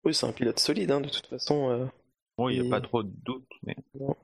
[0.03, 1.69] Oui, c'est un pilote solide, hein, de toute façon.
[1.69, 1.85] euh,
[2.37, 4.15] Bon, il n'y a Et- pas trop de doute, mais non,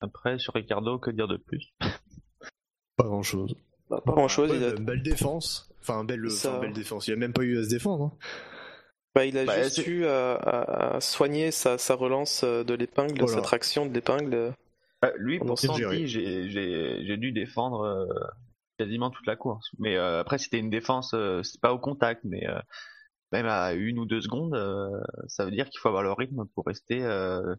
[0.00, 1.72] après, sur Ricardo, que dire de plus?
[2.96, 3.54] Pas grand chose.
[3.90, 4.50] bah, pas grand chose.
[4.54, 5.72] il, a, Belle défense.
[5.80, 7.06] Enfin, belle, Ça- enfin, belle défense.
[7.08, 8.04] Il a même pas eu à se défendre.
[8.04, 8.18] hein.
[9.14, 13.20] bah, il a Bah, juste eu à, à- à soigner sa, sa relance de l'épingle,
[13.20, 13.36] Voilà.
[13.36, 14.52] sa traction de l'épingle.
[15.04, 15.40] Euh, Lui,
[15.76, 15.96] gérer.
[15.98, 18.06] si, j'ai- dû défendre euh,
[18.78, 19.68] quasiment toute la course.
[19.78, 22.58] Mais euh, après, c'était une défense, euh, c'est pas au contact, mais euh,
[23.32, 24.88] même à une ou deux secondes, euh,
[25.28, 27.54] ça veut dire qu'il faut avoir le rythme pour rester euh,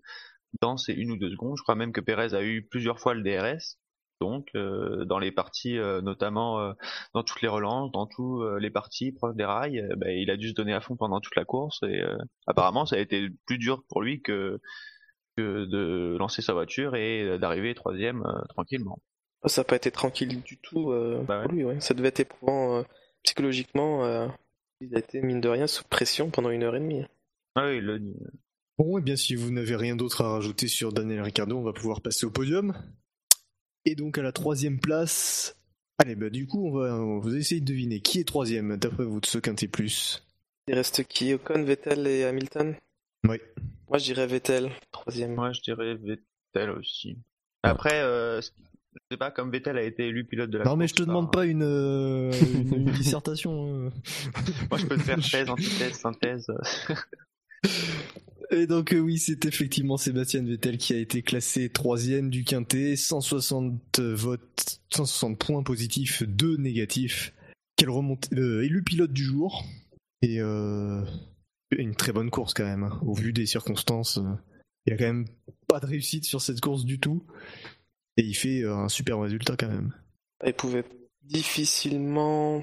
[0.61, 1.57] dans ces une ou deux secondes.
[1.57, 3.77] Je crois même que Perez a eu plusieurs fois le DRS.
[4.21, 6.71] Donc, euh, dans les parties, euh, notamment euh,
[7.13, 10.49] dans toutes les relances, dans tous les parties proches des rails, bah, il a dû
[10.49, 11.83] se donner à fond pendant toute la course.
[11.83, 12.15] Et euh,
[12.47, 14.61] apparemment, ça a été plus dur pour lui que,
[15.37, 18.99] que de lancer sa voiture et d'arriver troisième euh, tranquillement.
[19.45, 21.63] Ça n'a pas été tranquille du tout euh, Bah pour lui.
[21.63, 21.79] Ouais.
[21.79, 22.83] Ça devait être éprouvant euh,
[23.23, 24.05] psychologiquement.
[24.05, 24.27] euh,
[24.81, 27.03] il a été mine de rien sous pression pendant une heure et demie.
[27.55, 28.15] Ah oui, il le dit.
[28.77, 31.73] Bon, et bien si vous n'avez rien d'autre à rajouter sur Daniel Ricciardo, on va
[31.73, 32.73] pouvoir passer au podium.
[33.85, 35.57] Et donc à la troisième place.
[35.99, 39.05] Allez, bah du coup, on va, on va essayer de deviner qui est troisième, d'après
[39.05, 40.25] vous, de ce quintet plus?
[40.67, 41.33] Il reste qui?
[41.33, 42.75] Ocon, Vettel et Hamilton?
[43.29, 43.37] Oui.
[43.89, 45.35] Moi, je dirais Vettel, troisième.
[45.35, 47.17] Moi, je dirais Vettel aussi.
[47.63, 48.47] Après, euh, je
[49.11, 51.07] sais pas, comme Vettel a été élu pilote de la Non, mais course, je te
[51.07, 53.67] demande pas une, euh, une, une dissertation.
[53.67, 53.89] euh.
[54.69, 56.47] Moi, je peux te faire thèse, antithèse, synthèse.
[58.51, 62.95] Et donc euh, oui, c'est effectivement Sébastien Vettel qui a été classé troisième du quintet,
[62.95, 67.33] 160 votes, 160 points positifs, 2 négatifs.
[67.75, 69.65] Quelle remontée, euh, élu pilote du jour
[70.21, 71.01] et euh,
[71.71, 72.83] une très bonne course quand même.
[72.83, 72.99] hein.
[73.05, 74.33] Au vu des circonstances, euh,
[74.85, 75.27] il y a quand même
[75.67, 77.25] pas de réussite sur cette course du tout.
[78.17, 79.93] Et il fait euh, un super résultat quand même.
[80.45, 80.85] Il pouvait
[81.23, 82.61] difficilement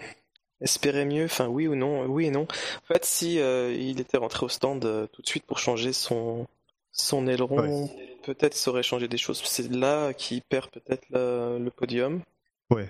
[0.60, 1.24] espérer mieux.
[1.24, 2.42] Enfin, oui ou non Oui et non.
[2.42, 5.92] En fait, si euh, il était rentré au stand euh, tout de suite pour changer
[5.92, 6.46] son,
[6.92, 7.90] son aileron,
[8.22, 9.42] peut-être ça aurait changé des choses.
[9.44, 12.22] C'est là qu'il perd peut-être le, le podium.
[12.70, 12.88] Ouais.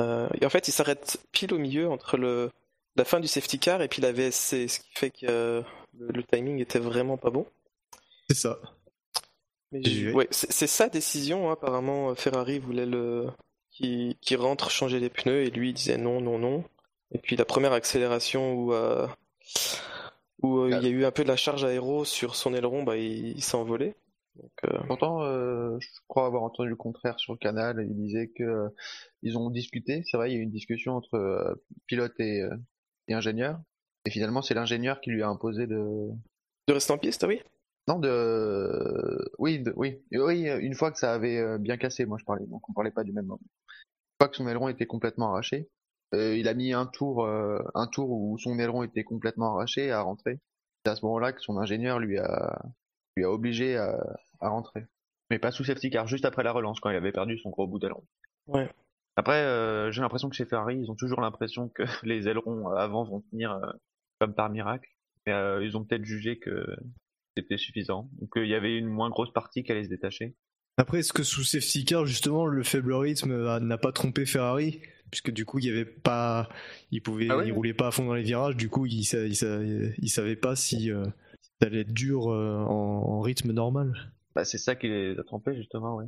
[0.00, 2.50] Euh, et en fait, il s'arrête pile au milieu entre le,
[2.96, 5.62] la fin du safety car et puis la VSC, ce qui fait que euh,
[5.98, 7.46] le, le timing était vraiment pas bon.
[8.28, 8.58] C'est ça.
[9.72, 10.28] Ouais.
[10.30, 11.50] c'est c'est sa décision.
[11.50, 11.54] hein.
[11.54, 13.26] Apparemment, euh, Ferrari voulait le
[13.70, 16.64] qui qui rentre changer les pneus et lui il disait non, non, non.
[17.12, 19.06] Et puis la première accélération où euh,
[20.42, 22.84] où euh, il y a eu un peu de la charge aéro sur son aileron,
[22.84, 23.94] bah il, il s'est envolé.
[24.36, 27.84] Donc, euh, Pourtant, euh, je crois avoir entendu le contraire sur le canal.
[27.88, 28.68] Il disait que euh,
[29.22, 30.02] ils ont discuté.
[30.10, 31.54] C'est vrai, il y a eu une discussion entre euh,
[31.86, 32.42] pilote et,
[33.08, 33.60] et ingénieur.
[34.06, 36.10] Et finalement, c'est l'ingénieur qui lui a imposé de.
[36.68, 37.40] de rester en piste, oui.
[37.88, 39.32] Non, de.
[39.38, 39.72] Oui, de...
[39.76, 40.48] oui, oui.
[40.60, 42.46] Une fois que ça avait euh, bien cassé, moi je parlais.
[42.46, 43.40] Donc on parlait pas du même moment.
[43.42, 45.68] Une fois que son aileron était complètement arraché,
[46.14, 49.90] euh, il a mis un tour, euh, un tour où son aileron était complètement arraché
[49.90, 50.40] à rentrer.
[50.84, 52.62] C'est à ce moment-là que son ingénieur lui a
[53.16, 53.96] lui a obligé à,
[54.40, 54.86] à rentrer.
[55.30, 57.66] Mais pas sous safety car, juste après la relance, quand il avait perdu son gros
[57.66, 58.04] bout d'aileron.
[58.46, 58.68] Ouais.
[59.16, 62.76] Après, euh, j'ai l'impression que chez Ferrari, ils ont toujours l'impression que les ailerons euh,
[62.76, 63.70] avant vont tenir euh,
[64.20, 64.88] comme par miracle.
[65.26, 66.66] Mais euh, ils ont peut-être jugé que
[67.36, 70.36] c'était suffisant, ou qu'il y avait une moins grosse partie qui allait se détacher.
[70.76, 74.80] Après, est-ce que sous safety car, justement, le faible rythme n'a pas trompé Ferrari?
[75.10, 76.48] Puisque du coup, il y avait pas,
[76.90, 77.46] il pouvait, Ah ouais?
[77.46, 78.56] il roulait pas à fond dans les virages.
[78.56, 80.90] Du coup, il, sa- il, sa- il savait pas si
[81.60, 84.12] ça allait être dur en, en rythme normal.
[84.34, 86.06] Bah, c'est ça qui les a trompés, justement, ouais.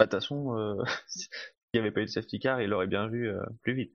[0.00, 0.82] Bah, de toute façon, euh,
[1.78, 3.92] s'il n'y avait pas eu de safety car, il l'aurait bien vu euh, plus vite.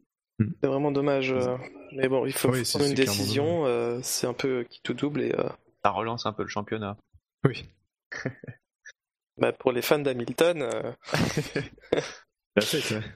[0.61, 1.31] C'est vraiment dommage.
[1.31, 1.55] euh,
[1.91, 3.65] Mais bon, il faut, Oui, c'est- prendre une c'est décision.
[3.65, 5.47] euh, c'est un peu qui tout double et euh,
[5.85, 6.97] Ça relance un peu le championnat.
[7.45, 7.65] Oui.
[9.37, 10.91] bah, pour les fans d'Hamilton, euh,
[12.55, 13.01] La fête, ouais.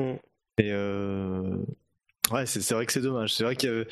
[0.00, 0.14] Mm.
[0.58, 1.56] Et euh...
[2.30, 3.34] ouais, c'est c'est vrai que c'est dommage.
[3.34, 3.88] C'est vrai avait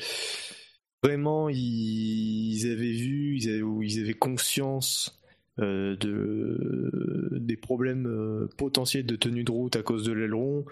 [1.03, 5.16] vraiment ils, ils avaient vu, ils avaient, ou ils avaient conscience
[5.59, 10.65] de des problèmes euh, potentiels de tenue de route à cause de l'aileron.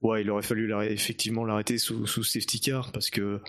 [0.00, 3.40] Ouais, il aurait fallu l'arrêter- effectivement l'arrêter sous, sous safety car parce que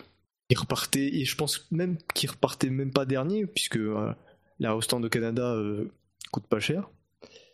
[0.49, 4.11] il repartait et je pense même qu'il repartait même pas dernier puisque euh,
[4.59, 5.85] la stand au Canada euh,
[6.31, 6.89] coûte pas cher.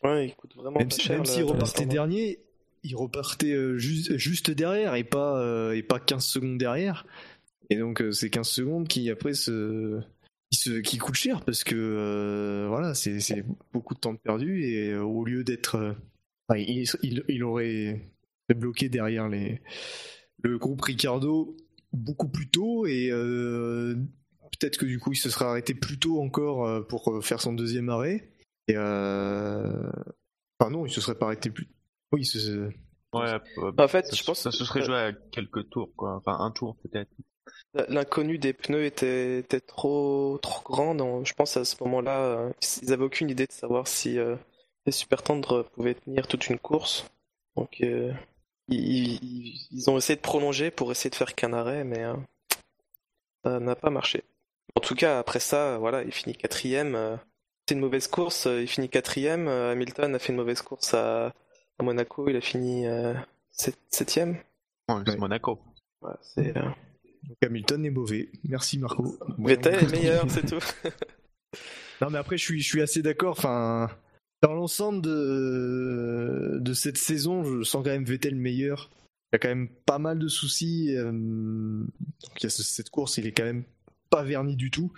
[0.03, 1.15] ouais, il coûte vraiment Même pas si- cher.
[1.17, 2.39] même s'il repartait dernier,
[2.83, 7.05] il repartait euh, juste, juste derrière et pas, euh, et pas 15 secondes derrière.
[7.69, 9.99] Et donc, euh, c'est 15 secondes qui, après, se,
[10.51, 13.43] qui, se, qui coûtent cher parce que, euh, voilà, c'est c'est
[13.73, 15.75] beaucoup de temps perdu et euh, au lieu d'être.
[15.75, 15.93] euh,
[16.47, 18.01] enfin, il, il, il aurait
[18.55, 19.61] bloqué derrière les,
[20.43, 21.55] le groupe Ricardo
[21.93, 23.95] beaucoup plus tôt et euh,
[24.59, 27.53] peut-être que du coup, il se serait arrêté plus tôt encore euh, pour faire son
[27.53, 28.31] deuxième arrêt.
[28.67, 29.89] Et euh...
[30.59, 31.67] Enfin non, il se serait pas arrêté plus.
[32.11, 32.69] Oui, ce-
[33.11, 33.23] Ouais,
[33.57, 36.15] euh, En fait, ça, je pense ça se serait joué à quelques tours, quoi.
[36.17, 37.09] Enfin, un tour peut-être.
[37.87, 40.95] L'inconnu des pneus était, était trop, trop grand.
[40.95, 42.51] dans- je pense à ce moment-là, euh,
[42.81, 44.35] ils avaient aucune idée de savoir si euh,
[44.85, 47.05] les super tendres pouvaient tenir toute une course.
[47.55, 48.11] Donc, euh,
[48.69, 52.13] ils, ont essayé de prolonger pour essayer de faire qu'un arrêt, mais euh,
[53.43, 54.23] ça n'a pas marché.
[54.75, 57.19] En tout cas, après ça, voilà, il finit quatrième.
[57.67, 58.45] c'est une mauvaise course.
[58.45, 59.47] Il finit quatrième.
[59.47, 61.33] Hamilton a fait une mauvaise course à,
[61.79, 62.27] à Monaco.
[62.29, 63.13] Il a fini euh,
[63.51, 64.37] sept- septième.
[64.87, 65.17] Ouais, c'est Ouais.
[65.17, 65.59] Monaco.
[66.21, 66.69] C'est, euh,
[67.27, 68.29] donc Hamilton est mauvais.
[68.47, 69.17] Merci Marco.
[69.37, 70.59] Vettel est meilleur, c'est tout.
[72.01, 73.31] Non mais après je suis, je suis assez d'accord.
[73.37, 73.89] Enfin,
[74.41, 78.89] dans l'ensemble de, de cette saison, je sens quand même Vettel meilleur.
[79.31, 80.95] Il y a quand même pas mal de soucis.
[80.95, 83.63] euh, donc il y a ce- cette course, il est quand même
[84.09, 84.93] pas verni du tout.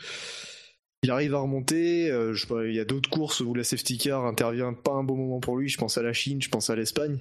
[1.04, 2.12] Il arrive à remonter.
[2.12, 5.16] euh, je il y a d'autres courses où la safety car intervient pas un bon
[5.18, 5.70] moment pour lui.
[5.70, 7.20] Je pense à la Chine, je pense à l'Espagne.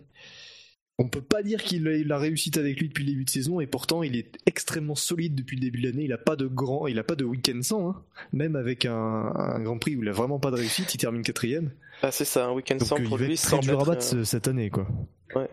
[1.02, 3.30] On peut pas dire qu'il a eu la réussite avec lui depuis le début de
[3.30, 6.04] saison et pourtant il est extrêmement solide depuis le début de l'année.
[6.04, 7.88] Il a pas de grand, il a pas de week-end sans.
[7.90, 8.02] hein.
[8.32, 11.22] Même avec un, un Grand Prix où il a vraiment pas de réussite, il termine
[11.22, 11.70] quatrième.
[12.02, 13.80] Ah, c'est ça, un week-end Donc sans euh, pour il va lui, être très dur
[13.80, 14.86] à battre euh, ce- cette année quoi.
[15.34, 15.48] Ouais.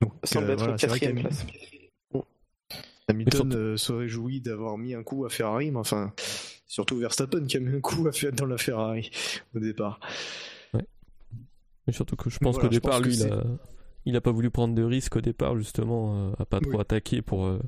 [0.00, 1.44] Donc, semble euh, être voilà, quatrième place.
[3.08, 6.12] Hamilton euh, se réjouit d'avoir mis un coup à Ferrari, mais enfin
[6.66, 9.10] surtout Verstappen qui a mis un coup à faire dans la Ferrari
[9.54, 10.00] au départ.
[10.74, 13.42] Mais surtout que je pense voilà, qu'au départ, lui, il c'est- a,
[14.04, 16.80] il a pas voulu prendre de risque au départ, justement, euh, à pas trop Oui.
[16.80, 17.46] attaquer pour.
[17.46, 17.60] euh,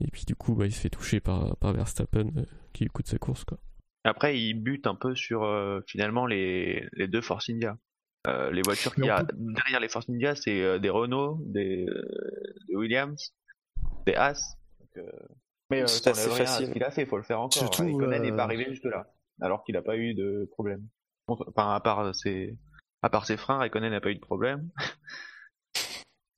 [0.00, 2.90] Et puis du coup, bah, il se fait toucher par, par Verstappen euh, qui lui
[2.90, 3.44] coûte sa course.
[3.44, 3.58] Quoi.
[4.04, 7.76] Après, il bute un peu sur euh, finalement les, les deux Force India.
[8.26, 10.90] Euh, les voitures qu'il y on a peut- derrière les Force India, c'est euh, des
[10.90, 12.02] Renault, des, euh,
[12.68, 13.32] des Williams,
[14.06, 14.56] des Haas.
[14.80, 15.10] Donc, euh,
[15.70, 16.66] Mais euh, C'est assez facile.
[16.68, 17.52] ce qu'il a fait, il faut le faire encore.
[17.62, 19.06] Surtout, euh, n'est pas arrivé jusque-là,
[19.40, 20.86] alors qu'il n'a pas eu de problème.
[21.28, 22.56] Enfin, à part ses,
[23.02, 24.68] à part ses freins, Raikkonen n'a pas eu de problème.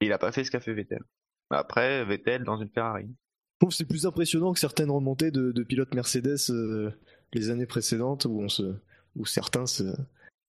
[0.07, 1.03] il n'a pas fait ce qu'a fait Vettel.
[1.51, 3.07] Après, Vettel dans une Ferrari.
[3.07, 6.91] Je trouve que c'est plus impressionnant que certaines remontées de, de pilotes Mercedes euh,
[7.33, 8.75] les années précédentes où on se,
[9.17, 9.85] où certains se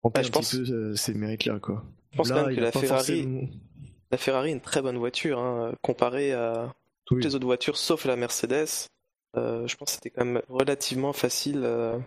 [0.02, 1.84] tentaient Ouais, je un pense- petit peu euh, ces mérites-là quoi.
[2.12, 3.48] Je pense Là, quand même que la Ferrari, forcément-
[4.12, 6.72] la Ferrari est une très bonne voiture, hein, comparée à Oui.
[7.06, 8.88] toutes les autres voitures, sauf la Mercedes.
[9.36, 12.00] Euh, je pense que c'était quand même relativement facile euh,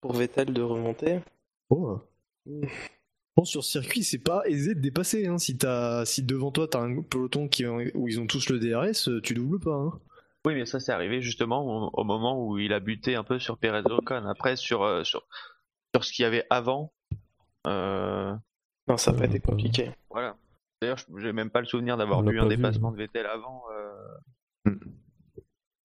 [0.00, 1.20] pour Vettel de remonter.
[1.70, 1.98] Oh.
[3.36, 5.26] Bon, sur circuit, c'est pas aisé de dépasser.
[5.26, 5.36] Hein.
[5.38, 9.08] Si, t'as- si devant toi, t'as un peloton qui, où ils ont tous le DRS,
[9.08, 9.74] euh, tu doubles pas.
[9.74, 9.92] Hein.
[10.46, 13.38] Oui, mais ça c'est arrivé justement au, au moment où il a buté un peu
[13.38, 14.24] sur Perez Ocon.
[14.26, 15.26] Après, sur, euh, sur,
[15.94, 16.94] sur ce qu'il y avait avant,
[17.66, 18.32] euh,
[18.88, 19.90] Non, ça n'a pas été compliqué.
[20.10, 20.36] voilà.
[20.80, 22.92] D'ailleurs, je- j'ai même pas le souvenir d'avoir vu un dépassement hein.
[22.92, 23.62] de Vettel avant.
[24.66, 24.72] euh,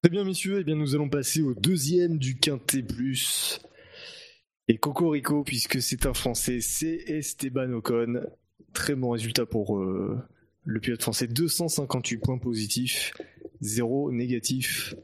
[0.03, 0.59] Très bien, messieurs.
[0.59, 3.59] Eh bien, nous allons passer au deuxième du Quintet Plus.
[4.67, 8.21] Et Cocorico, puisque c'est un Français, c'est Esteban Ocon.
[8.73, 10.17] Très bon résultat pour euh,
[10.63, 11.27] le pilote français.
[11.27, 13.13] 258 points positifs,
[13.61, 14.95] 0 négatif.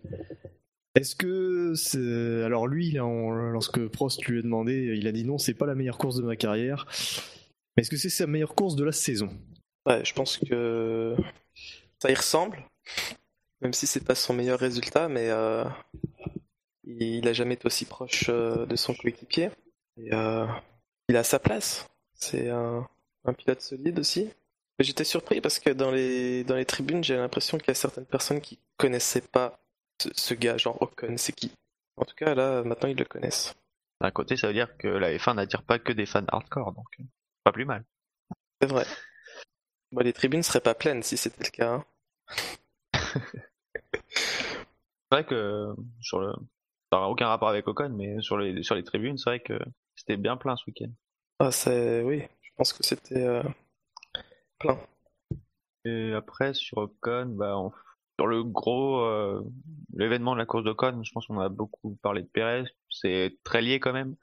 [0.95, 2.43] Est-ce que.
[2.43, 5.97] Alors lui, lorsque Prost lui a demandé, il a dit non, c'est pas la meilleure
[5.97, 6.88] course de ma carrière.
[7.77, 9.29] Est-ce que c'est sa meilleure course de la saison?
[9.85, 11.15] Ouais, je pense que
[12.01, 12.57] ça y ressemble,
[13.61, 15.63] même si c'est pas son meilleur résultat, mais euh,
[16.88, 19.49] il a jamais été aussi proche euh, de son coéquipier.
[19.97, 20.45] Et, euh,
[21.09, 21.88] il a sa place.
[22.14, 22.88] C'est un,
[23.26, 24.30] un pilote solide aussi.
[24.80, 28.05] J'étais surpris parce que dans les, dans les tribunes, j'ai l'impression qu'il y a certaines
[28.05, 29.59] personnes qui connaissaient pas
[30.01, 31.51] ce, ce gars, genre Ocon, c'est qui.
[31.95, 33.55] En tout cas, là, maintenant, ils le connaissent.
[33.99, 36.85] D'un côté, ça veut dire que la F1 n'attire pas que des fans hardcore, donc
[36.99, 37.03] euh,
[37.43, 37.84] pas plus mal.
[38.61, 38.85] C'est vrai.
[39.91, 41.73] Bon, les tribunes seraient pas pleines si c'était le cas.
[41.73, 41.85] hein.
[44.14, 46.34] C'est vrai que sur le,
[46.91, 49.57] ça n'a aucun rapport avec Ocon, mais sur les sur les tribunes, c'est vrai que
[49.95, 50.91] c'était bien plein ce week-end.
[51.39, 52.01] Ah, c'est...
[52.03, 53.43] Oui, je pense que c'était euh,
[54.59, 54.77] plein.
[55.85, 57.72] Et après sur Ocon, bah on-
[58.19, 59.43] sur le gros euh,
[59.93, 63.61] l'événement de la course d'Ocon, je pense qu'on a beaucoup parlé de Perez, c'est très
[63.61, 64.15] lié quand même.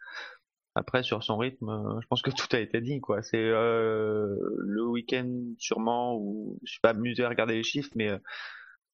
[0.75, 3.23] Après sur son rythme, euh, je pense que tout a été dit quoi.
[3.23, 8.11] C'est euh, le week-end sûrement où je suis pas amusé à regarder les chiffres, mais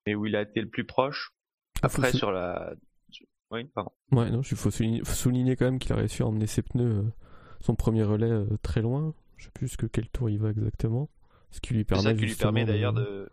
[0.07, 1.33] mais où il a été le plus proche.
[1.83, 2.75] Après Faut sou- sur la,
[3.51, 3.91] oui pardon.
[4.13, 6.63] Ouais, non, il faut souligner, faut souligner quand même qu'il a réussi à emmener ses
[6.63, 7.03] pneus, euh,
[7.61, 9.15] son premier relais euh, très loin.
[9.37, 11.09] Je sais plus jusque quel tour il va exactement.
[11.51, 13.29] Ce qui lui permet, ça qui lui justement permet d'ailleurs de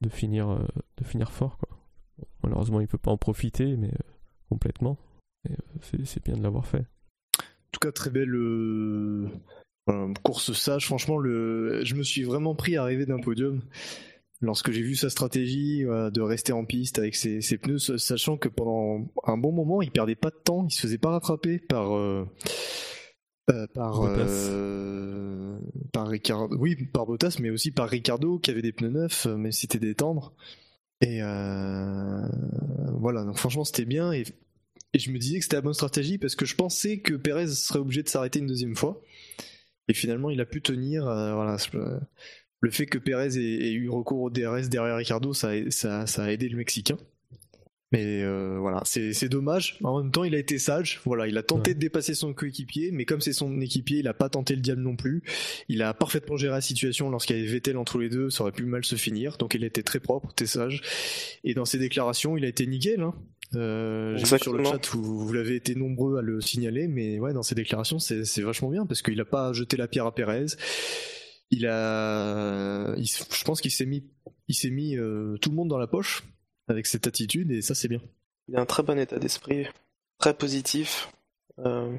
[0.00, 0.66] de finir, euh,
[0.96, 1.58] de finir fort.
[1.58, 1.68] Quoi.
[2.18, 3.92] Bon, malheureusement, il peut pas en profiter, mais
[4.48, 4.98] complètement.
[5.80, 6.84] C'est, bien de l'avoir fait.
[7.38, 8.32] En tout cas, très belle
[10.24, 10.86] course sage.
[10.86, 11.84] Franchement, le...
[11.84, 13.60] je me suis vraiment pris à rêver d'un podium
[14.42, 17.96] lorsque j'ai vu sa stratégie euh, de rester en piste avec ses, ses pneus, sa-
[17.98, 21.10] sachant que pendant un bon moment, il perdait pas de temps, il se faisait pas
[21.10, 21.96] rattraper par.
[21.96, 22.26] euh,
[23.50, 24.48] euh, par Bottas.
[25.92, 29.36] par Ricardo oui par Bottas mais aussi par Ricardo qui avait des pneus neufs euh,
[29.36, 30.32] mais c'était des tendres
[31.00, 31.18] et
[33.00, 34.24] voilà donc franchement c'était bien et
[34.94, 37.48] et je me disais que c'était la bonne stratégie parce que je pensais que Perez
[37.48, 39.00] serait obligé de s'arrêter une deuxième fois.
[39.88, 41.04] Et finalement, il a pu tenir.
[41.04, 41.56] voilà,
[42.62, 46.06] le fait que Perez ait, ait eu recours au DRS derrière Ricardo, ça, a- ça,
[46.06, 46.96] ça a aidé le Mexicain.
[47.94, 49.76] Mais euh, voilà, c'est dommage.
[49.84, 51.02] En même temps, il a été sage.
[51.04, 51.74] Voilà, il a tenté Ouais.
[51.74, 54.80] de dépasser son coéquipier, mais comme c'est son équipier, il a pas tenté le diable
[54.80, 55.22] non plus.
[55.68, 58.52] Il a parfaitement géré la situation lorsqu'il y avait Vettel entre les deux, ça aurait
[58.52, 59.36] pu mal se finir.
[59.36, 60.80] Donc il a été très propre, très sage.
[61.44, 63.02] Et dans ses déclarations, il a été nickel.
[63.02, 63.12] Hein.
[63.56, 67.18] Euh, J'ai vu sur le chat, vous, vous l'avez été nombreux à le signaler, mais
[67.20, 70.14] ouais, dans ses déclarations, c'est vachement bien parce qu'il a pas jeté la pierre à
[70.14, 70.46] Perez.
[71.52, 74.04] Il a, il- je pense qu'il s'est mis,
[74.48, 76.24] il s'est mis euh, tout le monde dans la poche
[76.66, 78.00] avec cette attitude et ça c'est bien.
[78.48, 79.66] Il a un très bon état d'esprit,
[80.18, 81.12] très positif.
[81.60, 81.96] Euh,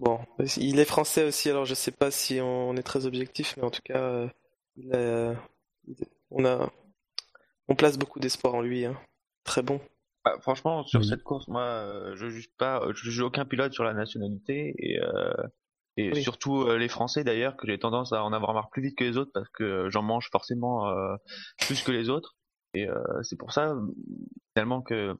[0.00, 0.18] bon,
[0.56, 3.70] il est français aussi, alors je sais pas si on est très objectif, mais en
[3.70, 4.28] tout cas, euh,
[4.76, 5.34] il a-
[5.86, 5.94] il-
[6.30, 6.72] on a,
[7.68, 8.84] on place beaucoup d'espoir en lui.
[8.86, 8.98] hein.
[9.44, 9.80] Très bon.
[10.24, 11.06] Bah, franchement, sur Oui.
[11.06, 15.34] cette course, moi, je juge pas, je juge aucun pilote sur la nationalité et, euh,
[15.96, 16.22] et Oui.
[16.22, 19.04] surtout euh, les Français d'ailleurs, que j'ai tendance à en avoir marre plus vite que
[19.04, 21.14] les autres parce que euh, j'en mange forcément euh,
[21.60, 22.36] plus que les autres.
[22.76, 22.88] Et
[23.22, 23.76] c'est pour ça,
[24.52, 25.14] finalement, que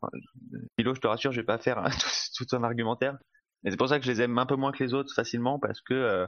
[0.77, 3.17] Philo, je te rassure, je vais pas faire hein, tout, tout son argumentaire.
[3.63, 5.59] Mais c'est pour ça que je les aime un peu moins que les autres facilement
[5.61, 6.27] parce que euh,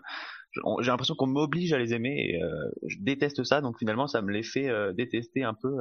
[0.81, 3.61] j'ai l'impression qu'on m'oblige à les aimer et euh, je déteste ça.
[3.61, 5.77] Donc finalement, ça me les fait euh, détester un peu.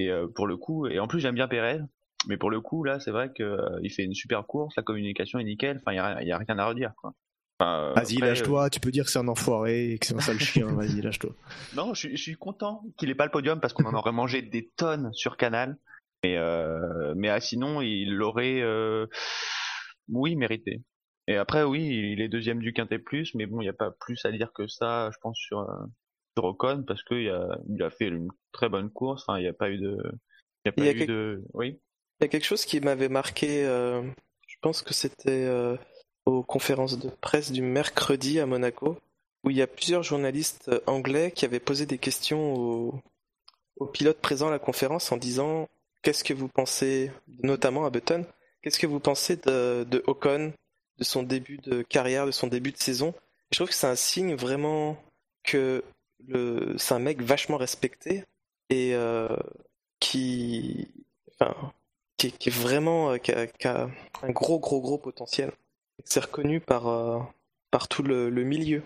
[0.00, 1.80] Et pour le coup, et en plus j'aime bien Pérez.
[2.28, 5.38] Mais pour le coup, là, c'est vrai que il fait une super course, la communication
[5.38, 5.78] est nickel.
[5.80, 6.92] Enfin, il y a, y a rien à redire.
[6.96, 7.14] Quoi.
[7.60, 8.70] Enfin, euh, Vas-y, lâche-toi.
[8.70, 10.66] Tu peux dire que c'est un enfoiré et que c'est un sale chien.
[10.66, 11.30] Vas-y, lâche-toi.
[11.30, 13.94] euh, Non, je, suis- je suis content qu'il ait pas le podium parce qu'on en
[13.94, 15.76] aurait mangé des tonnes sur Canal.
[16.24, 19.06] Mais euh, mais ah, sinon, il l'aurait, euh,
[20.08, 20.82] oui, mérité.
[21.26, 23.90] Et après, oui, il est deuxième du Quintet Plus, mais bon, il n'y a pas
[24.00, 25.84] plus à dire que ça, je pense, sur, euh,
[26.36, 29.24] sur Ocon, parce qu'il a, il a fait une très bonne course.
[29.26, 29.96] Enfin, il n'y a pas eu de.
[30.64, 31.44] Il n'y a pas Il y a eu quelque- de.
[31.54, 31.78] Oui.
[32.20, 34.02] Il y a quelque chose qui m'avait marqué, euh,
[34.48, 35.76] je pense que c'était euh,
[36.28, 38.98] aux conférences de presse du mercredi à Monaco,
[39.44, 42.94] où il y a plusieurs journalistes anglais qui avaient posé des questions aux,
[43.76, 45.68] aux pilotes présents à la conférence en disant
[46.02, 47.10] qu'est-ce que vous pensez,
[47.42, 48.26] notamment à Button,
[48.62, 50.52] qu'est-ce que vous pensez de, de Ocon,
[50.98, 53.14] de son début de carrière, de son début de saison?
[53.50, 55.02] Je trouve que c'est un signe vraiment
[55.44, 55.82] que
[56.26, 58.24] le, c'est un mec vachement respecté
[58.68, 59.34] et euh,
[59.98, 60.88] qui,
[61.32, 61.54] enfin,
[62.18, 63.88] qui, qui est vraiment euh, qui a, qui a
[64.22, 65.52] un gros gros gros potentiel.
[66.08, 67.18] C'est reconnu par euh,
[67.70, 68.82] par tout le, milieu.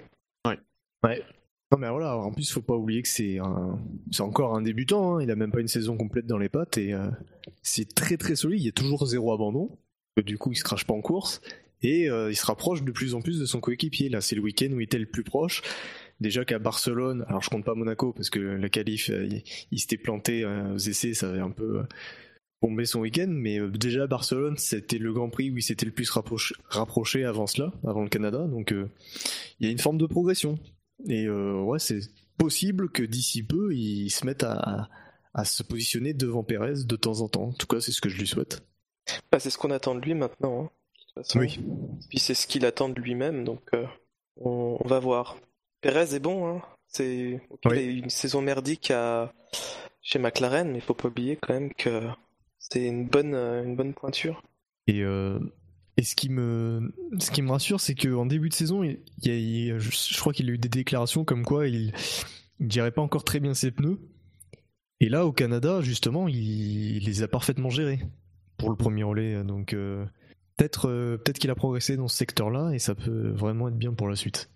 [1.71, 3.39] Non mais voilà, en plus faut pas oublier que c'est
[4.21, 5.23] encore un débutant, hein.
[5.23, 7.09] il a même pas une saison complète dans les pattes et euh,
[7.63, 9.71] c'est très très solide, il y a toujours zéro abandon,
[10.23, 11.41] du coup il se crache pas en course
[11.81, 14.43] et euh, il se rapproche de plus en plus de son coéquipier, là c'est le
[14.43, 15.63] week-end où il était le plus proche,
[16.21, 19.27] déjà qu'à Barcelone, alors je compte pas Monaco parce que la qualif euh,
[19.71, 21.85] il, s'était planté aux essais, ça avait un peu
[22.63, 25.93] bombé son week-end, mais euh, déjà Barcelone c'était le Grand Prix où il s'était le
[25.93, 28.89] plus rapproché, rapproché avant cela, avant le Canada, donc euh,
[29.61, 30.59] il y a une forme de progression.
[31.09, 31.99] Et euh, ouais, c'est
[32.39, 34.89] possible que d'ici peu, il se mette à,
[35.35, 37.49] à se positionner devant Pérez de temps en temps.
[37.49, 38.63] En tout cas, c'est ce que je lui souhaite.
[39.33, 40.63] Bah, c'est ce qu'on attend de lui maintenant.
[40.65, 41.39] hein, de toute façon.
[41.41, 41.59] Oui.
[42.09, 43.85] Puis c'est ce qu'il attend de lui-même, donc euh,
[44.37, 45.39] on, on va voir.
[45.81, 46.63] Perez est bon, hein.
[46.87, 47.85] C'est Oui.
[47.99, 49.33] une saison merdique à...
[50.03, 52.03] chez McLaren, mais il faut pas oublier quand même que
[52.73, 54.43] c'est une bonne euh, une bonne pointure.
[54.87, 55.39] Et, euh,
[55.97, 60.19] et ce qui me, ce qui me rassure, c'est qu'en début de saison, il, je,
[60.19, 61.93] crois qu'il a eu des déclarations comme quoi il
[62.61, 64.01] ne gérait pas encore très bien ses pneus.
[65.01, 68.01] Et là, au Canada, justement, il, les a parfaitement gérés
[68.57, 69.45] pour le premier relais.
[69.45, 69.75] Donc
[70.57, 73.93] peut-être euh, peut-être qu'il a progressé dans ce secteur-là et ça peut vraiment être bien
[73.93, 74.51] pour la suite.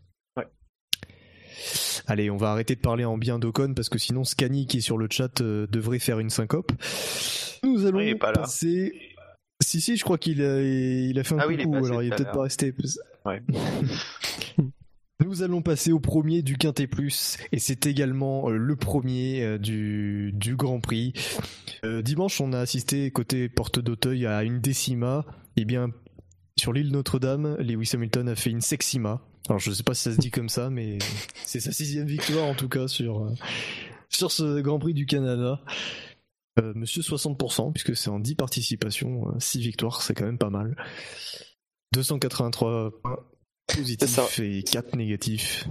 [2.07, 4.81] Allez, on va arrêter de parler en bien d'Ocon parce que sinon Scani qui est
[4.83, 6.73] sur le chat euh, devrait faire une syncope.
[7.63, 8.41] Nous allons Oui, pas là.
[8.43, 8.93] passer.
[9.63, 12.03] Si si, je crois qu'il a, il a fait un Ah oui, il passé alors
[12.03, 12.75] il est peut-être pas resté.
[13.25, 13.43] Ouais.
[15.25, 19.59] Nous allons passer au premier du Quintet Plus et c'est également euh, le premier euh,
[19.59, 21.15] du, du Grand Prix.
[21.85, 25.25] Euh, dimanche, on a assisté côté Porte d'Auteuil à une décima.
[25.57, 25.91] Et bien,
[26.59, 29.23] sur l'île Notre-Dame, Lewis Hamilton a fait une sexima.
[29.49, 30.99] Alors, je sais pas si ça se dit comme ça, mais
[31.45, 33.35] c'est sa sixième victoire en tout cas sur, euh,
[34.09, 35.61] sur ce Grand Prix du Canada.
[36.59, 40.77] Euh, monsieur 60%, puisque c'est en 10 participations, 6 victoires, c'est quand même pas mal.
[41.93, 43.25] 283 points
[43.69, 45.69] positifs et 4 négatifs.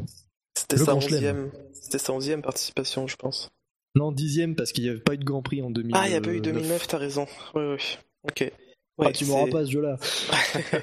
[0.57, 1.15] C'était sa Grand Chelem.
[1.17, 3.49] onzième, c'était sa onzième participation, je pense.
[3.95, 6.01] Non, dixième parce qu'il n'y avait pas eu de Grand Prix en 2009.
[6.01, 7.27] Ah, il y a pas eu 2009, t'as raison.
[7.55, 7.97] Oui, oui.
[8.23, 8.43] Ok.
[8.51, 8.61] Ah,
[8.97, 9.97] Ouais, tu m'auras pas ce jeu-là.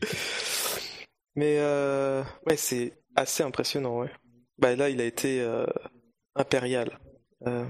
[1.36, 4.10] Mais euh, ouais, c'est assez impressionnant, ouais.
[4.58, 5.66] Bah là, il a été euh,
[6.36, 6.98] impérial.
[7.46, 7.64] Euh,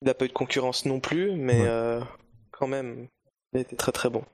[0.00, 1.68] il n'a pas eu de concurrence non plus, mais Ouais.
[1.68, 2.00] euh,
[2.50, 3.06] quand même,
[3.52, 4.24] il a été très très bon.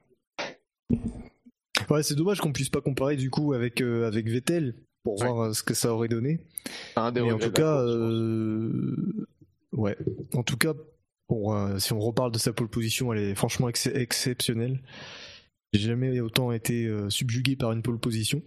[1.91, 5.27] Ouais, c'est dommage qu'on puisse pas comparer du coup avec, euh, avec Vettel pour Ouais.
[5.29, 6.41] voir euh, ce que ça aurait donné.
[6.97, 9.27] Un des Mais en tout cas, euh,
[9.73, 9.97] ouais.
[10.35, 10.75] En tout cas,
[11.29, 14.81] bon, euh, si on reparle de sa pole position, elle est franchement ex- exceptionnelle.
[15.73, 18.43] J'ai jamais autant été euh, subjugué par une pole position.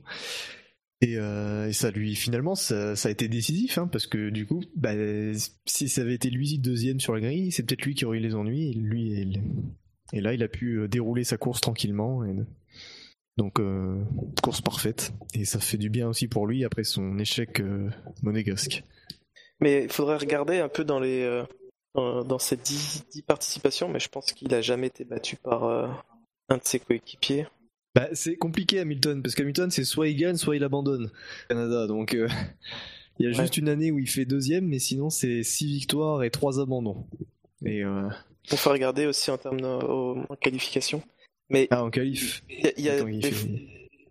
[1.02, 4.62] Et, euh, et ça lui, finalement, ça, a été décisif, hein, parce que du coup,
[4.76, 4.92] bah,
[5.66, 8.22] si ça avait été lui deuxième sur la grille, c'est peut-être lui qui aurait eu
[8.22, 8.70] les ennuis.
[8.70, 9.42] Et, lui, il-
[10.14, 12.24] et là, il a pu euh, dérouler sa course tranquillement.
[12.26, 12.36] et-
[13.38, 13.60] donc,
[14.44, 15.14] course parfaite.
[15.34, 17.90] Et ça fait du bien aussi pour lui après son échec euh,
[18.22, 18.84] monégasque.
[19.60, 21.44] Mais il faudrait regarder un peu dans les
[21.96, 25.64] dans, ces 10, 10 participations, mais je pense qu'il a jamais été battu par
[26.52, 27.48] un de ses coéquipiers.
[27.96, 31.88] Bah, c'est compliqué Hamilton, parce qu'Hamilton c'est soit il gagne, soit il abandonne au Canada.
[31.88, 32.28] Donc euh,
[33.20, 33.36] il y a Ouais.
[33.44, 37.06] juste une année où il fait deuxième, mais sinon c'est 6 victoires et 3 abandons.
[37.66, 38.08] Et euh...
[38.52, 41.04] On peut regarder aussi en termes de, au- en qualification.
[41.50, 42.44] Mais Ah, en qualif.
[42.50, 43.50] il y a, il y a Attends, il des, fait-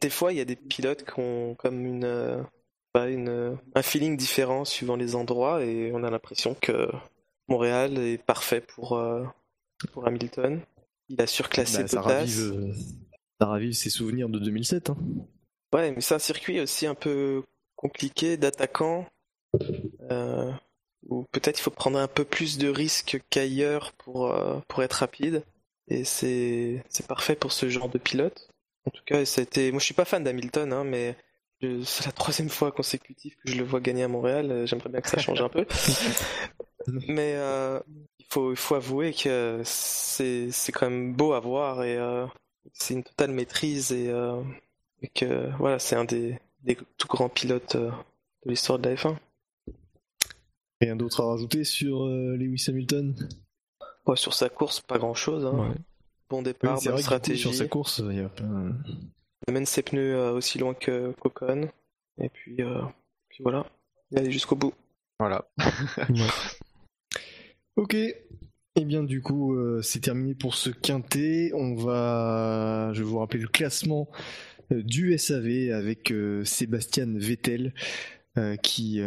[0.01, 2.43] des fois, il y a des pilotes qui ont comme une, euh,
[2.95, 6.89] une, euh, un feeling différent suivant les endroits et on a l'impression que
[7.49, 9.01] Montréal est parfait pour,
[9.93, 10.61] pour Hamilton.
[11.11, 12.15] Il a surclassé Bah, ça, Bottas.
[12.21, 12.73] ravive, euh,
[13.41, 14.91] ça ravive ses souvenirs de 2007.
[14.91, 14.97] Hein.
[15.75, 17.43] Ouais, mais c'est un circuit aussi un peu
[17.77, 19.07] compliqué d'attaquant.
[20.11, 20.51] Euh,
[21.09, 24.93] où peut-être il faut prendre un peu plus de risques qu'ailleurs pour, euh, pour être
[24.95, 25.43] rapide.
[25.89, 28.49] Et c'est c'est parfait pour ce genre de pilote.
[28.87, 29.73] En tout cas, ça a été...
[29.73, 31.17] moi je suis pas fan d'Hamilton, hein, mais
[31.61, 34.51] je- c'est la troisième fois consécutive que je le vois gagner à Montréal.
[34.53, 35.67] Euh, J'aimerais bien que ça change un peu.
[37.09, 37.81] Mais euh,
[38.31, 42.27] faut, il faut avouer que c'est c'est quand même beau à voir et euh,
[42.73, 44.43] c'est une totale maîtrise et, euh,
[45.03, 47.91] et que voilà, c'est un des, des tout grands pilotes euh,
[48.45, 49.17] de l'histoire de la F1.
[50.81, 53.15] Rien d'autre à rajouter sur euh, Lewis Hamilton?
[54.07, 55.45] Ouais, sur sa course, pas grand chose.
[55.45, 55.59] Hein.
[55.71, 55.75] Ouais.
[56.31, 57.43] Bon Oui, départ, c'est bonne vrai stratégie.
[57.43, 58.73] sur sa course, il y a plein.
[58.87, 61.69] Il amène ses pneus euh, aussi loin que qu'Ocon.
[62.19, 62.83] Et puis, euh,
[63.29, 63.67] puis voilà,
[64.11, 64.73] il est allé jusqu'au bout.
[65.19, 65.45] Voilà.
[66.09, 66.29] Ouais.
[67.81, 67.95] Ok.
[67.95, 71.51] Et bien du coup, euh, c'est terminé pour ce quintet.
[71.55, 74.07] On va, je vous rappeler le classement
[74.71, 77.73] euh, du SAV avec euh, Sébastien Vettel
[78.63, 79.03] qui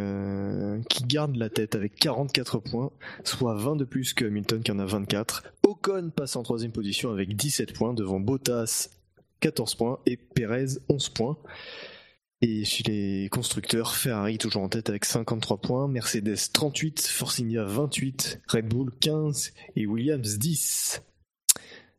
[0.90, 2.92] qui garde la tête avec 44 points,
[3.24, 5.44] soit 20 de plus que Hamilton qui en a 24.
[5.64, 8.90] Ocon passe en troisième position avec 17 points devant Bottas
[9.40, 11.38] 14 points et Perez 11 points.
[12.46, 17.64] Et chez les constructeurs, Ferrari toujours en tête avec 53 points, Mercedes 38, Force India
[17.64, 21.04] 28, Red Bull 15 et Williams 10.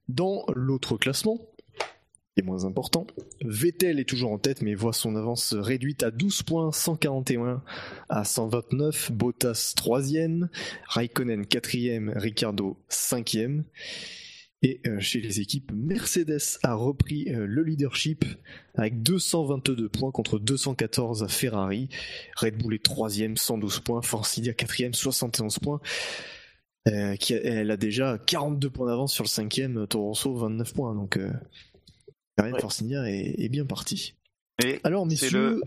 [0.09, 1.49] Dans l'autre classement,
[2.37, 3.07] et moins important,
[3.43, 7.63] Vettel est toujours en tête mais voit son avance réduite à 12 points, 141
[8.11, 10.49] à 129, Bottas 3ème,
[10.89, 13.63] Raikkonen 4ème, Ricardo 5ème.
[14.67, 18.25] Et euh, chez les équipes, Mercedes a repris euh, le leadership
[18.75, 21.91] avec 222 points contre 214 à Ferrari.
[22.37, 24.01] Red Bull est 3ème, 112 points.
[24.01, 25.81] Force India 4ème, 71 points.
[26.89, 30.73] Euh, qui a- elle a déjà 42 points d'avance sur le 5ème, Toro Rosso 29
[30.73, 30.95] points.
[30.95, 31.31] Donc, euh,
[32.39, 32.61] Ferrari Ouais.
[32.61, 34.15] Force India est, est bien parti.
[34.65, 35.63] Et Alors, c'est messieurs, le,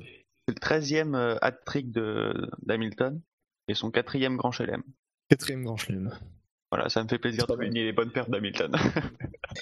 [0.48, 3.22] c'est le 13e euh, hat-trick d'Hamilton
[3.68, 4.82] et son quatrième grand chelem.
[5.30, 6.18] quatrième grand chelem.
[6.72, 8.76] Voilà, ça me fait plaisir de souligner les bonnes pertes d'Hamilton.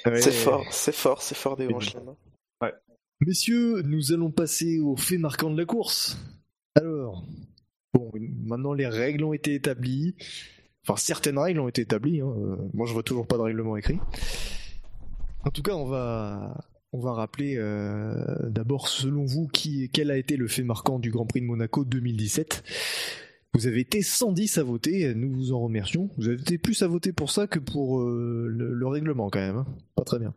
[0.05, 0.21] Ouais.
[0.21, 2.15] C'est fort, c'est fort, c'est fort des chelems.
[3.21, 6.17] Messieurs, nous allons passer aux faits marquants de la course.
[6.75, 7.23] Alors,
[7.93, 8.11] bon,
[8.43, 10.15] maintenant les règles ont été établies.
[10.83, 12.19] Enfin, certaines règles ont été établies.
[12.19, 12.33] hein.
[12.37, 13.99] Euh, Moi, je vois toujours pas de règlement écrit.
[15.45, 20.17] En tout cas, on va, on va rappeler euh, d'abord, selon vous, qui, quel a
[20.17, 22.63] été le fait marquant du Grand Prix de Monaco 2017.
[23.55, 26.09] Vous avez été 110 à voter, nous vous en remercions.
[26.17, 29.39] Vous avez été plus à voter pour ça que pour euh, le, le règlement quand
[29.39, 29.55] même.
[29.55, 29.65] hein.
[29.95, 30.33] Pas très bien.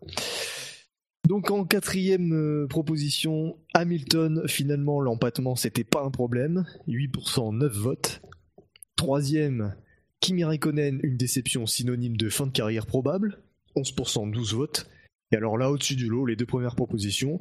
[1.26, 8.22] Donc en quatrième euh, proposition, Hamilton, finalement l'empattement c'était pas un problème, 8% 9 votes.
[8.94, 9.74] Troisième,
[10.20, 13.40] Kimi Raikkonen, une déception synonyme de fin de carrière probable,
[13.74, 14.88] 11% 12 votes.
[15.30, 17.40] Et alors là au-dessus du lot, les deux premières propositions,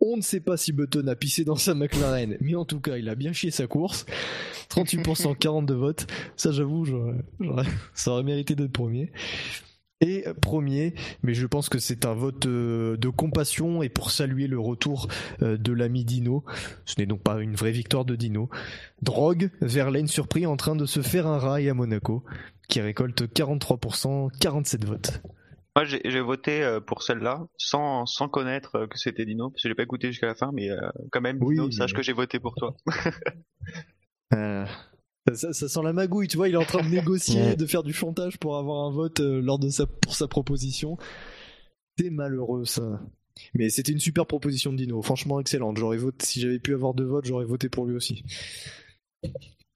[0.00, 2.96] on ne sait pas si Button a pissé dans sa McLaren, mais en tout cas
[2.96, 4.06] il a bien chié sa course,
[4.70, 6.06] 38% 42 votes,
[6.36, 6.86] ça j'avoue,
[7.94, 9.10] ça aurait mérité d'être premier.
[10.00, 14.48] Et premier, mais je pense que c'est un vote euh, de compassion et pour saluer
[14.48, 15.08] le retour
[15.40, 16.44] euh, de l'ami Dino.
[16.84, 18.50] Ce n'est donc pas une vraie victoire de Dino.
[19.02, 22.22] Drogue, Verlaine surpris en train de se faire un rail à Monaco,
[22.68, 25.22] qui récolte 43%, 47 votes.
[25.76, 29.68] Moi, j'ai voté euh, pour celle-là, sans, sans connaître euh, que c'était Dino, parce que
[29.68, 30.78] j'ai pas écouté jusqu'à la fin, mais euh,
[31.10, 32.76] quand même, Oui, Dino, mais- sache que j'ai voté pour toi.
[34.32, 34.66] Euh,
[35.34, 37.82] ça, ça sent la magouille, tu vois, il est en train de négocier, de faire
[37.84, 40.96] du chantage pour avoir un vote euh, lors de sa, pour sa proposition.
[41.98, 43.00] C'est malheureux ça.
[43.52, 45.76] Mais c'était une super proposition de Dino, franchement excellente.
[45.76, 48.24] J'aurais voté, si j'avais pu avoir deux votes, j'aurais voté pour lui aussi.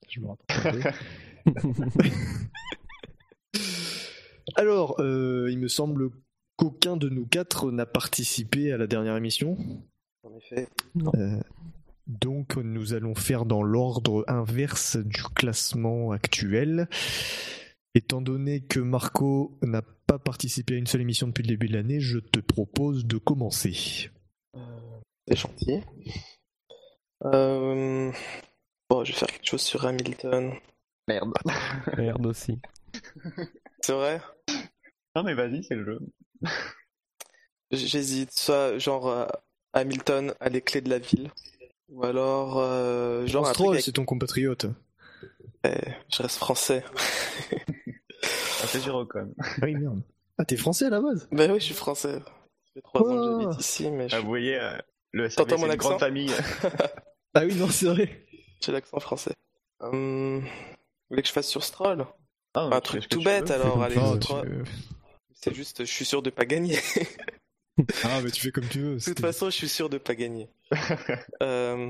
[0.09, 0.93] Je me rappelle.
[4.59, 6.09] Alors, euh, il me semble
[6.57, 9.57] qu'aucun de nous quatre n'a participé à la dernière émission.
[10.23, 10.67] En effet.
[11.15, 11.39] Euh,
[12.07, 16.89] donc nous allons faire dans l'ordre inverse du classement actuel.
[17.95, 21.77] Étant donné que Marco n'a pas participé à une seule émission depuis le début de
[21.77, 24.09] l'année, je te propose de commencer.
[25.25, 25.79] C'est gentil.
[27.23, 28.11] Euh,
[28.89, 30.51] Bon, je vais faire quelque chose sur Hamilton.
[31.07, 31.33] Merde.
[31.95, 32.59] Merde aussi.
[33.81, 34.21] C'est vrai?
[35.15, 35.99] Non mais vas-y, c'est le jeu.
[37.71, 39.25] J'hésite, soit genre euh,
[39.73, 41.29] Hamilton à les clés de la ville,
[41.89, 44.65] ou alors euh, genre un truc Stroll, avec- c'est ton compatriote.
[45.65, 45.69] Eh,
[46.11, 46.83] je reste français.
[46.91, 49.33] Ah, c'est sur Ocon.
[49.61, 50.01] Oui, merde.
[50.37, 51.27] Ah, t'es français à la base?
[51.31, 52.19] Ben oui, je suis français.
[52.19, 54.77] Ça fait trois ans que j'habite ici, mais je Ah, suis- vous voyez, euh,
[55.11, 56.31] le T'entends SAV, mon c'est une accent grande famille.
[57.33, 58.25] Ah oui, non, c'est vrai.
[58.61, 59.33] j'ai l'accent français.
[59.81, 60.47] Hum, Vous
[61.11, 62.05] voulez que je fasse sur Stroll?
[62.55, 63.95] Ah, Un truc tout bête alors, allez,
[65.41, 66.77] c'est juste, je suis sûr de pas gagner.
[68.03, 68.95] Ah, mais tu fais comme tu veux.
[68.97, 70.49] De toute façon, je suis sûr de pas gagner.
[71.41, 71.89] Euh,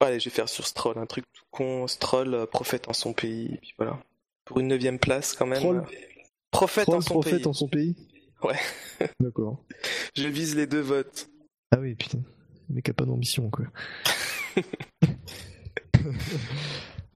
[0.00, 1.86] Allez, je vais faire sur Stroll, un truc tout con.
[1.86, 4.00] Stroll, euh, prophète en son pays, et puis voilà.
[4.44, 5.58] Pour une neuvième place quand même.
[5.58, 5.82] Stroll euh,
[6.50, 7.46] Prophète en Stroll, son prophète pays.
[7.46, 7.94] en son pays?
[8.42, 8.58] Ouais.
[9.20, 9.62] D'accord.
[10.16, 11.28] Je vise les deux votes.
[11.70, 12.18] Ah oui, putain.
[12.68, 13.66] Le mec a pas d'ambition, quoi.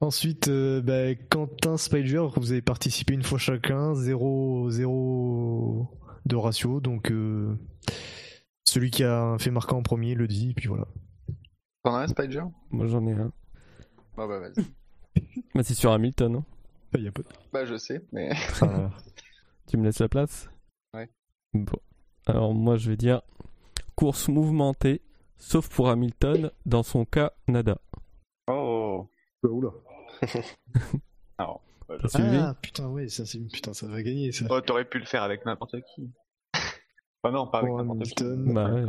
[0.03, 5.89] Ensuite, euh, bah, Quentin Spider, vous avez participé une fois chacun, 0, 0
[6.27, 7.55] de ratio, donc euh,
[8.65, 10.89] celui qui a fait marquant en premier le dit, et puis voilà.
[11.85, 12.43] T'en as un, Spider
[12.73, 13.33] Moi j'en ai un.
[14.17, 14.65] Bah, bah, vas-y.
[15.55, 16.35] Bah, c'est sur Hamilton.
[16.37, 16.45] hein.
[16.95, 18.31] Ah, y a pas de- Bah, je sais, mais.
[18.61, 18.91] Ah,
[19.69, 20.51] Tu me laisses la place?
[20.95, 21.09] Ouais.
[21.55, 21.79] Bon.
[22.27, 23.23] Alors moi je vais dire
[23.95, 25.01] course mouvementée,
[25.39, 27.79] sauf pour Hamilton, dans son cas nada.
[28.49, 29.07] Oh.
[29.45, 29.71] bah, oula.
[31.39, 31.63] Alors.
[32.15, 34.47] Ah, putain, ouais, ça, c'est- putain, ça va gagner, ça.
[34.49, 36.11] Oh, t'aurais pu le faire avec n'importe qui.
[37.23, 38.23] Enfin, non, pas avec Pour n'importe qui.
[38.23, 38.55] Hamilton.
[38.55, 38.85] Bah ouais.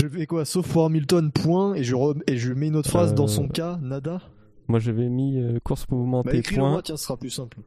[0.00, 2.90] Je fais quoi Sauf pour Hamilton, point, et je, re- et je mets une autre
[2.90, 4.20] phrase Euh, dans son cas, nada
[4.68, 6.70] Moi j'avais mis euh, course Bah, mouvementée, écris-le point.
[6.70, 7.58] moi, tiens, ce sera plus simple.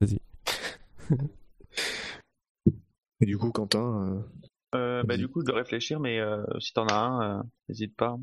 [0.00, 0.18] Vas-y.
[3.20, 3.78] Et du coup, Quentin.
[4.08, 4.20] euh,
[4.74, 5.18] Euh, bah, Vas-y.
[5.18, 8.18] du coup, je dois réfléchir, mais euh, si t'en as un, euh, n'hésite pas.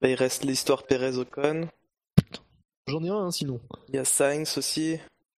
[0.00, 1.68] Bah, il reste l'histoire Pérez-Ocon.
[2.88, 3.60] J'en ai un, hein, sinon.
[3.88, 4.96] Il y a Sainz aussi.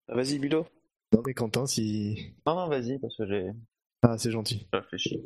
[0.09, 0.67] Ah, Vas-y, Bilo.
[1.13, 2.35] Non, mais Quentin, si.
[2.47, 3.51] Non, non, vas-y, parce que j'ai
[4.03, 4.67] Ah, c'est gentil.
[4.73, 5.21] réfléchi.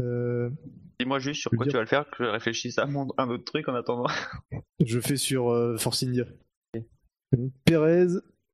[0.00, 0.50] Euh,
[0.98, 3.28] Dis-moi juste sur quoi dire- tu vas le faire, que je réfléchisse à mon- un
[3.30, 4.06] autre truc en attendant.
[4.84, 6.24] je fais sur euh, Force India.
[7.64, 8.06] Pérez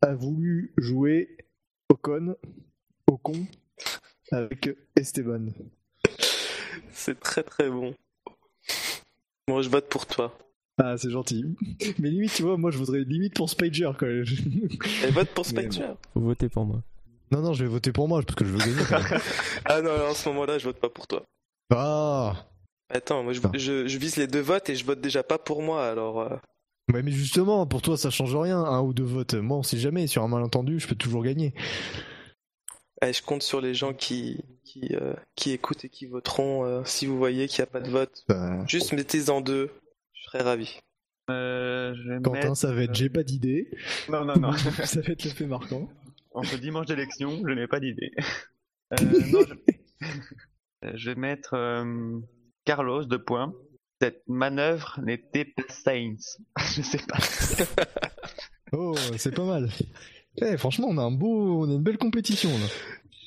[0.02, 1.36] a voulu jouer
[1.88, 2.36] Ocon,
[3.06, 3.46] Ocon,
[4.32, 5.46] avec Esteban.
[6.90, 7.94] C'est très très bon.
[9.48, 10.36] Moi, je vote pour toi.
[10.78, 11.44] Ah, c'est gentil.
[11.98, 14.24] Mais limite, tu vois, moi, je voudrais limite pour quand même.
[15.04, 15.94] Et vote pour Spider.
[16.14, 16.82] Faut voter pour moi.
[17.30, 18.82] non, non, je vais voter pour moi, parce que je veux gagner.
[18.88, 19.20] quand même.
[19.64, 21.22] Ah non, alors, en ce moment-là, je vote pas pour toi.
[21.70, 22.34] ah
[22.90, 25.62] Attends, moi je, je, je vise les deux votes et je vote déjà pas pour
[25.62, 26.20] moi, alors...
[26.20, 26.36] euh,
[26.92, 29.32] Ouais, mais justement, pour toi, ça change rien, un ou deux votes.
[29.34, 31.54] Moi, on sait jamais, sur un malentendu, je peux toujours gagner.
[33.00, 36.82] allez, je compte sur les gens qui, qui, euh, qui écoutent et qui voteront euh,
[36.84, 38.24] si vous voyez qu'il n'y a pas de vote.
[38.28, 39.70] Bah, Juste mettez-en deux,
[40.34, 40.78] serais ravi.
[41.30, 42.56] Euh, je vais Quentin, mettre...
[42.56, 43.70] ça va être j'ai pas d'idée.
[44.08, 44.52] Non, non, non.
[44.84, 45.88] ça va être le fait marquant.
[46.32, 48.12] en ce dimanche d'élection, je n'ai pas d'idée.
[48.92, 48.96] Euh,
[49.32, 50.06] non, je...
[50.94, 52.20] je vais mettre euh,
[52.66, 53.54] Carlos de points.
[53.98, 56.38] Cette manœuvre n'était pas Sainz.
[56.58, 57.16] je sais pas.
[58.72, 59.70] Oh, c'est pas mal.
[60.36, 62.66] Eh, franchement, on a un beau, on a une belle compétition là.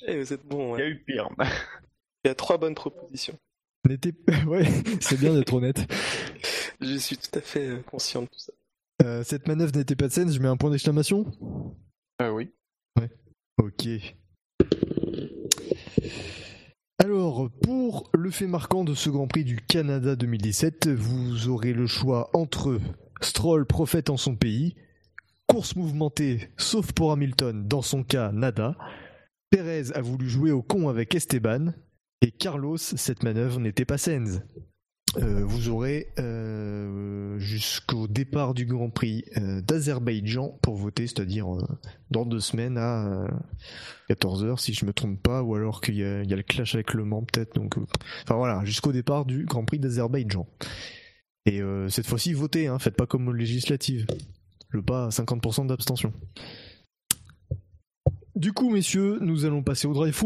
[0.07, 1.27] Eh, vous êtes bon, Il y a eu pire.
[2.23, 3.37] Il y a trois bonnes propositions.
[4.47, 4.65] Ouais,
[4.99, 5.85] c'est bien d'être honnête.
[6.81, 8.53] Je suis tout à fait euh, conscient de tout ça.
[9.03, 11.25] Euh, cette manœuvre n'était pas de scène, je mets un point d'exclamation.
[12.21, 12.51] Euh, oui.
[13.59, 13.87] Ok.
[16.99, 21.87] Alors, pour le fait marquant de ce Grand Prix du Canada 2017, vous aurez le
[21.87, 22.79] choix entre
[23.21, 24.75] Stroll prophète en son pays,
[25.47, 28.75] course mouvementée sauf pour Hamilton, dans son cas nada,
[29.49, 31.73] Perez a voulu jouer au con avec Esteban,
[32.21, 34.41] et Carlos, cette manœuvre n'était pas Sainz.
[35.15, 41.47] Euh, vous aurez euh, jusqu'au départ du Grand Prix euh, d'Azerbaïdjan pour voter, c'est-à-dire
[42.11, 43.27] dans deux semaines à
[44.09, 47.05] 14h si je me trompe pas, ou alors qu'il y, a le clash avec Le
[47.05, 47.55] Mans peut-être.
[47.55, 47.77] Donc,
[48.23, 50.47] enfin voilà, jusqu'au départ du Grand Prix d'Azerbaïdjan.
[51.45, 54.05] Et cette fois-ci, votez, hein, faites pas comme aux législatives.
[54.69, 56.11] Le pas à 50% d'abstention.
[58.35, 60.21] Du coup, messieurs, nous allons passer au drive.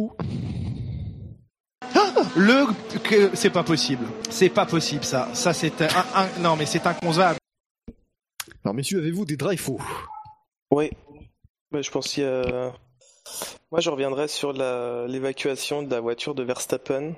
[2.35, 2.65] Le
[3.03, 4.05] que c'est pas possible.
[4.29, 5.29] C'est pas possible ça.
[5.33, 7.37] Ça c'est un, un- non mais c'est inconcevable.
[8.63, 9.79] Alors, messieurs, avez-vous des drive faux?
[10.69, 10.91] Oui,
[11.71, 12.71] Bah, je pense qu'il y a...
[13.71, 17.15] Moi, je reviendrai sur la- l'évacuation de la voiture de Verstappen,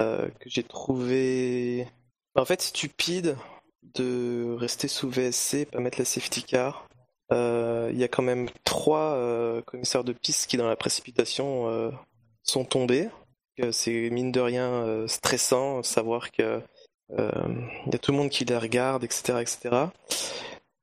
[0.00, 1.88] euh, que j'ai trouvé...
[2.34, 3.36] En fait, stupide
[3.94, 6.86] de rester sous VSC, pas mettre la safety car.
[7.32, 11.68] Euh, Il y a quand même trois euh, commissaires de piste qui, dans la précipitation,
[11.70, 11.90] euh,
[12.42, 13.08] sont tombés.
[13.72, 16.60] C'est mine de rien euh, stressant, savoir que
[17.12, 17.30] euh,
[17.86, 19.86] il y a tout le monde qui les regarde, etc., etc.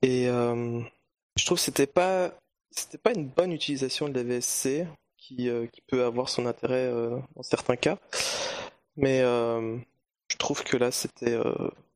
[0.01, 0.81] Et euh,
[1.35, 2.31] je trouve que c'était pas
[2.71, 4.87] c'était pas une bonne utilisation de la VSC
[5.17, 7.97] qui, euh, peut avoir son intérêt euh, certains cas.
[8.95, 9.77] Mais euh,
[10.29, 11.37] je trouve que là, c'était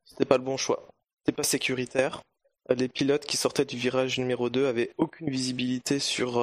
[0.06, 0.88] c'était pas le bon choix.
[1.20, 2.22] C'était pas sécuritaire.
[2.70, 6.42] Les pilotes qui sortaient du virage numéro 2 avaient aucune visibilité sur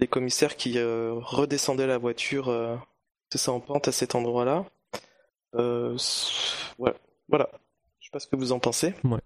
[0.00, 2.46] les commissaires qui redescendaient la voiture,
[3.34, 4.64] c'est ça en pente à cet endroit-là.
[5.52, 6.94] voilà.
[7.28, 7.50] voilà.
[7.98, 8.94] Je sais pas ce que vous en pensez.
[9.02, 9.18] Ouais,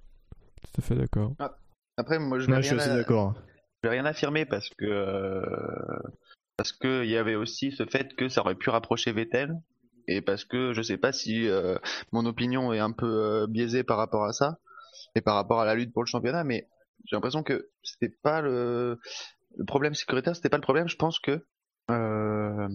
[0.62, 1.34] tout à fait d'accord.
[1.38, 1.58] Ah,
[1.98, 3.34] après, moi, je suis rien, assez à- d'accord.
[3.82, 5.42] je vais rien affirmer parce que euh,
[6.56, 9.52] parce que il y avait aussi ce fait que ça aurait pu rapprocher Vettel
[10.06, 11.76] et parce que je sais pas si euh,
[12.12, 14.56] mon opinion est un peu euh, biaisée par rapport à ça
[15.16, 16.66] et par rapport à la lutte pour le championnat, mais
[17.04, 18.98] j'ai l'impression que c'était pas le
[19.58, 20.88] le problème sécuritaire, c'était pas le problème.
[20.88, 21.44] Je pense que
[21.90, 22.68] euh,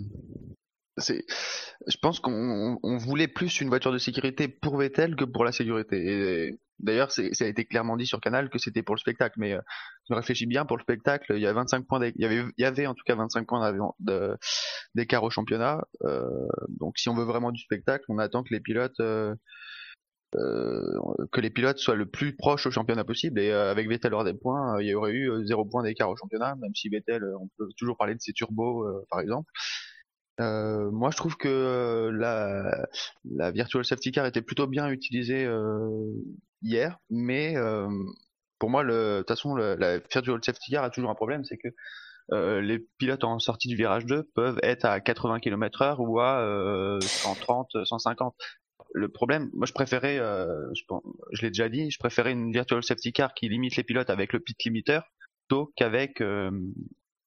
[0.97, 1.25] c'est,
[1.87, 5.51] je pense qu'on on voulait plus une voiture de sécurité pour Vettel que pour la
[5.51, 5.97] sécurité.
[6.49, 9.35] Et d'ailleurs, c'est- ça a été clairement dit sur Canal que c'était pour le spectacle.
[9.39, 9.61] Mais euh,
[10.09, 11.33] je réfléchis bien pour le spectacle.
[11.35, 13.47] Il y a 25 points, il y avait, il y avait en tout cas 25
[13.47, 13.73] points
[14.95, 15.81] d'écart au championnat.
[16.03, 16.29] Euh,
[16.69, 19.33] donc, si on veut vraiment du spectacle, on attend que les pilotes euh,
[20.35, 20.99] euh,
[21.31, 23.39] que les pilotes soient le plus proches au championnat possible.
[23.39, 26.09] Et euh, avec Vettel hors des points, euh, il y aurait eu zéro point d'écart
[26.09, 29.51] au championnat, même si Vettel, on peut toujours parler de ses turbos, par exemple.
[30.39, 32.11] Euh, moi, je trouve que euh,
[33.25, 36.11] la, virtual safety car était plutôt bien utilisée euh,
[36.61, 37.55] hier, mais
[38.59, 41.69] pour moi, de toute façon, la virtual safety car a toujours un problème, c'est que
[42.61, 46.99] les pilotes en sortie du virage 2 peuvent être à 80 km/h ou à euh,
[47.01, 48.35] 130, 150.
[48.95, 50.83] Le problème, moi je préférais, je,
[51.31, 54.33] je l'ai déjà dit, je préférais une virtual safety car qui limite les pilotes avec
[54.33, 54.99] le pit limiter
[55.47, 56.21] plutôt qu'avec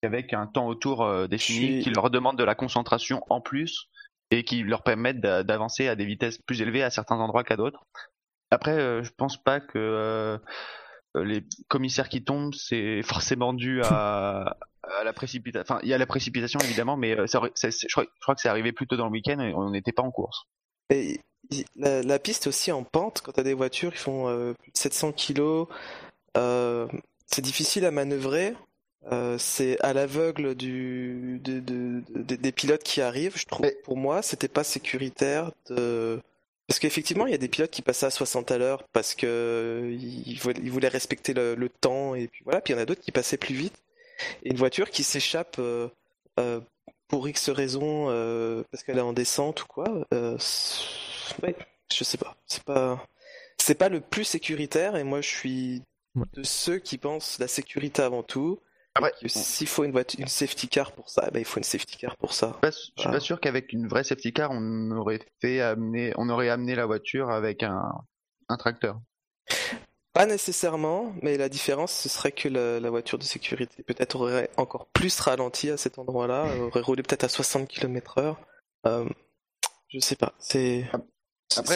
[0.03, 3.89] qu'avec un temps autour euh, défini qui leur demande de la concentration en plus
[4.31, 7.57] et qui leur permettent d'a- d'avancer à des vitesses plus élevées à certains endroits qu'à
[7.57, 7.85] d'autres.
[8.51, 10.39] Après, euh, je pense pas que euh,
[11.15, 15.63] les commissaires qui tombent, c'est forcément dû à, à la précipitation.
[15.75, 18.49] Enfin, il y a la précipitation évidemment, mais ça je, crois, je crois que c'est
[18.49, 20.45] arrivé plus tôt dans le week-end et on n'était pas en course.
[20.91, 21.21] Et
[21.77, 24.73] la, la piste aussi en pente, quand tu as des voitures qui font euh, plus
[24.73, 25.69] de 700 kilos,
[26.37, 26.87] euh,
[27.27, 28.55] c'est difficile à manœuvrer.
[29.13, 33.37] Euh, c'est à l'aveugle du, de- de- de- des pilotes qui arrivent.
[33.37, 36.21] Je trouve, Mais- pour moi, c'était pas sécuritaire de...
[36.67, 39.97] Parce qu'effectivement, il y a des pilotes qui passaient à 60 à l'heure parce que
[39.97, 42.61] ils voulaient, ils voulaient respecter le, le temps et puis voilà.
[42.61, 43.75] Puis il y en a d'autres qui passaient plus vite.
[44.43, 45.87] Et une voiture qui s'échappe euh,
[46.41, 46.61] euh,
[47.07, 49.87] pour X raisons euh, parce qu'elle est en descente ou quoi.
[51.43, 51.55] Ouais,
[51.95, 52.37] je sais pas.
[52.47, 53.07] C'est pas,
[53.59, 55.83] c'est pas le plus sécuritaire et moi je suis
[56.33, 58.59] de ceux qui pensent la sécurité avant tout.
[59.27, 62.17] S'il faut une voiture, une safety car pour ça, ben, il faut une safety car
[62.17, 62.57] pour ça.
[62.61, 66.29] pas- je suis pas sûr qu'avec une vraie safety car, on aurait fait amener, on
[66.29, 67.83] aurait amené la voiture avec un,
[68.49, 69.01] un tracteur.
[70.13, 74.49] Pas nécessairement, mais la différence ce serait que la, la voiture de sécurité peut-être aurait
[74.57, 78.35] encore plus ralenti à cet endroit-là, euh, aurait roulé peut-être à 60 km/h.
[78.87, 79.07] Euh,
[79.89, 80.33] je sais pas.
[80.39, 80.85] C'est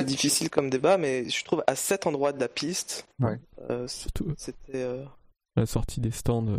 [0.05, 3.39] difficile comme débat, mais je trouve à cet endroit de la piste, Ouais.
[3.69, 4.77] euh, Surtout c'était.
[4.83, 5.05] euh,
[5.57, 6.59] la sortie des stands, euh,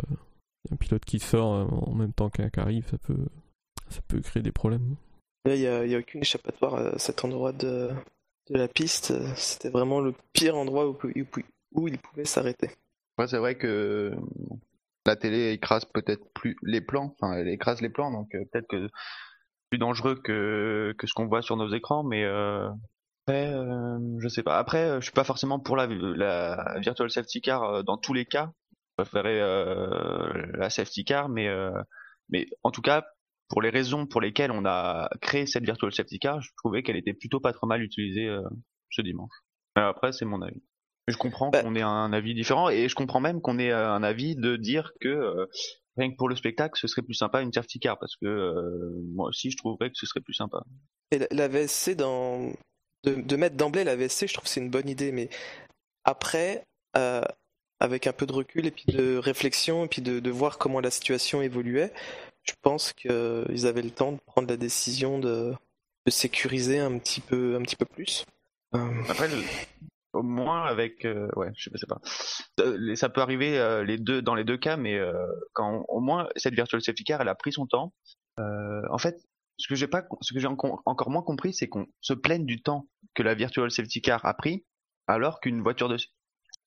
[0.70, 3.26] un pilote qui sort euh, en même temps qu'un qui arrive, ça peut,
[3.88, 4.96] ça peut créer des problèmes.
[5.44, 7.90] Là, il n'y a, aucune échappatoire à cet endroit de,
[8.50, 9.12] de la piste.
[9.36, 12.70] C'était vraiment le pire endroit où, où- où il pouvait s'arrêter.
[13.16, 14.12] Après, c'est vrai que
[15.04, 18.68] la télé écrase peut-être plus les plans, enfin, elle écrase les plans, donc euh, peut-être
[18.68, 18.92] que c'est
[19.70, 22.68] plus dangereux que, que ce qu'on voit sur nos écrans, mais euh,
[23.26, 24.58] après, euh, je sais pas.
[24.58, 28.12] Après, euh, je suis pas forcément pour la, la virtual safety car euh, dans tous
[28.12, 28.52] les cas.
[29.14, 31.70] Euh, la safety car, mais, euh,
[32.28, 33.04] mais en tout cas,
[33.48, 36.96] pour les raisons pour lesquelles on a créé cette virtual safety car, je trouvais qu'elle
[36.96, 38.42] était plutôt pas trop mal utilisée euh,
[38.90, 39.32] ce dimanche.
[39.76, 40.62] Mais après, c'est mon avis.
[41.08, 44.02] Je comprends Bah- qu'on ait un avis différent et je comprends même qu'on ait un
[44.02, 45.46] avis de dire que euh,
[45.96, 49.02] rien que pour le spectacle, ce serait plus sympa une safety car parce que euh,
[49.12, 50.62] moi aussi je trouverais que ce serait plus sympa.
[51.10, 52.52] Et la, la VSC, dans...
[53.04, 55.28] de, de mettre d'emblée la VSC, je trouve que c'est une bonne idée, mais
[56.04, 56.64] après,
[57.82, 60.90] avec un peu de recul et puis de réflexion et puis de, voir comment la
[60.92, 61.92] situation évoluait,
[62.44, 65.52] je pense qu'ils avaient le temps de prendre la décision de,
[66.06, 68.24] sécuriser un petit peu, un petit peu plus.
[68.76, 69.28] Euh, Après,
[70.12, 72.00] au moins avec, euh, ouais, je je sais pas.
[72.60, 75.00] Euh, Ça peut arriver les deux dans les deux cas, mais
[75.52, 77.92] quand au moins cette virtual safety car, elle a pris son temps.
[78.38, 79.16] En fait,
[79.56, 82.46] ce que j'ai pas, ce que j'ai enco- encore moins compris, c'est qu'on se plaigne
[82.46, 84.64] du temps que la virtual safety car a pris,
[85.08, 85.96] alors qu'une voiture de,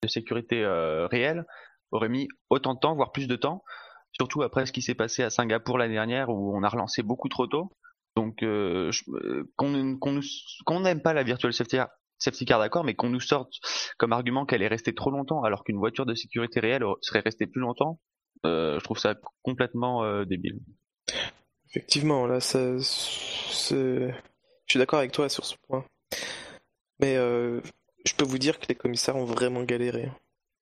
[0.04, 1.46] de sécurité euh, réelle
[1.92, 3.64] aurait mis autant de temps, voire plus de temps.
[4.12, 7.30] Surtout après ce qui s'est passé à Singapour l'année dernière, où on a relancé beaucoup
[7.30, 7.72] trop tôt.
[8.16, 11.78] Donc, euh, euh, qu'on n'aime pas la virtual safety
[12.18, 13.52] safety car d'accord, mais qu'on nous sorte
[13.98, 17.46] comme argument qu'elle est restée trop longtemps, alors qu'une voiture de sécurité réelle serait restée
[17.46, 18.00] plus longtemps,
[18.46, 20.60] je trouve ça complètement débile.
[21.70, 25.84] Effectivement, là, je suis d'accord avec toi sur ce point.
[27.02, 27.18] Mais
[28.06, 30.12] je peux vous dire que les commissaires ont vraiment galéré.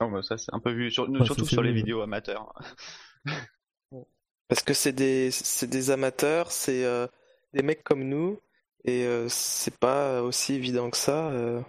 [0.01, 2.53] Non, bah, ça c'est un peu vu, surtout sur les vidéos amateurs.
[4.47, 5.29] Parce que c'est des,
[5.63, 7.07] des amateurs, c'est euh,
[7.53, 8.39] des mecs comme nous,
[8.85, 11.61] et euh, c'est pas aussi évident que ça euh,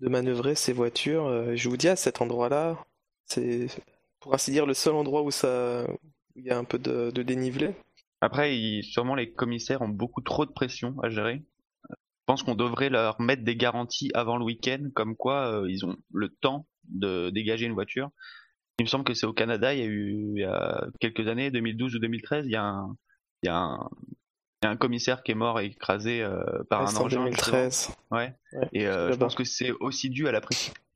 [0.00, 1.56] de manœuvrer ces voitures.
[1.56, 2.84] je vous dis, à cet endroit-là,
[3.26, 3.68] c'est
[4.20, 5.86] pour ainsi dire le seul endroit où ça,
[6.34, 7.74] il y a un peu de, dénivelé.
[8.20, 11.42] Après, sûrement les commissaires ont beaucoup trop de pression à gérer.
[12.22, 15.96] Je pense qu'on devrait leur mettre des garanties avant le week-end, comme quoi ils ont
[16.14, 18.10] le temps de dégager une voiture.
[18.78, 21.26] Il me semble que c'est au Canada, il y a eu il y a quelques
[21.26, 22.96] années, 2012 ou 2013, il y a un,
[23.42, 23.88] il y a un,
[24.62, 26.40] il y a un commissaire qui est mort et écrasé euh,
[26.70, 27.18] par un engin.
[27.18, 27.90] 2013.
[28.12, 28.32] Ouais.
[28.72, 30.40] Et euh, je pense que c'est aussi dû à la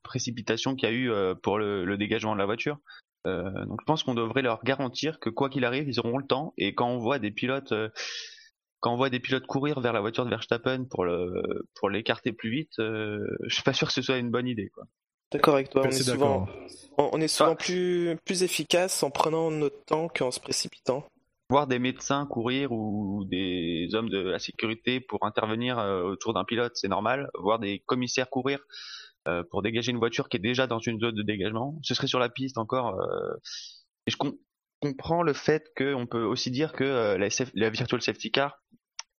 [0.05, 2.78] précipitation qu'il y a eu euh, pour le, le, dégagement de la voiture.
[3.24, 6.55] donc je pense qu'on devrait leur garantir que quoi qu'il arrive, ils auront le temps.
[6.59, 7.74] Et quand on voit des pilotes,
[8.81, 12.32] quand on voit des pilotes courir vers la voiture de Verstappen pour le pour l'écarter
[12.32, 14.69] plus vite, je suis pas sûr que ce soit une bonne idée.
[14.69, 14.85] Quoi.
[15.32, 15.82] D'accord avec toi.
[15.85, 16.48] On est, souvent,
[16.98, 21.05] on est souvent plus, plus efficace en prenant notre temps qu'en se précipitant.
[21.51, 26.44] Voir des médecins courir ou des hommes de la sécurité pour intervenir euh, autour d'un
[26.44, 27.28] pilote, c'est normal.
[27.39, 28.61] Voir des commissaires courir
[29.28, 32.07] euh, pour dégager une voiture qui est déjà dans une zone de dégagement, ce serait
[32.07, 33.01] sur la piste encore.
[33.01, 33.35] Euh,
[34.07, 34.16] et je
[34.81, 38.59] comprends le fait qu'on peut aussi dire que la, la virtual safety car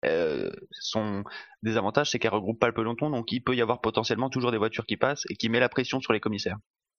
[0.06, 1.24] euh, son
[1.64, 4.57] désavantage, c'est qu'elle regroupe pas le peloton, donc il peut y avoir potentiellement toujours des
[4.57, 6.57] voitures qui passent et qui met la pression sur les commissaires.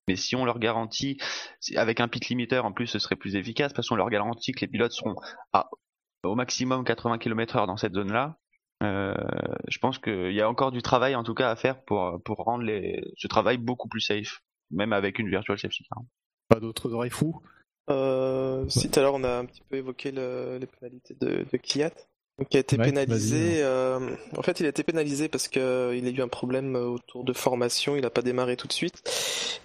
[0.08, 1.18] Mais si on leur garantit,
[1.76, 4.60] avec un pit limiter en plus, ce serait plus efficace parce qu'on leur garantit que
[4.60, 5.16] les pilotes seront
[5.52, 5.68] à
[6.24, 8.38] au maximum 80 km/h dans cette zone-là.
[8.82, 9.14] Euh,
[9.68, 12.38] je pense qu'il y a encore du travail en tout cas à faire pour pour
[12.38, 16.02] rendre les, ce travail beaucoup plus safe, même avec une virtual safety car.
[16.48, 17.40] Pas d'autres oreilles fous
[17.90, 21.56] euh, Si tout à l'heure on a un petit peu évoqué les pénalités de, de
[21.58, 21.94] Kiat
[22.44, 23.62] qui a été pénalisé.
[23.62, 27.32] Euh, en fait, il a été pénalisé parce qu'il a eu un problème autour de
[27.32, 27.96] formation.
[27.96, 29.02] Il n'a pas démarré tout de suite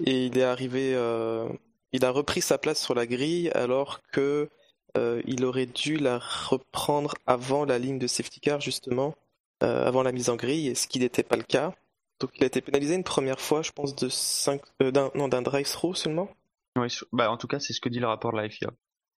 [0.06, 0.94] et il est arrivé.
[0.96, 1.48] Euh,
[1.92, 4.50] il a repris sa place sur la grille alors que
[4.98, 9.16] euh, il aurait dû la reprendre avant la ligne de safety car justement,
[9.62, 11.74] avant la mise en grille, et ce qui n'était pas le cas.
[12.20, 15.42] Donc, il a été pénalisé une première fois, je pense, de 5 d'un non d'un
[15.42, 16.30] drive-through seulement.
[16.76, 18.72] Oui, bah en tout cas, c'est ce que dit le rapport de la FIA.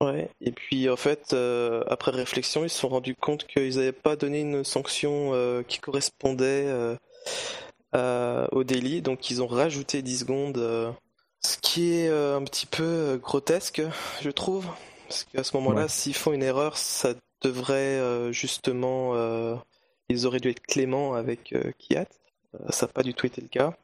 [0.05, 3.91] Ouais, et puis en fait, euh, après réflexion, ils se sont rendus compte qu'ils n'avaient
[3.91, 6.67] pas donné une sanction euh, qui correspondait
[7.95, 10.93] euh, au délit, donc ils ont rajouté 10 secondes,
[11.41, 13.81] ce qui est un petit peu grotesque,
[14.21, 14.67] je trouve,
[15.07, 19.15] parce qu'à ce moment-là, s'ils font une erreur, ça devrait justement,
[20.09, 22.05] ils auraient dû être cléments avec Kiat,
[22.69, 23.75] ça n'a pas du tout été le cas.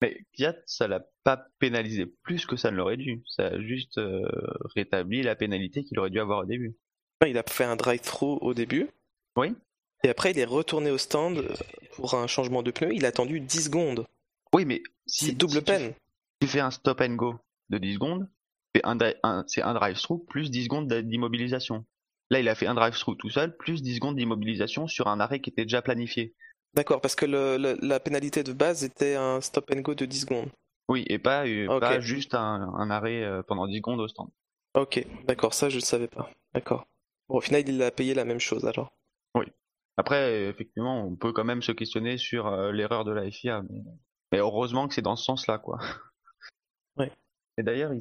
[0.00, 3.22] Mais Fiat, ça l'a pas pénalisé plus que ça ne l'aurait dû.
[3.26, 4.22] Ça a juste euh,
[4.76, 6.76] rétabli la pénalité qu'il aurait dû avoir au début.
[7.26, 8.88] Il a fait un drive-through au début.
[9.36, 9.54] Oui.
[10.04, 11.44] Et après, il est retourné au stand
[11.94, 12.94] pour un changement de pneu.
[12.94, 14.06] Il a attendu 10 secondes.
[14.52, 15.94] Oui, mais si, c'est double peine.
[16.40, 17.34] Tu, fais un stop and go
[17.70, 18.28] de 10 secondes,
[18.74, 21.84] c'est un, drive-through plus 10 secondes d'immobilisation.
[22.30, 25.40] Là, il a fait un drive-through tout seul, plus 10 secondes d'immobilisation sur un arrêt
[25.40, 26.34] qui était déjà planifié.
[26.74, 30.50] D'accord, parce que la pénalité de base était un stop and go de 10 secondes.
[30.88, 34.30] Oui, et pas, euh, juste un, arrêt euh, pendant 10 secondes au stand.
[34.74, 36.30] Ok, d'accord, ça je ne savais pas.
[36.54, 36.86] D'accord.
[37.28, 38.92] Bon, au final, il a payé la même chose alors.
[39.34, 39.44] Oui.
[39.98, 43.62] Après, effectivement, on peut quand même se questionner sur euh, l'erreur de la FIA,
[44.32, 45.78] mais, heureusement que c'est dans ce sens-là, quoi.
[46.96, 47.06] Oui.
[47.58, 47.92] Et d'ailleurs,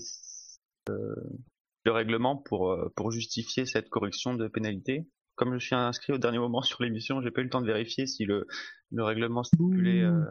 [0.88, 5.08] le règlement pour, pour justifier cette correction de pénalité,
[5.38, 7.68] comme je suis inscrit au dernier moment sur l'émission, j'ai pas eu le temps de
[7.68, 8.48] vérifier si le,
[8.92, 10.26] le règlement stipulait, euh,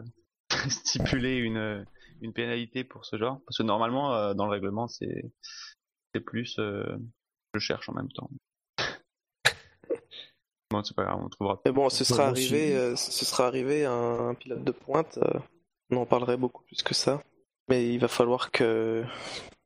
[0.69, 1.85] stipulait une,
[2.21, 3.39] une pénalité pour ce genre.
[3.47, 5.31] Parce que normalement, euh, dans le règlement, c'est,
[6.13, 6.97] c'est plus, euh,
[7.53, 8.29] je cherche en même temps.
[10.69, 11.61] bon, c'est pas grave, on trouvera.
[11.65, 15.17] Mais bon, ce sera arrivé, ce sera arrivé un, un pilote de pointe.
[15.89, 17.23] on en parlerait beaucoup plus que ça.
[17.69, 19.03] Mais il va falloir que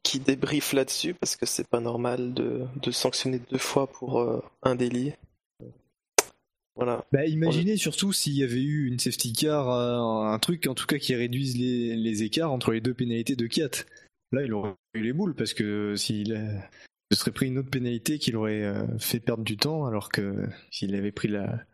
[0.03, 4.75] qui débriefe là-dessus parce que c'est pas normal de, de sanctionner deux fois pour un
[4.75, 5.13] délit.
[6.81, 7.05] Voilà.
[7.11, 10.87] Bah, imaginez surtout s'il y avait eu une safety car, euh, un truc en tout
[10.87, 13.85] cas qui réduise les, écarts entre les deux pénalités de Kiat.
[14.31, 16.33] Là, il aurait eu les boules parce que s'il
[17.11, 20.49] se serait pris une autre pénalité qui l'aurait euh, fait perdre du temps, alors que
[20.71, 21.67] s'il avait pris la,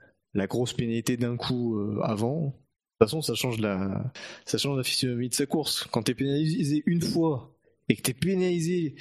[0.48, 4.12] grosse pénalité d'un coup euh, avant, de toute façon, ça change la,
[4.44, 5.88] ça change la physionomie de sa course.
[5.90, 7.56] Quand t'es pénalisé une fois
[7.88, 8.96] et que t'es pénalisé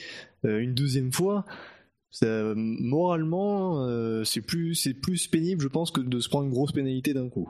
[0.45, 1.45] une deuxième fois,
[2.23, 6.73] moralement, euh, c'est plus, c'est plus pénible, je pense, que de se prendre une grosse
[6.73, 7.49] pénalité d'un coup.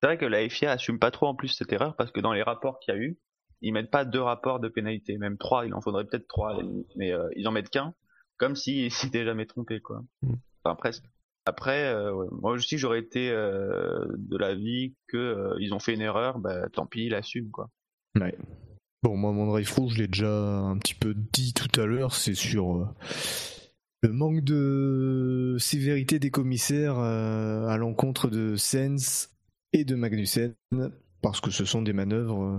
[0.00, 2.32] C'est vrai que la FIA assume pas trop en plus cette erreur parce que dans
[2.32, 3.18] les rapports qu'il y a eu,
[3.60, 6.56] ils mettent pas deux rapports de pénalité, même trois, il en faudrait peut-être trois,
[6.96, 7.94] mais euh, ils en mettent qu'un.
[8.36, 10.02] comme s'il s'était jamais trompé, quoi.
[10.22, 10.34] Mm.
[10.64, 11.04] Enfin, presque.
[11.46, 15.94] Après, euh, ouais, moi aussi, j'aurais été euh, de l'avis que euh, ils ont fait
[15.94, 17.70] une erreur, bah, tant pis, ils l'assument, quoi.
[18.20, 18.36] Ouais.
[19.02, 22.34] Bon, moi, mon drive je l'ai déjà un petit peu dit tout à l'heure, c'est
[22.34, 22.86] sur euh,
[24.02, 29.30] le manque de sévérité des commissaires euh, à l'encontre de Sens
[29.72, 30.54] et de Magnussen,
[31.22, 32.58] parce que ce sont des manœuvres euh,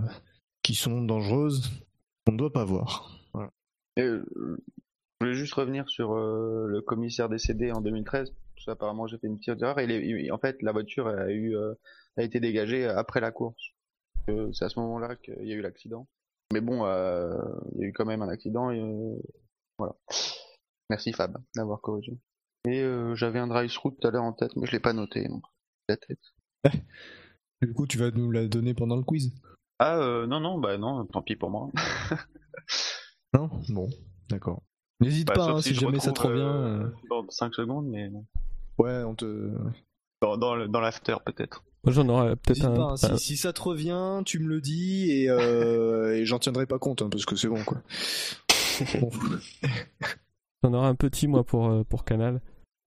[0.64, 1.70] qui sont dangereuses,
[2.26, 3.18] qu'on ne doit pas voir.
[3.98, 8.32] Euh, je voulais juste revenir sur le commissaire décédé en 2013.
[8.56, 9.80] Parce qu'apparemment, j'ai fait une petite erreur.
[9.80, 11.30] Il est- il- en fait, la voiture a
[12.24, 13.72] été dégagée après la course.
[14.28, 16.08] C'est à ce moment-là qu'il y a eu l'accident.
[16.54, 16.86] Mais bon,
[17.76, 18.70] il y a eu quand même un accident.
[19.78, 19.96] Voilà.
[20.90, 22.18] Merci Fab d'avoir corrigé.
[22.68, 24.94] Et euh, j'avais un drive through tout à l'heure en tête, mais je l'ai pas
[24.94, 25.28] noté.
[25.28, 25.44] donc,
[25.88, 26.20] La tête.
[27.62, 29.34] Du coup, tu vas nous la donner pendant le quiz
[29.80, 31.70] Ah euh, non non bah non, tant pis pour moi.
[33.34, 33.50] Non?
[33.70, 33.88] Bon,
[34.30, 34.64] d'accord.
[35.02, 36.40] N'hésite Bah, pas, hein, si, jamais ça te revient.
[36.40, 38.10] euh, euh, Dans 5 secondes, mais
[38.80, 39.54] Ouais, on te.
[40.22, 41.64] dans dans, l'after peut-être.
[41.84, 42.76] Moi, j'en aurais peut-être N'hésite un.
[42.76, 46.26] pas, hein, si, un- si ça te revient, tu me le dis et, euh, et
[46.26, 47.82] j'en tiendrai pas compte, hein, parce que c'est bon, quoi.
[49.00, 49.10] Bon.
[50.64, 52.42] J'en aurais un petit, moi, pour, euh, pour Canal.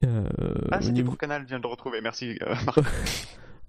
[0.05, 0.28] Euh,
[0.70, 2.39] Ah, au c'était niveau- pour Canal, je viens de le retrouver, merci.
[2.43, 2.81] euh, Marc.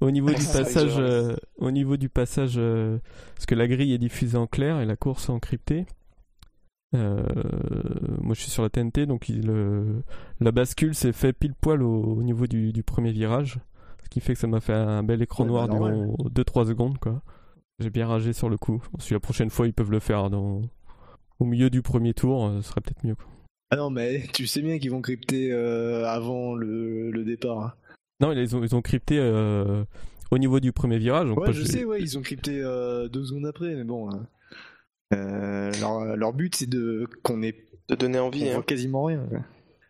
[0.01, 1.01] Au niveau du Ça, passage, c'est vrai.
[1.01, 2.97] euh, au niveau du passage, euh,
[3.35, 5.85] parce que la grille est diffusée en clair et la course encryptée.
[6.95, 7.23] Euh,
[8.21, 9.51] moi, je suis sur la TNT, donc il,
[10.39, 13.59] la bascule s'est fait pile poil au, au niveau du, du premier virage,
[14.03, 15.89] ce qui fait que ça m'a fait un bel écran noir durant
[16.29, 17.21] 2-3 secondes, quoi.
[17.79, 18.81] J'ai bien ragé sur le coup.
[18.99, 20.61] Si la prochaine fois ils peuvent le faire dans,
[21.39, 23.15] au milieu du premier tour, ce serait peut-être mieux.
[23.15, 23.25] Quoi.
[23.73, 27.59] Ah non, mais tu sais bien qu'ils vont crypter euh, avant le, le départ.
[27.59, 27.73] hein.
[28.19, 29.83] Non, ils ont, ils ont crypté euh,
[30.31, 31.27] au niveau du premier virage.
[31.27, 34.09] Donc Ouais, moi, je sais, ouais, ils ont crypté euh, deux secondes après, mais bon.
[34.11, 34.27] hein.
[35.13, 37.55] Euh, leur, leur but, c'est de qu'on ait
[37.89, 38.43] De donner envie.
[38.45, 38.53] on Hein.
[38.55, 39.25] voit quasiment rien.
[39.27, 39.39] quoi.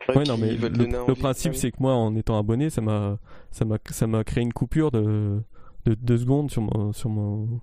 [0.09, 1.19] Ouais, Ouais, non, mais veulent le, donner le envie.
[1.19, 3.19] principe, Ah c'est que moi, en étant abonné, ça m'a,
[3.51, 5.39] ça m'a, ça m'a créé une coupure de,
[5.85, 7.61] de deux secondes sur mon, sur mon,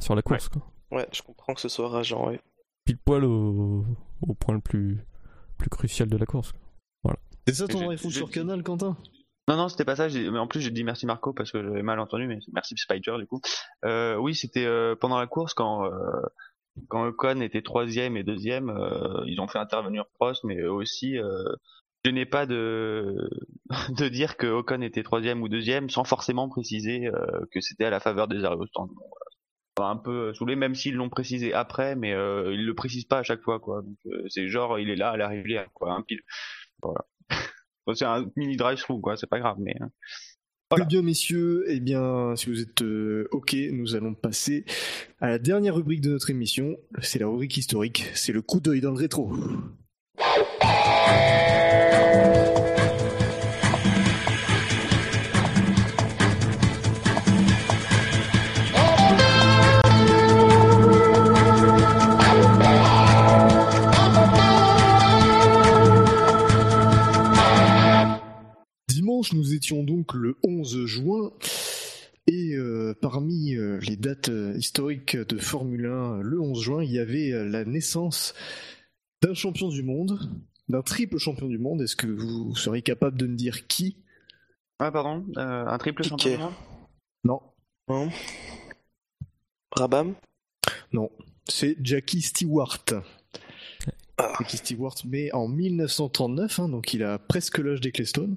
[0.00, 0.62] sur la course, quoi.
[0.90, 2.40] Ouais, je comprends que ce soit rageant, ouais.
[2.84, 3.84] Pile poil au,
[4.26, 4.98] au point le plus,
[5.62, 6.52] plus crucial de la course.
[7.46, 8.96] C'est ça ton j'ai- sur Canal, Quentin?
[9.48, 10.08] Non, non, c'était pas ça.
[10.08, 13.16] Mais en plus, j'ai dit merci Marco parce que j'avais mal entendu, mais merci Spider
[13.18, 13.40] du coup.
[13.84, 15.90] Euh, oui, c'était euh, pendant la course quand euh,
[16.88, 21.18] quand Ocon était troisième et deuxième, euh, ils ont fait intervenir Prost, mais eux aussi.
[21.18, 21.42] Euh,
[22.04, 23.28] je n'ai pas de
[23.98, 27.90] de dire que Ocon était troisième ou deuxième sans forcément préciser euh, que c'était à
[27.90, 28.88] la faveur des arrêts au stand.
[28.88, 29.06] Bon, voilà.
[29.06, 29.21] Ça m'a
[29.78, 33.22] un peu saoulé, même s'ils l'ont précisé après, mais euh, ils le précisent pas à
[33.22, 33.82] chaque fois, quoi.
[33.82, 36.20] Donc euh, c'est genre il est là à l'arrivée, quoi, un pile.
[37.94, 39.16] C'est un mini drive-through, quoi.
[39.16, 39.74] C'est pas grave, mais.
[39.80, 39.90] hein.
[40.88, 44.64] Bien, messieurs, eh bien, si vous êtes euh, OK, nous allons passer
[45.20, 46.78] à la dernière rubrique de notre émission.
[47.02, 48.10] C'est la rubrique historique.
[48.14, 49.32] C'est le coup d'œil dans le rétro.
[69.22, 71.30] Dimanche, nous étions donc le 11 juin.
[72.26, 76.90] Et euh, parmi euh, les dates euh, historiques de Formule 1, le 11 juin, il
[76.90, 78.34] y avait la naissance
[79.22, 80.18] d'un champion du monde,
[80.68, 81.82] d'un triple champion du monde.
[81.82, 83.96] Est-ce que vous seriez capable de me dire qui?
[84.80, 85.24] Ah, pardon.
[85.36, 86.36] euh, un triple Piquet.
[86.36, 86.52] champion.
[87.22, 87.40] Non,
[87.88, 88.08] Hein
[89.70, 90.14] Brabham?
[90.92, 91.10] Non,
[91.48, 92.84] c'est Jackie Stewart.
[94.18, 94.32] Ah.
[94.40, 98.36] Jackie Stewart, mais en 1939, hein, donc il a presque l'âge d'Ecclestone.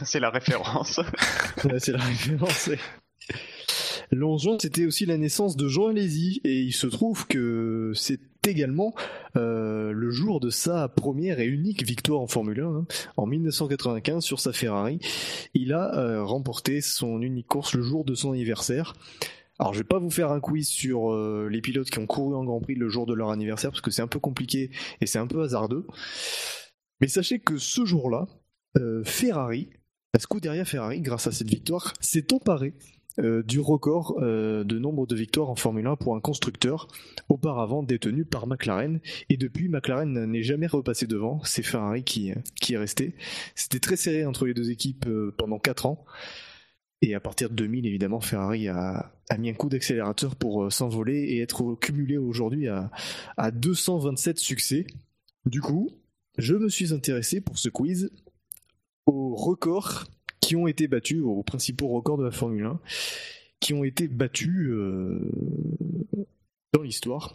[0.04, 1.00] C'est la référence.
[1.64, 2.66] Ouais, c'est la référence.
[2.68, 2.78] ouais.
[4.10, 7.92] Le 11 juin, c'était aussi la naissance de Jean Alesi, et il se trouve que
[7.94, 8.94] c'est également
[9.36, 12.66] euh, le jour de sa première et unique victoire en Formule 1.
[12.66, 12.86] hein.
[13.16, 15.00] En 1995, sur sa Ferrari,
[15.54, 18.94] il a euh, remporté son unique course le jour de son anniversaire.
[19.58, 22.36] Alors, je vais pas vous faire un quiz sur euh, les pilotes qui ont couru
[22.36, 24.70] en Grand Prix le jour de leur anniversaire, parce que c'est un peu compliqué
[25.00, 25.86] et c'est un peu hasardeux.
[27.00, 28.26] Mais sachez que ce jour-là,
[29.04, 29.70] Ferrari,
[30.16, 32.72] la Scuderia Ferrari, grâce à cette victoire, s'est emparée
[33.18, 36.88] euh, du record euh, de nombre de victoires en Formule 1 pour un constructeur,
[37.28, 39.00] auparavant détenu par McLaren.
[39.28, 42.32] Et depuis, McLaren n'est jamais repassé devant, c'est Ferrari qui,
[42.62, 43.14] qui est resté.
[43.54, 46.06] C'était très serré entre les deux équipes euh, pendant 4 ans.
[47.02, 51.24] Et à partir de 2000, évidemment, Ferrari a, mis un coup d'accélérateur pour euh, s'envoler
[51.24, 52.90] et être cumulé aujourd'hui à,
[53.36, 54.86] à 227 succès.
[55.44, 55.90] Du coup,
[56.38, 58.10] je me suis intéressé pour ce quiz
[59.06, 60.04] aux records
[60.40, 62.80] qui ont été battus, aux principaux records de la Formule 1,
[63.60, 65.20] qui ont été battus euh,
[66.72, 67.34] dans l'histoire.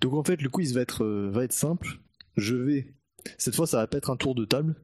[0.00, 1.98] Donc en fait, le quiz va être, euh, va être simple.
[2.36, 2.94] je vais.
[3.38, 4.74] Cette fois, ça va pas être un tour de table.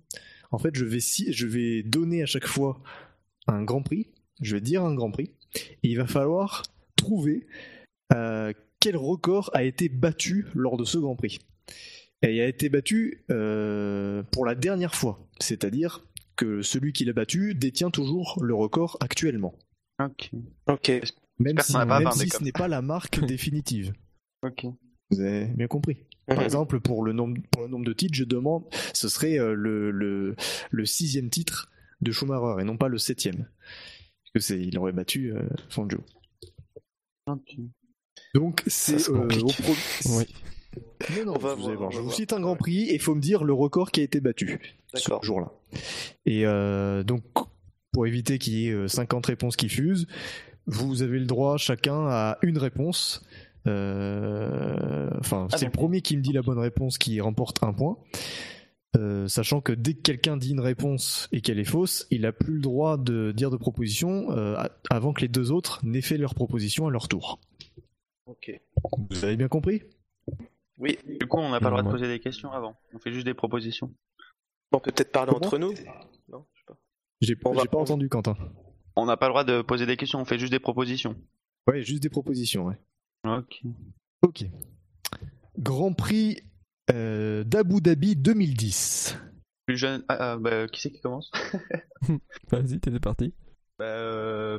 [0.51, 2.81] En fait, je vais, je vais donner à chaque fois
[3.47, 4.09] un grand prix.
[4.41, 5.33] Je vais dire un grand prix.
[5.83, 6.63] Et il va falloir
[6.97, 7.47] trouver
[8.13, 11.41] euh, quel record a été battu lors de ce grand prix.
[12.23, 15.27] Et il a été battu euh, pour la dernière fois.
[15.41, 16.05] C'est-à-dire
[16.37, 19.55] que celui qui l'a battu détient toujours le record actuellement.
[20.67, 20.91] Ok.
[21.39, 23.93] Même si, même ce n'est pas la marque définitive.
[24.43, 24.67] Ok.
[25.11, 25.99] Vous avez bien compris.
[26.27, 29.55] Par exemple, pour le nombre, pour le nombre de titres, je demande, ce serait euh,
[29.55, 30.37] le, le,
[30.71, 31.71] le sixième titre
[32.01, 33.37] de Schumacher et non pas le septième.
[33.47, 36.05] Parce que c'est, il aurait battu euh, Fangio.
[37.27, 37.57] Ok.
[38.35, 39.75] Donc c'est euh, au pro-
[40.19, 40.25] Oui.
[41.17, 41.89] Non, non, On va vous voir, allez voir.
[41.89, 44.01] on Je vous cite un grand prix et il faut me dire le record qui
[44.01, 44.61] a été battu
[44.95, 45.53] ce jour-là.
[46.27, 47.23] Et euh, donc,
[47.93, 50.07] pour éviter qu'il y ait euh, 50 réponses qui fusent,
[50.67, 53.25] vous avez le droit chacun à une réponse.
[53.67, 57.73] Euh, Enfin, Ah, c'est le premier qui me dit la bonne réponse qui remporte un
[57.73, 57.97] point.
[58.97, 62.33] Euh, sachant que dès que quelqu'un dit une réponse et qu'elle est fausse, il n'a
[62.33, 64.57] plus le droit de dire de proposition euh,
[64.89, 67.39] avant que les deux autres n'aient fait leur proposition à leur tour.
[68.27, 68.59] Ok.
[69.11, 69.83] Vous avez bien compris?
[70.79, 70.99] Oui.
[71.21, 72.77] Du coup, on n'a pas le droit de poser des questions avant.
[72.95, 73.93] On fait juste des propositions.
[74.73, 75.73] On peut peut-être parler Comment entre nous.
[76.29, 76.79] Non, je sais pas.
[77.21, 78.37] J'ai va- j'ai pas entendu Quentin.
[78.97, 81.17] On n'a pas le droit de poser des questions, on fait juste des propositions.
[81.67, 82.79] Ouais, juste des propositions, ouais.
[83.25, 83.61] Ok.
[84.23, 84.45] Ok.
[85.59, 86.39] Grand Prix
[86.91, 89.19] euh, d'Abu Dhabi 2010.
[89.67, 90.05] Plus jeune.
[90.09, 91.31] Ah, ah, bah, qui c'est qui commence?
[92.51, 93.35] Vas-y, t'es parti.
[93.79, 94.59] bah, euh,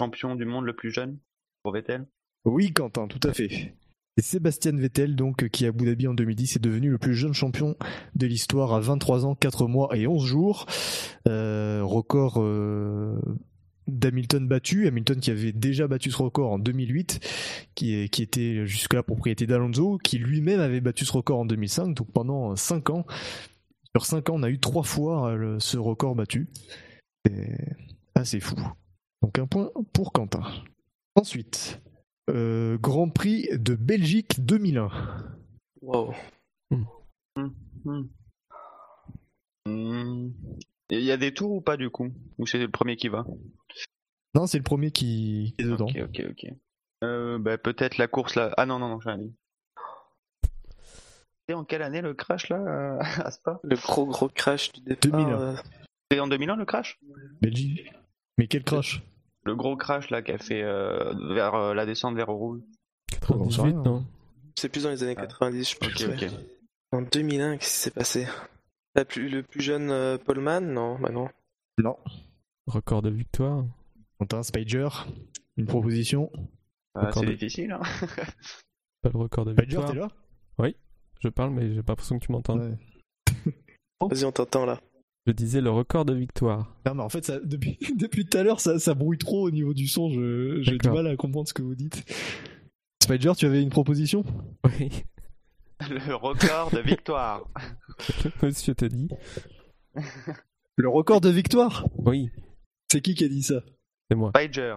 [0.00, 1.18] Champion du monde le plus jeune
[1.62, 2.06] pour Vettel.
[2.44, 3.74] Oui, Quentin, tout à fait.
[4.20, 7.32] C'est Sébastien Vettel, donc, qui à Abu Dhabi en 2010 est devenu le plus jeune
[7.32, 7.74] champion
[8.16, 10.66] de l'histoire à 23 ans, 4 mois et 11 jours.
[11.26, 13.18] Euh, record euh,
[13.86, 14.86] d'Hamilton battu.
[14.86, 17.20] Hamilton qui avait déjà battu ce record en 2008,
[17.74, 21.94] qui, était jusque-là propriété d'Alonso, qui lui-même avait battu ce record en 2005.
[21.94, 23.06] Donc pendant 5 ans,
[23.96, 26.50] sur 5 ans, on a eu 3 fois euh, ce record battu.
[27.24, 27.56] C'est
[28.14, 28.56] assez fou.
[29.22, 30.42] Donc un point pour Quentin.
[31.14, 31.80] Ensuite,
[32.30, 34.90] euh, Grand Prix de Belgique 2001.
[35.82, 36.14] Wow.
[36.70, 36.84] Hmm.
[39.66, 40.30] Hmm.
[40.90, 42.08] Il y a des tours ou pas du coup?
[42.38, 43.24] Ou c'est le premier qui va?
[44.34, 45.86] Non, c'est le premier qui est dedans.
[45.86, 46.46] Ok, ok, ok.
[47.04, 48.52] Euh, bah, peut-être la course là.
[48.56, 49.34] Ah non, non, non, j'ai rien dit.
[51.40, 53.60] C'était en quelle année le crash là à Spa?
[53.62, 55.10] Le gros gros crash du départ.
[55.10, 55.40] 2001.
[55.40, 55.56] euh,
[56.10, 57.00] C'était en 2001 le crash?
[57.40, 57.92] Belgique.
[58.38, 59.02] Mais quel crash?
[59.50, 62.60] Le gros crash là qui a fait euh, vers euh, la descente vers rouge.
[63.28, 63.82] j'en sais 98, rien.
[63.82, 64.04] non
[64.56, 65.22] C'est plus dans les années Ah.
[65.22, 65.88] 90, je pense.
[65.88, 66.30] Ok, ok.
[66.92, 68.26] En 2001, qu'est-ce qui s'est passé?
[68.94, 71.28] La plus, Le plus jeune euh, Paulman Non, bah non.
[71.78, 71.96] Non.
[72.66, 73.64] Record de victoire.
[74.18, 74.88] Quentin Spiger,
[75.56, 76.30] une proposition?
[76.94, 77.72] Ah, Encore c'est de- difficile.
[77.72, 77.80] Hein.
[79.02, 79.90] Pas le record de victoire.
[79.90, 80.08] t'es là?
[81.22, 82.58] Je parle, mais j'ai pas l'impression que tu m'entends.
[82.58, 82.74] Ouais.
[84.00, 84.80] Vas-y, on t'entend là.
[85.26, 86.74] Je disais le record de victoire.
[86.86, 89.50] Non, mais en fait, ça, depuis, depuis tout à l'heure, ça, ça brouille trop au
[89.50, 90.10] niveau du son.
[90.10, 92.04] je- J'ai du mal à comprendre ce que vous dites.
[93.02, 94.24] Spider, tu avais une proposition?
[94.64, 94.90] Oui,
[95.88, 97.48] Le record de victoire.
[98.42, 99.08] monsieur te dit.
[100.76, 101.86] Le record de victoire?
[101.96, 102.30] Oui,
[102.90, 103.62] C'est qui qui a dit ça?
[104.10, 104.32] C'est moi.
[104.34, 104.76] Spider.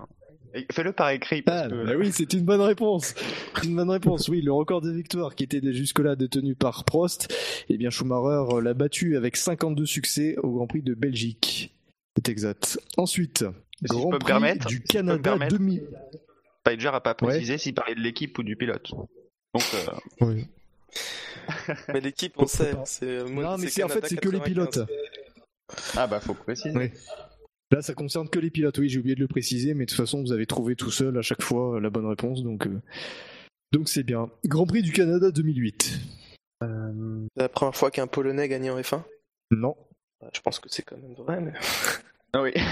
[0.72, 1.86] Fais-le par écrit parce Ah, que.
[1.86, 3.16] bah oui, c'est une bonne réponse.
[3.64, 4.28] Une bonne réponse.
[4.30, 7.34] Oui, le record de victoire qui était jusque-là détenu par Prost,
[7.70, 11.74] eh bien Schumacher euh, l'a battu avec 52 succès au Grand Prix de Belgique.
[12.16, 12.80] C'est exact.
[12.98, 13.46] Ensuite,
[13.82, 14.36] je Grand peux Prix
[14.68, 15.58] du si je peux me Canada permettre.
[15.58, 15.84] 2000.
[16.66, 18.92] Spider a pas précisé s'il parlait de l'équipe ou du pilote.
[18.92, 20.48] Donc, euh, Oui.
[21.94, 22.74] Mais l'équipe, on sait.
[22.86, 24.44] C'est, euh, Non, mais en fait c'est que les 95.
[24.44, 24.80] pilotes.
[25.98, 26.78] Ah bah faut préciser.
[26.78, 26.92] Oui.
[27.74, 28.78] Là, ça concerne que les pilotes.
[28.78, 31.18] Oui, j'ai oublié de le préciser, mais de toute façon, vous avez trouvé tout seul
[31.18, 32.80] à chaque fois euh, la bonne réponse, donc euh,
[33.72, 34.30] donc c'est bien.
[34.46, 36.00] Grand Prix du Canada 2008.
[36.62, 36.68] C'est
[37.36, 39.02] la première fois qu'un Polonais gagne en F1
[39.52, 39.76] Non.
[40.22, 41.54] Bah, Je pense que c'est quand même vrai, mais.
[42.34, 42.54] Ah oui.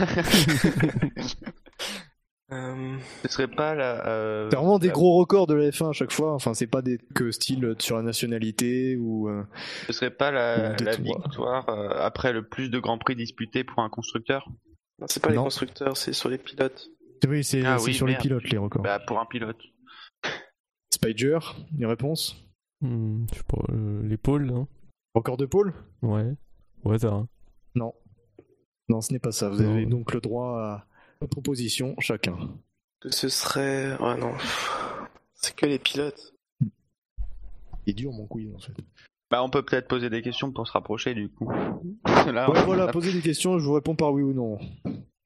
[2.53, 4.05] Euh, Ce serait pas la.
[4.09, 6.33] euh, C'est vraiment des la- gros records de la F1 à chaque fois.
[6.33, 9.29] Enfin, c'est pas des que style euh, sur la nationalité ou.
[9.29, 9.43] euh,
[9.87, 13.79] Ce serait pas la, la victoire euh, après le plus de grands prix disputés pour
[13.79, 14.49] un constructeur?
[15.07, 16.89] C'est pas les constructeurs, c'est sur les pilotes.
[17.27, 18.17] Oui, c'est Ah oui, sur merde.
[18.19, 18.81] les pilotes les records.
[18.83, 19.59] Bah pour un pilote.
[20.93, 21.39] Spider,
[21.77, 22.35] une réponse
[22.81, 24.67] Hmm, je sais pas, euh, l'épaule, non
[25.13, 26.33] Record de pôle Ouais.
[26.83, 27.13] Au hasard.
[27.13, 27.27] hein.
[27.75, 27.93] Non.
[28.89, 29.49] Non, ce n'est pas ça.
[29.49, 29.71] Vous Non.
[29.73, 30.87] avez donc le droit à
[31.21, 32.35] une proposition chacun.
[32.99, 33.95] Que ce serait.
[33.99, 34.33] Ouais, non.
[35.35, 36.33] C'est que les pilotes.
[37.85, 38.73] Il est dur mon quiz en fait.
[39.31, 41.49] Bah on peut peut-être poser des questions pour se rapprocher du coup.
[42.31, 44.57] Là, Ouais, voilà, posez des questions, je vous réponds par oui ou non.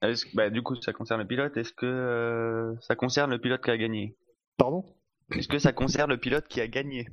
[0.00, 1.56] Que- bah, du coup ça concerne le pilote.
[1.56, 4.16] Est-ce que euh, ça concerne le pilote qui a gagné?
[4.56, 4.84] Pardon?
[5.32, 7.08] Est-ce que ça concerne le pilote qui a gagné?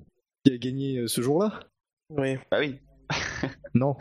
[0.45, 1.59] Qui a gagné euh, ce jour-là?
[2.09, 2.37] Oui.
[2.51, 2.79] Bah oui.
[3.73, 3.95] Non.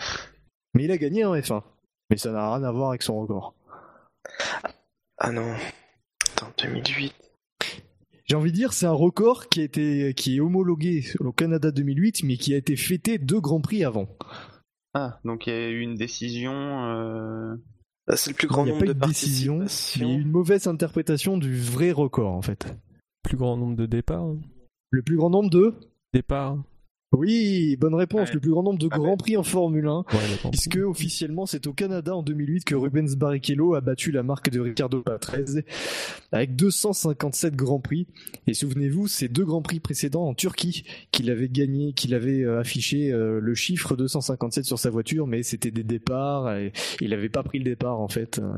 [0.74, 1.62] Mais il a gagné en F1.
[2.10, 3.55] Mais ça n'a rien à voir avec son record.
[5.19, 5.55] Ah non.
[6.36, 7.14] Attends, 2008.
[8.33, 11.71] J'ai envie de dire, c'est un record qui, a été, qui est homologué au Canada
[11.71, 14.09] 2008, mais qui a été fêté deux Grands Prix avant.
[14.95, 16.51] Ah, donc il y a eu une décision.
[16.55, 17.55] euh,
[18.07, 19.59] Bah, c'est le plus grand il n'y a nombre pas eu de de décision, mais
[19.59, 20.19] il y a participations.
[20.19, 22.75] eu une mauvaise interprétation du vrai record, en fait.
[23.23, 24.23] Plus grand nombre de départs.
[24.23, 24.39] hein.
[24.89, 25.75] Le plus grand nombre de
[26.15, 26.57] Départs.
[27.12, 28.28] Oui, bonne réponse.
[28.28, 28.34] Ouais.
[28.34, 29.16] Le plus grand nombre de Ah Grands ouais.
[29.16, 29.98] Prix en Formule 1.
[29.98, 30.51] Ouais.
[30.51, 34.60] Puisque officiellement c'est au Canada en 2008 que Rubens Barrichello a battu la marque de
[34.60, 35.62] Ricardo Patrese
[36.32, 38.06] avec 257 grands prix.
[38.47, 42.60] Et souvenez-vous, ces deux grands prix précédents en Turquie qu'il avait gagné, qu'il avait euh,
[42.60, 46.56] affiché euh, le chiffre 257 sur sa voiture, mais c'était des départs.
[46.56, 48.55] Et il n'avait pas pris le départ en fait, euh,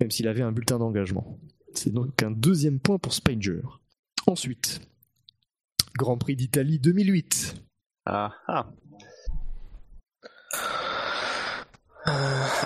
[0.00, 1.38] même s'il avait un bulletin d'engagement.
[1.72, 3.62] C'est donc un deuxième point pour Spanger.
[4.26, 4.80] Ensuite,
[5.96, 7.62] Grand Prix d'Italie 2008.
[8.06, 8.66] Ah, ah.
[12.06, 12.10] Euh,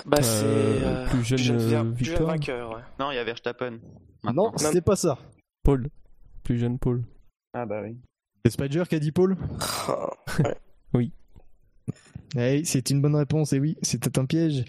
[0.05, 0.45] bah, c'est.
[0.45, 2.29] Euh, plus jeune, plus euh, plus jeune victoire.
[2.29, 2.81] vainqueur, ouais.
[2.99, 3.79] Non, il y a Verstappen.
[4.33, 5.17] Non, c'était pas ça.
[5.63, 5.87] Paul.
[6.43, 7.03] Plus jeune Paul.
[7.53, 7.97] Ah bah oui.
[8.43, 9.37] C'est Spider qui a dit Paul
[9.87, 10.09] Ah,
[12.37, 14.59] Eh, c'est une bonne réponse, et oui, c'était un piège.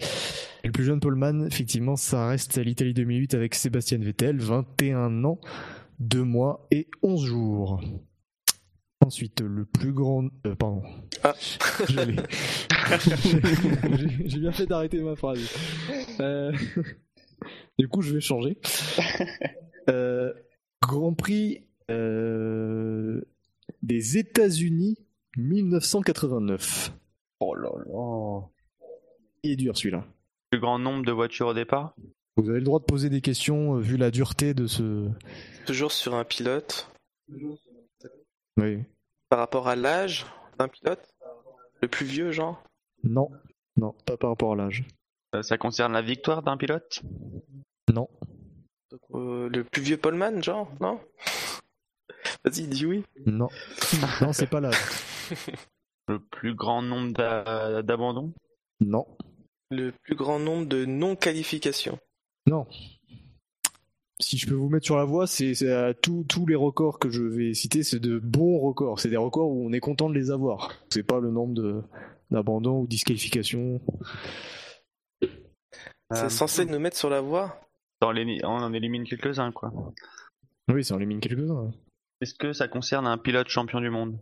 [0.63, 5.23] Et le plus jeune Paulman, effectivement, ça reste à l'Italie 2008 avec Sébastien Vettel, 21
[5.23, 5.39] ans,
[5.99, 7.81] 2 mois et 11 jours.
[9.03, 10.27] Ensuite, le plus grand...
[10.45, 10.83] euh, pardon.
[11.23, 11.33] Ah.
[14.25, 15.39] J'ai bien fait d'arrêter ma phrase.
[16.19, 16.51] Euh,
[17.79, 18.57] Du coup, je vais changer.
[19.89, 20.31] Euh,
[20.83, 23.23] Grand Prix des
[24.17, 24.95] États-Unis
[25.37, 26.93] 1989.
[27.39, 28.41] Oh là là.
[29.41, 30.05] Il est dur celui-là.
[30.51, 31.95] Plus grand nombre de voitures au départ?
[32.37, 35.09] Vous avez le droit de poser des questions vu la dureté de ce.
[35.65, 36.87] Toujours sur un pilote.
[38.57, 38.83] Oui.
[39.29, 40.25] Par rapport à l'âge
[40.57, 41.07] d'un pilote?
[41.81, 42.61] Le plus vieux, genre?
[43.03, 43.29] Non.
[43.77, 44.83] Non, pas par rapport à l'âge.
[45.35, 47.01] Euh, Ça concerne la victoire d'un pilote?
[47.93, 48.09] Non.
[48.91, 50.99] Donc, euh, Le plus vieux Paulman, genre Non?
[52.43, 53.03] Vas-y, dis oui.
[53.25, 53.47] Non.
[54.21, 54.75] non, c'est pas l'âge.
[56.07, 58.33] Le plus grand nombre d'a- d'abandons?
[58.79, 59.07] Non.
[59.69, 61.97] Le plus grand nombre de non-qualifications?
[62.47, 62.67] Non.
[64.21, 66.99] Si je peux vous mettre sur la voie, c'est c'est, euh, tous tous les records
[66.99, 68.99] que je vais citer, c'est de bons records.
[68.99, 70.71] C'est des records où on est content de les avoir.
[70.89, 71.81] C'est pas le nombre de
[72.29, 73.81] d'abandons ou disqualifications.
[76.13, 77.59] C'est Euh, censé nous mettre sur la voie?
[78.01, 79.71] On, en élimine quelques-uns, quoi.
[80.69, 81.71] Oui, ça en élimine quelques-uns.
[82.21, 84.19] Est-ce que ça concerne un pilote champion du monde?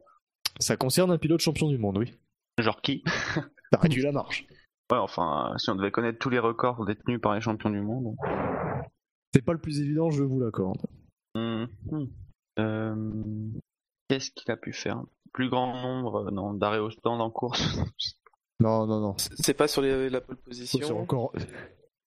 [0.59, 2.13] Ça concerne un pilote champion du monde, oui.
[2.59, 3.03] Genre qui?
[3.71, 4.45] T'as réduit la marche.
[4.91, 8.15] Ouais, enfin, si on devait connaître tous les records détenus par les champions du monde.
[9.33, 10.81] C'est pas le plus évident, je vous l'accorde.
[11.35, 12.05] Hmm, hmm.
[12.59, 12.95] Euh,
[14.07, 15.03] Qu'est-ce qu'il a pu faire?
[15.33, 17.61] Plus grand nombre euh, non, d'arrêts au stand en course
[18.59, 19.15] Non, non, non.
[19.17, 20.99] C'est pas sur les- la pole position?
[20.99, 21.31] Encore.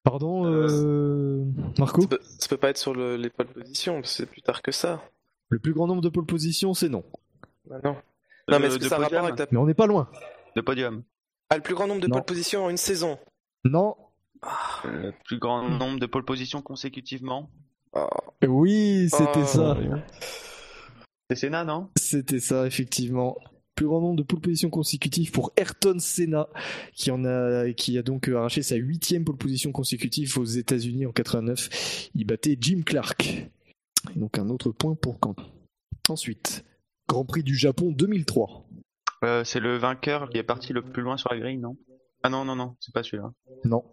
[0.03, 1.45] Pardon, euh...
[1.79, 2.03] Marco?
[2.03, 4.73] ça peut, ça peut pas être sur le- les pole positions, c'est plus tard que
[4.73, 5.01] ça.
[5.49, 7.05] Le plus grand nombre de pole position, c'est non.
[7.71, 7.97] Bah non.
[8.49, 9.47] Non, mais est-ce que de ça a rapport podium avec la...
[9.53, 10.11] Mais on n'est pas loin.
[10.57, 11.05] De podium.
[11.49, 12.17] Ah, le plus grand nombre de Non.
[12.17, 13.19] pole positions en une saison?
[13.65, 13.95] Non.
[14.85, 17.51] Le plus grand nombre de pole positions consécutivement
[17.95, 18.09] Ah,
[18.47, 19.47] Oui, c'était Oh.
[19.47, 19.77] ça.
[21.31, 21.89] C'est Senna, non?
[21.97, 23.37] C'était ça, effectivement.
[23.75, 26.49] Plus grand nombre de pole position consécutives pour Ayrton Senna,
[26.95, 31.13] qui en a, qui a donc arraché sa huitième pole position consécutive aux États-Unis en
[31.13, 32.11] 89.
[32.15, 33.49] Il battait Jim Clark.
[34.15, 35.47] Et donc un autre point pour Quentin.
[36.09, 36.65] Ensuite,
[37.09, 38.67] Grand Prix du Japon 2003.
[39.25, 41.77] Euh, C'est le vainqueur qui est parti le plus loin sur la grille, non?
[42.25, 43.33] Ah non, non, non, c'est pas celui-là.
[43.65, 43.85] Non.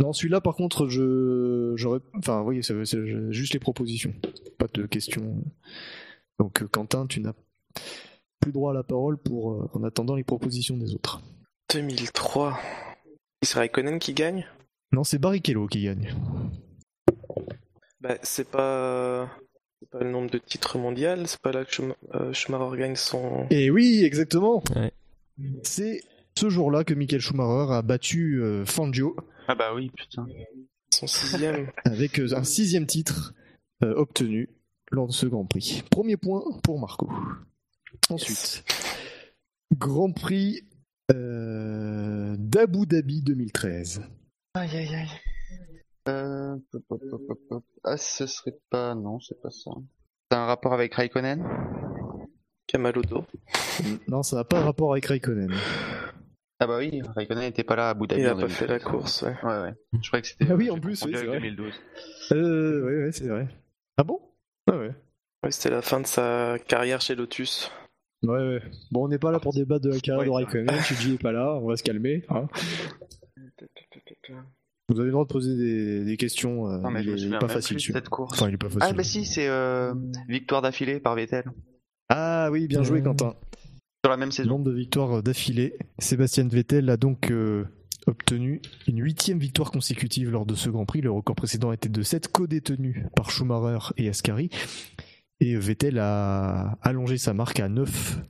[0.00, 4.14] Non, celui-là, par contre, je, j'aurais, enfin, oui, c'est, c'est juste les propositions,
[4.58, 5.44] pas de questions.
[6.38, 7.34] Donc, euh, Quentin, tu n'as
[8.40, 11.20] plus droit à la parole pour, euh, en attendant les propositions des autres.
[11.74, 12.58] 2003.
[13.42, 14.46] C'est Raikkonen qui gagne?
[14.92, 16.14] Non, c'est Barrichello qui gagne.
[18.00, 19.28] Bah, c'est pas...
[19.82, 22.96] C'est pas le nombre de titres mondiaux, c'est pas là que Schum- euh, Schumacher gagne
[22.96, 23.46] son...
[23.48, 24.62] Et oui, exactement.
[24.76, 24.92] Ouais.
[25.62, 26.02] C'est
[26.38, 29.16] ce jour-là que Michael Schumacher a battu euh, Fangio
[29.50, 30.28] Ah bah oui, putain.
[30.94, 31.72] son sixième.
[31.84, 33.34] avec euh, un sixième titre
[33.82, 34.48] euh, obtenu
[34.92, 35.82] lors de ce Grand Prix.
[35.90, 37.10] Premier point pour Marco.
[38.10, 38.62] Ensuite,
[39.74, 40.60] Grand Prix
[41.10, 44.02] euh, d'Abu Dhabi 2013.
[44.54, 45.08] Aïe aïe aïe.
[46.08, 46.56] Euh...
[46.70, 47.64] pop, pop, pop, pop, pop.
[47.82, 48.94] Ah, ce serait pas...
[48.94, 49.72] Non, c'est pas ça.
[50.30, 51.44] C'est un rapport avec Raikkonen?
[52.68, 53.26] Kamalodo.
[54.06, 55.52] Non, ça n'a pas de rapport avec Raikkonen.
[56.62, 58.20] Ah bah oui, Raikkonen n'était pas là à Abu Dhabi.
[58.20, 58.82] Il a en pas fait la 2013.
[58.92, 59.34] course, ouais.
[59.42, 59.74] Ouais, ouais.
[60.02, 60.46] Je croyais que c'était...
[60.50, 61.40] Ah oui, en plus, oui, c'est vrai.
[61.40, 61.72] 2012.
[62.32, 63.48] Euh, ouais, ouais, c'est vrai.
[63.96, 64.20] Ah bon?
[64.70, 64.90] Ah ouais.
[65.42, 67.70] Ouais, c'était la fin de sa carrière chez Lotus.
[68.22, 68.62] Ouais, ouais.
[68.90, 70.80] Bon, on n'est pas là pour débattre de la carrière de Raikkonen.
[70.82, 72.24] Shinji est pas là, on va se calmer.
[72.28, 72.46] Hein.
[74.88, 76.68] Vous avez le droit de poser des, des questions.
[76.68, 77.78] euh, Non, mais il je me est souviens pas facile
[78.10, 78.34] course.
[78.34, 78.82] Enfin, il est pas facile.
[78.82, 79.94] Ah, bah si, c'est euh,
[80.28, 81.44] victoire d'affilée par Vettel.
[82.08, 83.34] Ah oui, bien joué, Euh, Quentin.
[84.04, 84.50] Sur la même saison.
[84.50, 85.76] Nombre de victoires d'affilée.
[85.98, 87.64] Sébastien Vettel a donc euh,
[88.06, 91.02] obtenu une huitième victoire consécutive lors de ce Grand Prix.
[91.02, 94.48] Le record précédent était de 7, co-détenu par Schumacher et Ascari.
[95.40, 98.20] Et Vettel a allongé sa marque à 9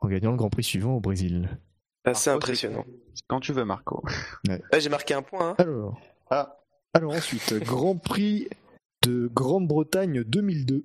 [0.00, 1.58] en gagnant le Grand Prix suivant au Brésil.
[2.04, 2.84] Assez impressionnant.
[3.26, 4.02] Quand tu veux, Marco.
[4.48, 5.50] Ah, J'ai marqué un point.
[5.50, 5.54] Hein.
[5.58, 6.00] Alors,
[6.30, 6.56] Ah.
[6.94, 8.48] alors ensuite, Grand Prix
[9.02, 10.84] de Grande-Bretagne 2002.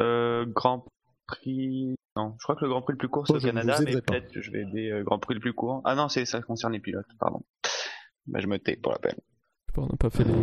[0.00, 0.86] Euh, Grand
[1.26, 1.95] Prix.
[2.16, 3.92] Non, je crois que le Grand Prix le plus court c'est Oh, au Canada, mais
[4.00, 4.00] pas.
[4.00, 5.82] peut-être que je vais aider euh, Grand Prix le plus court.
[5.84, 7.42] Ah non, c'est ça concerne les pilotes, pardon.
[8.26, 9.18] Bah, je me tais pour la peine.
[9.74, 10.34] Pas, on n'a pas fait les...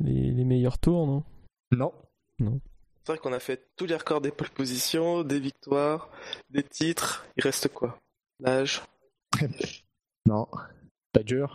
[0.00, 1.24] les, les meilleurs tours, non?
[1.72, 1.92] Non.
[2.38, 6.10] C'est vrai qu'on a fait tous les records des pole positions, des victoires,
[6.50, 7.24] des titres.
[7.36, 7.98] Il reste quoi?
[8.40, 8.82] L'âge?
[10.26, 10.48] Non.
[11.14, 11.46] Badger.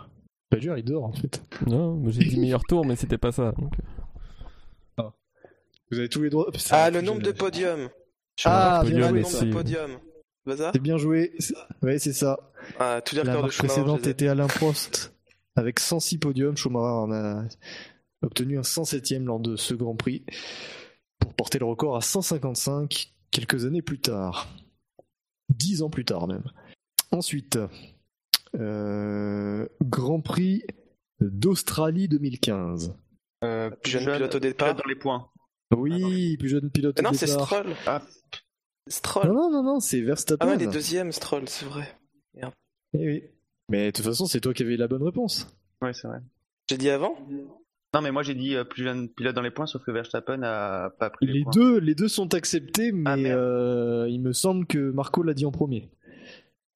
[0.50, 1.44] Badger, il dort en fait.
[1.68, 3.52] Non, j'ai dit meilleurs tours, mais c'était pas ça.
[3.52, 3.74] donc.
[5.92, 6.50] Vous avez tous les droits.
[6.70, 7.90] Ah, le nombre de podiums.
[8.46, 9.22] Ah, bien bien.
[10.46, 11.34] Baza C'est bien joué.
[11.40, 11.54] C'est-
[11.84, 12.40] Ouais, c'est ça.
[12.80, 15.14] Ah, tous les La de précédente était Alain Prost
[15.56, 16.58] avec 106 podiums.
[16.58, 17.44] Schumacher en a
[18.24, 20.26] obtenu un 107e lors de ce Grand Prix
[21.20, 24.48] pour porter le record à 155 quelques années plus tard.
[25.50, 26.44] 10 ans plus tard même.
[27.12, 27.60] Ensuite,
[28.60, 30.64] euh, Grand Prix
[31.20, 32.96] d'Australie 2015.
[33.44, 34.76] Euh, Plus jeune pilote au départ.
[34.76, 35.28] dans les points.
[35.76, 37.46] Oui, plus jeune pilote Mais au non, c'est départ.
[37.46, 37.74] Stroll.
[37.86, 38.02] Ah.
[38.88, 39.28] Stroll.
[39.28, 40.46] Non, non, non, non, c'est Verstappen.
[40.46, 41.88] Ah ouais, il est deuxième, Stroll, c'est vrai.
[42.94, 43.24] Eh oui.
[43.70, 45.48] Mais de toute façon, c'est toi qui avais la bonne réponse.
[45.82, 46.18] Ouais, c'est vrai.
[46.70, 47.16] J'ai dit avant?
[47.94, 50.44] Non, mais moi j'ai dit euh, plus jeune pilote dans les points, sauf que Verstappen
[50.44, 51.52] a pas pris les, Les points.
[51.54, 53.40] deux, les deux sont acceptés, mais Ah, merde.
[53.40, 55.90] euh, il me semble que Marco l'a dit en premier.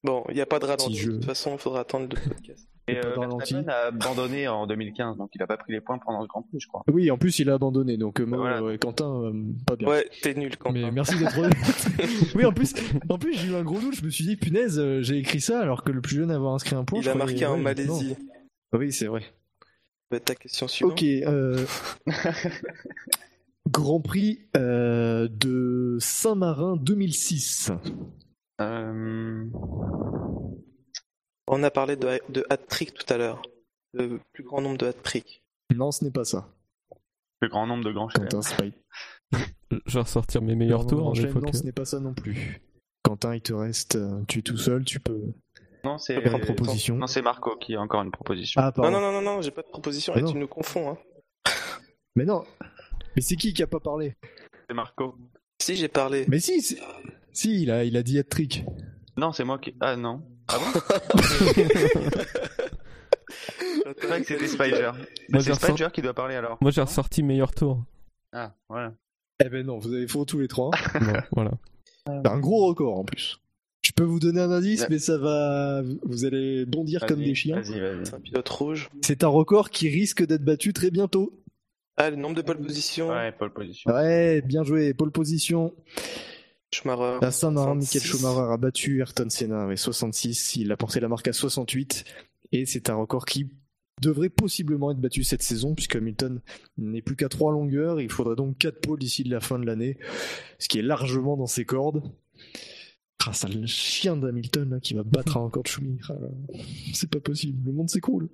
[0.04, 0.94] Bon, il n'y a pas de ralenti.
[0.94, 2.68] Si je- De toute façon, il faudra attendre le podcast.
[2.88, 3.16] Et euh.
[3.18, 6.44] Verstappen a abandonné en 2015, donc il a pas pris les points pendant le Grand
[6.44, 6.84] Prix, je crois.
[6.92, 8.62] Oui, en plus il a abandonné, donc moi, Voilà.
[8.62, 9.34] euh, Quentin, euh,
[9.66, 9.88] pas bien.
[9.88, 10.74] Ouais, t'es nul, Quentin.
[10.80, 11.36] Mais merci d'être
[12.36, 12.74] oui, en plus,
[13.10, 13.96] en plus j'ai eu un gros doute.
[13.96, 16.36] Je me suis dit, punaise, euh, j'ai écrit ça alors que le plus jeune à
[16.36, 17.00] avoir inscrit un point.
[17.02, 18.16] Il a marqué en ouais, Malaisie.
[18.72, 18.80] non.
[18.80, 19.24] Oui, c'est vrai.
[20.12, 20.94] Bah, ta question suivante.
[20.94, 21.04] Ok.
[21.04, 21.66] euh,
[23.68, 27.72] Grand Prix euh, de Saint-Marin 2006.
[28.62, 29.46] Euh...
[31.48, 33.42] On a parlé de, de hat-trick tout à l'heure.
[33.94, 35.44] Le plus grand nombre de hat-trick.
[35.74, 36.50] Non, ce n'est pas ça.
[37.42, 38.08] Le grand nombre de grands.
[38.08, 39.38] Quentin, c'est pas.
[39.86, 41.10] Je vais ressortir mes meilleurs tours.
[41.10, 42.62] hein, non, que- ce n'est pas ça non plus.
[43.04, 43.96] Quentin, il te reste.
[43.96, 45.22] euh, tu es tout seul, tu peux.
[45.84, 46.96] Non, c'est proposition.
[46.96, 48.60] non, c'est Marco qui a encore une proposition.
[48.62, 50.14] Ah, Non, non, non, non, non, j'ai pas de proposition.
[50.16, 50.32] Ah et non.
[50.32, 50.90] tu nous confonds.
[50.92, 50.98] Hein.
[52.16, 52.44] Mais non.
[53.16, 54.16] Mais c'est qui qui a pas parlé?
[54.68, 55.16] C'est Marco.
[55.62, 56.26] Si, j'ai parlé.
[56.28, 56.60] Mais si,
[57.32, 58.66] si, il a, il a dit hat-trick.
[59.18, 59.76] Non, c'est moi qui.
[59.80, 60.24] Ah non.
[60.48, 60.66] Ah bon
[63.98, 64.92] C'est vrai que c'était Spider.
[64.94, 66.58] Moi, Mais j'ai c'est ressort- Spider qui doit parler alors.
[66.62, 67.84] Moi j'ai ressorti meilleur tour.
[68.32, 68.94] Ah, voilà.
[69.44, 70.72] Eh ben non, vous avez faux tous les trois.
[71.00, 71.52] Bon, voilà.
[72.08, 73.40] C'est un gros record en plus.
[73.82, 74.88] Je peux vous donner un indice, Ouais.
[74.92, 75.82] mais ça va.
[76.04, 77.60] Vous allez bondir comme Vas-y, des chiens.
[77.62, 78.06] Vas-y, vas-y.
[78.06, 78.90] C'est un pilote rouge.
[79.04, 81.34] C'est un record qui risque d'être battu très bientôt.
[81.98, 83.10] Ah, le nombre de pole position.
[83.10, 83.92] Ouais, pole position.
[83.92, 84.94] Ouais, bien joué.
[84.94, 85.74] Pole position.
[86.76, 87.20] Schumacher.
[87.22, 88.18] À Saint-Marin, Michael 66.
[88.18, 90.58] Schumacher a battu Ayrton Senna avec 66.
[90.58, 92.06] Il a porté la marque à 68.
[92.52, 93.50] Et c'est un record qui
[94.02, 96.42] devrait possiblement être battu cette saison, puisque Hamilton
[96.78, 98.02] n'est plus qu'à 3 longueurs.
[98.02, 99.98] Il faudrait donc 4 pôles d'ici la fin de l'année,
[100.60, 102.04] ce qui est largement dans ses cordes.
[103.28, 105.98] Ah, ça le chien d'Hamilton qui va battre un record de Schumi.
[106.10, 106.14] Ah,
[106.94, 108.30] c'est pas possible, le monde s'écroule.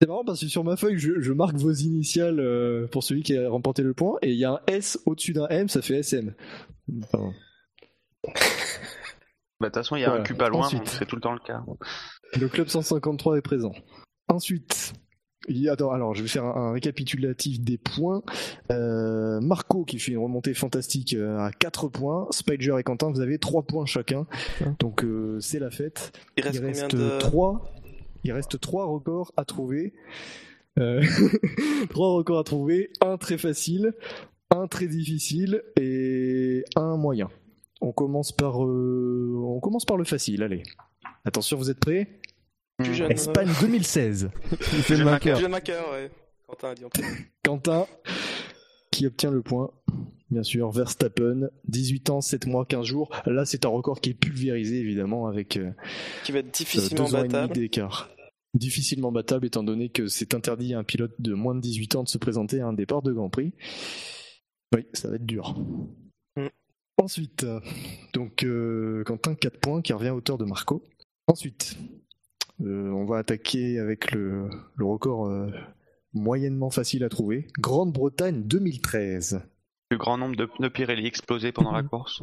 [0.00, 3.22] C'est marrant parce que sur ma feuille, je, je marque vos initiales euh, pour celui
[3.22, 5.80] qui a remporté le point, et il y a un S au-dessus d'un M, ça
[5.82, 6.34] fait SM.
[7.04, 7.32] Enfin,
[9.58, 10.20] Bah, de toute façon, il y a Voilà.
[10.22, 11.62] un cul pas loin, c'est tout le temps le cas.
[12.38, 13.72] le club 153 est présent.
[14.28, 14.92] Ensuite,
[15.48, 18.22] il y a, attends, alors je vais faire un, un récapitulatif des points.
[18.70, 22.26] Euh, Marco qui fait une remontée fantastique euh, à 4 points.
[22.32, 24.26] Spider et Quentin, vous avez 3 points chacun.
[24.78, 26.12] Donc euh, c'est la fête.
[26.36, 27.18] Il reste Il combien reste de.
[27.18, 27.64] 3
[28.24, 29.92] il reste trois records à trouver.
[30.78, 31.02] Euh,
[31.90, 33.94] trois records à trouver, un très facile,
[34.50, 37.28] un très difficile et un moyen.
[37.80, 40.62] On commence par euh, on commence par le facile, allez.
[41.24, 42.20] Attention, vous êtes prêts?
[42.78, 43.10] Plus jeune.
[43.10, 44.30] Espagne 2016.
[44.50, 45.40] Il fait le vainqueur.
[45.40, 46.10] Ouais.
[46.46, 47.08] Quentin a dit en premier.
[47.42, 47.86] Quentin
[48.96, 49.70] qui obtient le point.
[50.30, 53.10] Bien sûr, Verstappen, 18 ans, 7 mois, 15 jours.
[53.26, 55.70] Là, c'est un record qui est pulvérisé, évidemment, avec euh,
[56.24, 57.54] Qui va être difficilement deux ans et demi battable.
[57.54, 58.10] d'écart.
[58.54, 62.02] Difficilement battable, étant donné que c'est interdit à un pilote de moins de 18 ans
[62.04, 63.52] de se présenter à un départ de Grand Prix.
[64.74, 65.54] Oui, ça va être dur.
[66.98, 67.60] Ensuite, euh,
[68.14, 70.82] donc euh, Quentin 4 points qui revient à hauteur de Marco.
[71.26, 71.76] Ensuite,
[72.62, 75.30] euh, on va attaquer avec le, le record
[76.16, 77.46] moyennement facile à trouver.
[77.58, 79.40] Grande-Bretagne 2013.
[79.88, 82.22] Plus grand nombre de pneus Pirelli explosés pendant la course.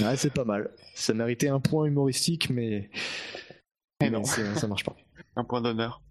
[0.00, 0.70] Ouais, c'est pas mal.
[0.94, 2.90] Ça méritait un point humoristique, mais,
[4.00, 4.24] Mais non.
[4.24, 4.96] ça marche pas.
[5.36, 6.02] Un point d'honneur.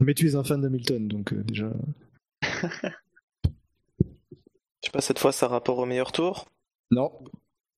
[0.00, 1.72] Mais tu es un fan d'Hamilton, donc euh, déjà.
[4.82, 6.46] Je sais pas, cette fois, ça rapport au meilleur tour?
[6.90, 7.10] Non,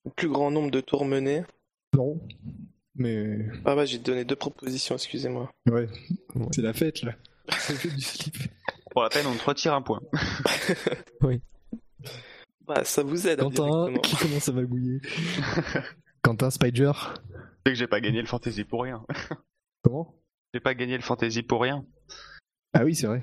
[0.04, 1.42] Le plus grand nombre de tours menés?
[1.94, 2.20] non.
[2.98, 5.52] Mais Ah bah, j'ai donné deux propositions, excusez-moi.
[5.70, 5.86] ouais,
[6.34, 6.46] Ouais.
[6.52, 7.14] c'est la fête là.
[7.58, 8.36] C'est la fête du slip.
[8.90, 10.00] Pour la peine, on te retire un point.
[12.66, 15.00] Bah, ça vous aide Quentin, qui commence à magouiller.
[16.22, 16.90] Quentin Spider.
[17.64, 19.04] C'est que j'ai pas gagné le fantasy pour rien.
[19.84, 20.16] Comment?
[20.52, 21.86] J'ai pas gagné le fantasy pour rien.
[22.72, 23.22] Ah oui, c'est vrai.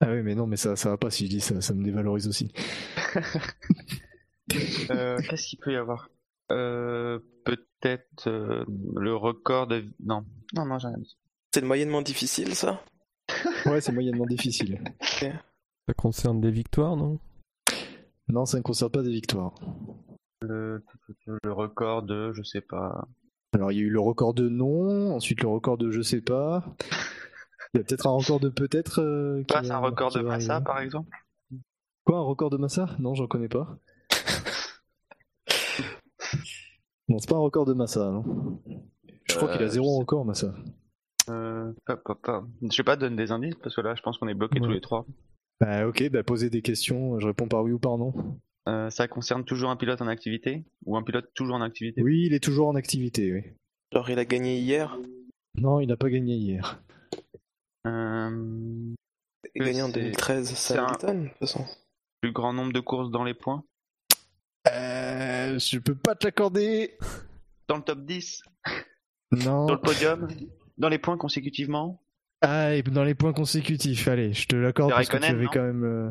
[0.00, 1.84] Ah oui, mais non, mais ça, ça va pas si je dis ça, ça me
[1.84, 2.52] dévalorise aussi.
[4.90, 6.08] Euh, Qu'est-ce qu'il peut y avoir?
[6.50, 8.64] Euh, Peut-être euh,
[8.96, 9.84] le record de.
[10.02, 10.24] Non,
[10.54, 11.18] non, non, j'ai rien dit.
[11.52, 12.82] C'est moyennement difficile, ça?
[13.70, 14.82] Ouais, c'est moyennement difficile.
[15.00, 17.18] Ça concerne des victoires, non?
[18.28, 19.54] Non, ça ne concerne pas des victoires.
[20.42, 20.82] Le,
[21.42, 23.06] le record de, je sais pas.
[23.54, 26.20] Alors, il y a eu le record de non, ensuite le record de je sais
[26.20, 26.64] pas.
[27.74, 29.00] Il y a peut-être un record de peut-être.
[29.02, 30.64] euh, qui Pas va- un record de Massa, arriver.
[30.64, 31.10] par exemple?
[32.04, 32.88] Quoi, un record de Massa?
[32.98, 33.78] Non, j'en connais pas.
[37.08, 38.60] non, c'est pas un record de Massa, non
[39.24, 40.54] Je crois Euh, qu'il a zéro je sais- record, Massa.
[41.30, 42.44] Euh, pas, pas, pas.
[42.62, 44.70] Je sais pas, donne des indices, parce que là, je pense qu'on est bloqués tous
[44.70, 45.06] les trois.
[45.60, 48.12] Bah, ok, bah, posez des questions, je réponds par oui ou par non.
[48.68, 52.02] Euh, ça concerne toujours un pilote en activité Ou un pilote toujours en activité?
[52.02, 53.42] Oui, il est toujours en activité, oui.
[53.92, 54.96] Genre, il a gagné hier?
[55.56, 56.80] Non, il n'a pas gagné hier.
[57.86, 58.94] Euh,
[59.54, 60.48] Il a gagné en c'est- 2013.
[60.54, 61.64] c'est C'est un- de toute façon.
[62.20, 63.64] Plus grand nombre de courses dans les points?
[64.70, 66.98] Euh, je peux pas te l'accorder.
[67.68, 68.42] Dans le top 10
[69.32, 69.66] Non.
[69.66, 70.28] Dans le podium?
[70.78, 72.00] Dans les points consécutivement
[72.40, 75.50] Ah, et dans les points consécutifs, allez, je te l'accorde parce que tu Raikkonen, avais
[75.52, 76.10] quand même euh,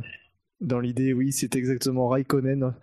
[0.61, 2.73] dans l'idée, oui, c'est exactement Raikkonen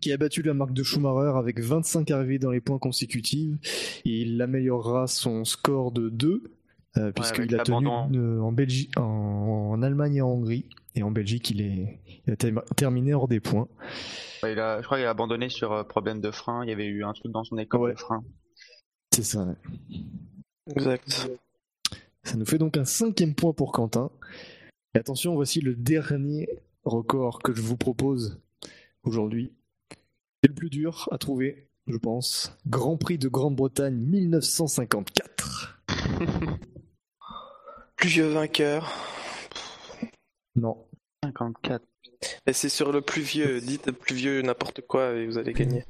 [0.00, 3.56] qui a battu la marque de Schumacher avec 25 arrivées dans les points consécutifs.
[4.04, 6.42] Et il améliorera son score de 2
[6.98, 9.02] euh, puisqu'il a tenu euh, en, Belgique, en,
[9.72, 10.68] en Allemagne et en Hongrie.
[10.94, 13.68] Et en Belgique, il, est, il a ter- terminé hors des points.
[14.42, 16.62] Ouais, il a, Je crois qu'il a abandonné sur euh, problème de frein.
[16.64, 17.92] Il y avait eu un truc dans son école Ouais.
[17.94, 18.22] de frein.
[19.14, 19.46] C'est ça.
[20.68, 21.28] Exact.
[22.22, 24.10] Ça nous fait donc un cinquième point pour Quentin.
[24.94, 26.48] Et attention, voici le dernier
[26.84, 28.40] record que je vous propose
[29.04, 29.52] aujourd'hui.
[30.42, 32.56] C'est le plus dur à trouver, je pense.
[32.66, 35.80] Grand Prix de Grande-Bretagne 1954.
[37.96, 38.92] Plus vieux vainqueur.
[40.56, 40.86] Non.
[41.24, 41.84] 54.
[42.46, 43.60] Et c'est sur le plus vieux.
[43.60, 45.84] Dites le plus vieux n'importe quoi et vous allez gagner.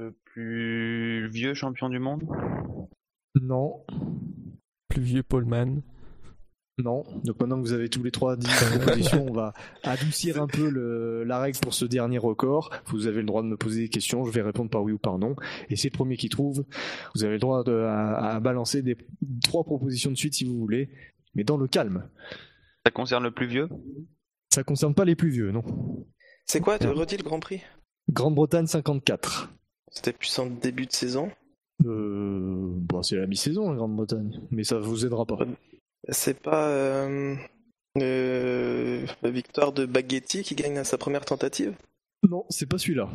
[0.00, 2.24] Le plus vieux champion du monde?
[3.40, 3.84] Non.
[4.88, 5.82] Plus vieux Paulman.
[6.78, 7.04] Non.
[7.24, 9.52] Donc maintenant que vous avez tous les trois dit la proposition, on va
[9.82, 12.70] adoucir un peu le- la règle pour ce dernier record.
[12.86, 14.98] Vous avez le droit de me poser des questions, je vais répondre par oui ou
[14.98, 15.36] par non.
[15.68, 16.64] Et c'est le premier qui trouve.
[17.14, 18.96] Vous avez le droit de- à, à balancer des
[19.44, 20.90] trois propositions de suite si vous voulez,
[21.34, 22.08] mais dans le calme.
[22.84, 23.68] Ça concerne le plus vieux?
[24.52, 25.62] Ça concerne pas les plus vieux, non.
[26.46, 27.60] C'est quoi, redis le Grand Prix?
[28.10, 29.50] Grande-Bretagne 54.
[29.90, 31.30] C'était plus en début de saison?
[31.84, 35.38] Euh, bon, c'est la mi-saison, la Grande-Bretagne, mais ça vous aidera pas.
[36.08, 37.36] C'est pas euh,
[37.98, 41.74] euh, la victoire de Baghetti qui gagne à sa première tentative?
[42.28, 43.10] Non, c'est pas celui-là.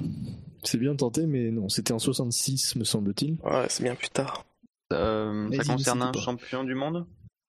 [0.63, 3.37] C'est bien tenté, mais non, c'était en 66, me semble-t-il.
[3.43, 4.45] Ouais, c'est bien plus tard.
[4.93, 7.05] Euh, Ça concerne ne un champion du monde?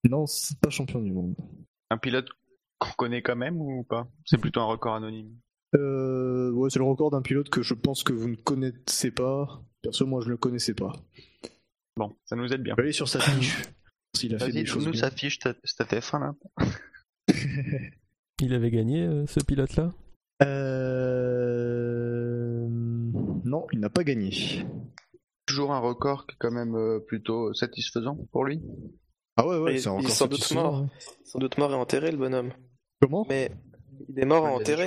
[0.08, 1.34] Non, c'est pas champion du monde.
[1.90, 2.28] Un pilote
[2.78, 4.08] qu'on connaît quand même ou pas?
[4.24, 5.34] C'est plutôt un record anonyme.
[5.76, 9.62] Euh, ouais, c'est le record d'un pilote que je pense que vous ne connaissez pas.
[9.82, 10.92] Perso, moi, je le connaissais pas.
[11.96, 12.74] Bon, ça nous aide bien.
[12.78, 13.62] Allez sur sa fiche.
[14.16, 15.00] S'il a fait Vas-y, des choses nous bien.
[15.00, 16.34] s'affiche cette F1 là.
[18.40, 19.92] Il avait gagné euh, ce pilote-là?
[21.38, 22.66] Euh...
[23.44, 24.64] Non, il n'a pas gagné.
[25.46, 28.60] Toujours un record qui est quand même plutôt satisfaisant pour lui.
[29.36, 30.86] Ah ouais, ouais, Il- c'est il est encore sans doute mort.
[31.24, 32.52] Sans doute mort et enterré, le bonhomme.
[33.00, 33.26] Comment?
[33.28, 33.50] Mais
[34.08, 34.86] il est mort et enterré.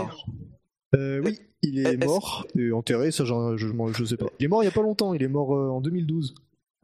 [0.96, 4.28] Euh, oui, il est mort et enterré, ça je, je, je sais pas.
[4.40, 6.36] Il est mort il y a pas longtemps, il est mort euh, en 2012.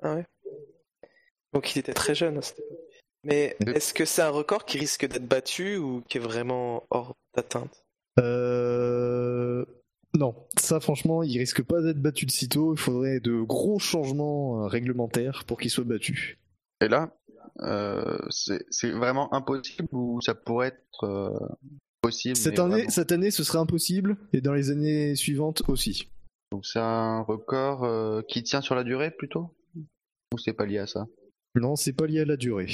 [0.02, 0.26] Ah ouais.
[1.54, 2.78] Donc il était très jeune à cette époque.
[3.24, 7.18] Mais est-ce que c'est un record qui risque d'être battu ou qui est vraiment hors
[7.36, 7.84] d'atteinte?
[8.20, 9.66] Euh...
[10.18, 14.64] Non, ça franchement, il risque pas d'être battu de sitôt, il faudrait de gros changements
[14.64, 16.40] euh, réglementaires pour qu'il soit battu.
[16.80, 17.12] Et là,
[17.62, 21.50] euh, c'est c'est vraiment impossible ou ça pourrait être
[22.08, 26.10] possible Cette année, vraiment- cette année, ce serait impossible, et dans les années suivantes aussi.
[26.52, 29.54] Donc c'est un record euh, qui tient sur la durée plutôt?
[30.34, 31.06] Ou c'est pas lié à ça?
[31.56, 32.68] Non, c'est pas lié à la durée.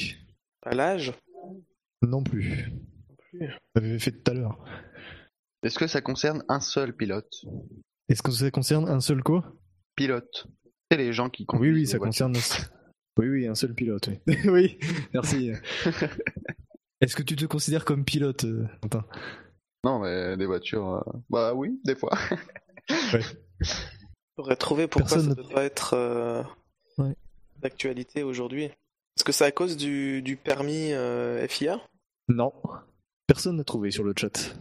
[0.63, 1.13] À l'âge?
[2.03, 2.71] Non plus.
[3.31, 3.49] plus.
[3.75, 4.63] J'avais fait tout à l'heure.
[5.63, 7.33] Est-ce que ça concerne un seul pilote?
[8.09, 9.55] Est-ce que ça concerne un seul quoi?
[9.95, 10.47] Pilote.
[10.91, 12.27] C'est les gens qui Oui, conduisent oui, les ça voitures.
[12.27, 12.69] concerne.
[13.17, 14.09] Oui, oui, un seul pilote.
[14.27, 14.79] Oui, oui
[15.13, 15.51] merci.
[17.03, 19.05] Est-ce que tu te considères comme pilote, euh, Quentin?
[19.83, 21.03] Non, mais des voitures.
[21.07, 22.11] euh, Bah oui, des fois.
[24.37, 26.43] J'aurais trouvé pourquoi Personne ça ne- doit pas être euh,
[26.97, 27.15] Ouais.
[27.61, 28.63] d'actualité aujourd'hui.
[28.63, 31.79] Est-ce que c'est à cause du, du permis euh, FIA
[32.29, 32.51] Non.
[33.27, 34.55] Personne n'a trouvé sur le chat.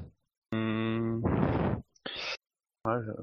[0.53, 1.23] Hmm.
[2.85, 3.23] Ouais, je-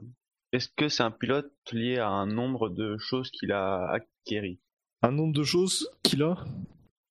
[0.53, 4.59] Est-ce que c'est un pilote lié à un nombre de choses qu'il a acquéries
[5.03, 6.43] Un nombre de choses qu'il a?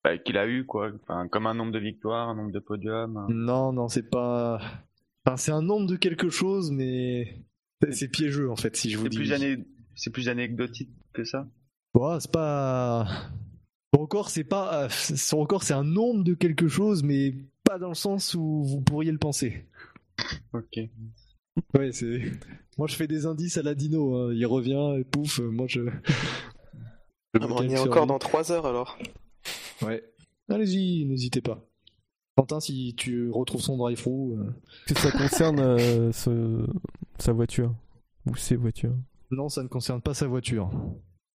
[0.03, 0.91] Bah, Qu'il a eu, quoi.
[1.03, 3.17] Enfin, comme un nombre de victoires, un nombre de podiums.
[3.17, 4.59] un- Non, non, c'est pas.
[5.25, 7.43] Enfin, c'est un nombre de quelque chose, mais
[7.91, 9.17] c'est- piégeux en fait, si je vous C'est dis.
[9.17, 9.35] plus, oui.
[9.37, 9.65] ané-
[9.95, 11.47] c'est plus anecdotique que ça?
[11.93, 13.07] Bon, c'est pas.
[13.93, 14.83] Son record, c'est pas.
[14.85, 17.33] euh, Son record, c'est un nombre de quelque chose, mais
[17.65, 19.65] pas dans le sens où vous pourriez le penser.
[20.53, 20.79] Ok.
[21.73, 22.21] Ouais, c'est.
[22.77, 24.15] Moi, je fais des indices à la dino.
[24.15, 24.33] hein.
[24.33, 25.81] Il revient, et pouf, euh, moi je.
[25.85, 28.07] je Ah, On y est encore lui.
[28.09, 28.97] dans 3 heures alors.
[29.81, 30.03] Ouais.
[30.49, 31.63] Allez-y, n'hésitez pas.
[32.35, 34.37] Quentin, si tu retrouves son drive-through.
[34.39, 34.51] euh,
[34.87, 36.65] Que ça concerne euh, ce-
[37.17, 37.73] sa voiture
[38.25, 38.95] ou ses voitures.
[39.31, 40.71] Non, ça ne concerne pas sa voiture.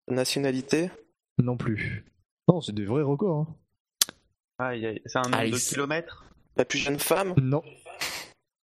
[0.09, 0.91] Nationalité?
[1.39, 2.05] Non plus.
[2.49, 3.49] Non, c'est des vrais records.
[3.49, 3.57] hein.
[4.59, 6.25] Ah, il y a- c'est un nombre Ah, de kilomètres?
[6.57, 7.35] La plus jeune femme?
[7.41, 7.63] Non.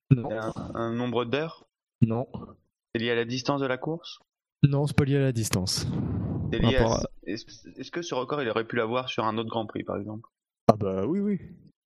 [0.10, 0.30] Non.
[0.30, 1.66] C'est un, un nombre d'heures?
[2.02, 2.28] Non.
[2.94, 4.20] C'est lié à la distance de la course?
[4.64, 5.86] Non, c'est pas lié à la distance.
[6.52, 7.02] C'est lié à-
[7.34, 10.28] Est-ce que ce record, il aurait pu l'avoir sur un autre Grand Prix, par exemple?
[10.72, 11.38] Ah bah oui, oui.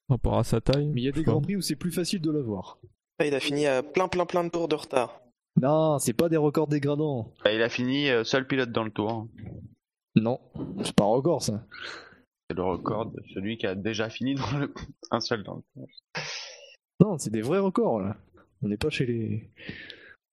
[0.07, 0.87] Par rapport à sa taille.
[0.93, 2.79] Mais il y a des grands prix où c'est plus facile de l'avoir.
[3.19, 5.21] Ah, Il a fini à plein plein plein de tours de retard.
[5.59, 7.33] Non, c'est pas des records dégradants.
[7.43, 9.27] Bah, Il a fini euh, seul pilote dans le tour.
[10.15, 10.39] Non,
[10.83, 11.65] c'est pas un record ça.
[12.49, 14.73] C'est le record de celui qui a déjà fini dans le...
[15.11, 15.87] un seul dans le tour.
[16.99, 18.17] Non, c'est des vrais records là.
[18.61, 19.49] On n'est pas chez les.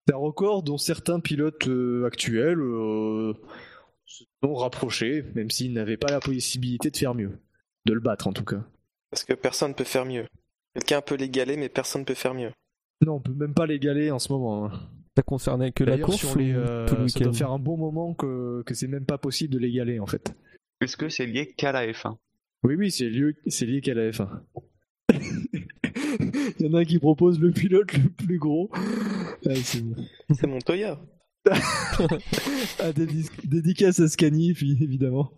[0.07, 3.35] C'est un record dont certains pilotes euh, actuels euh,
[4.43, 7.39] sont rapprochés, même s'ils n'avaient pas la possibilité de faire mieux.
[7.85, 8.65] De le battre en tout cas.
[9.11, 10.27] Parce que personne peut faire mieux.
[10.75, 12.51] Quelqu'un peut l'égaler, mais personne peut faire mieux.
[13.05, 14.67] Non, on peut même pas l'égaler en ce moment.
[14.67, 14.89] hein.
[15.17, 17.51] Ça concernait que la course sur ou les, euh, tout le ça doit week-end faire
[17.51, 20.35] un bon moment que, que c'est même pas possible de l'égaler en fait.
[20.81, 22.17] Est-ce que c'est lié qu'à la F1
[22.63, 24.29] Oui, oui, c'est lié, c'est lié qu'à la F1.
[26.61, 28.71] Il y en a un qui propose le pilote le plus gros.
[28.75, 29.83] Ah, c'est.
[30.33, 30.99] C'est Montoya.
[31.51, 35.33] Ah, dédi- dédicace à Scani, puis, évidemment.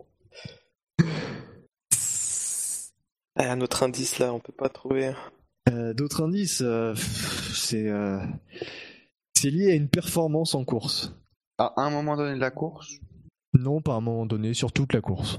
[3.37, 5.13] Ah, un autre indice là, on peut pas trouver.
[5.71, 8.21] Euh, D'autres indices, euh, c'est euh,
[9.35, 11.15] c'est lié à une performance en course.
[11.59, 12.99] À un moment donné de la course?
[13.55, 15.39] Non, pas à un moment donné, sur toute la course.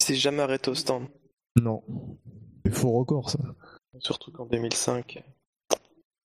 [0.00, 1.06] Il s'est jamais arrêté au stand.
[1.60, 1.82] Non.
[2.64, 3.38] C'est faux record, ça.
[3.98, 5.22] Surtout qu'en 2005.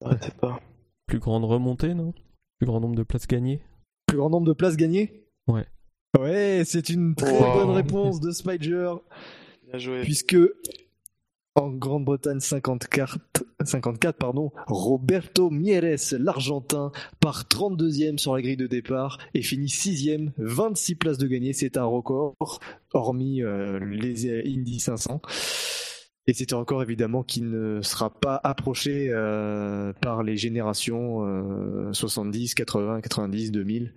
[0.03, 0.59] Arrêtez pas.
[1.05, 2.13] Plus grande remontée, non?
[2.59, 3.61] Plus grand nombre de places gagnées
[4.07, 5.65] Plus grand nombre de places gagnées Ouais.
[6.19, 7.53] Ouais, c'est une très Wow.
[7.65, 8.91] bonne réponse de Spider.
[9.69, 10.01] Bien joué.
[10.01, 10.37] puisque
[11.55, 13.17] en Grande-Bretagne 54,
[13.65, 20.31] 54 pardon, Roberto Mieres, l'Argentin, part 32e sur la grille de départ et finit 6e,
[20.37, 22.35] 26 places de gagné, c'est un record,
[22.93, 25.19] hormis euh, les Indy 500.
[26.27, 31.93] Et c'est un record évidemment qui ne sera pas approché euh, par les générations euh,
[31.93, 33.93] 70, 80, 90, 2000.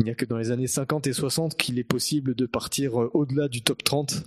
[0.00, 3.00] Il n'y a que dans les années 50 et 60 qu'il est possible de partir
[3.00, 4.24] euh, au-delà du top 30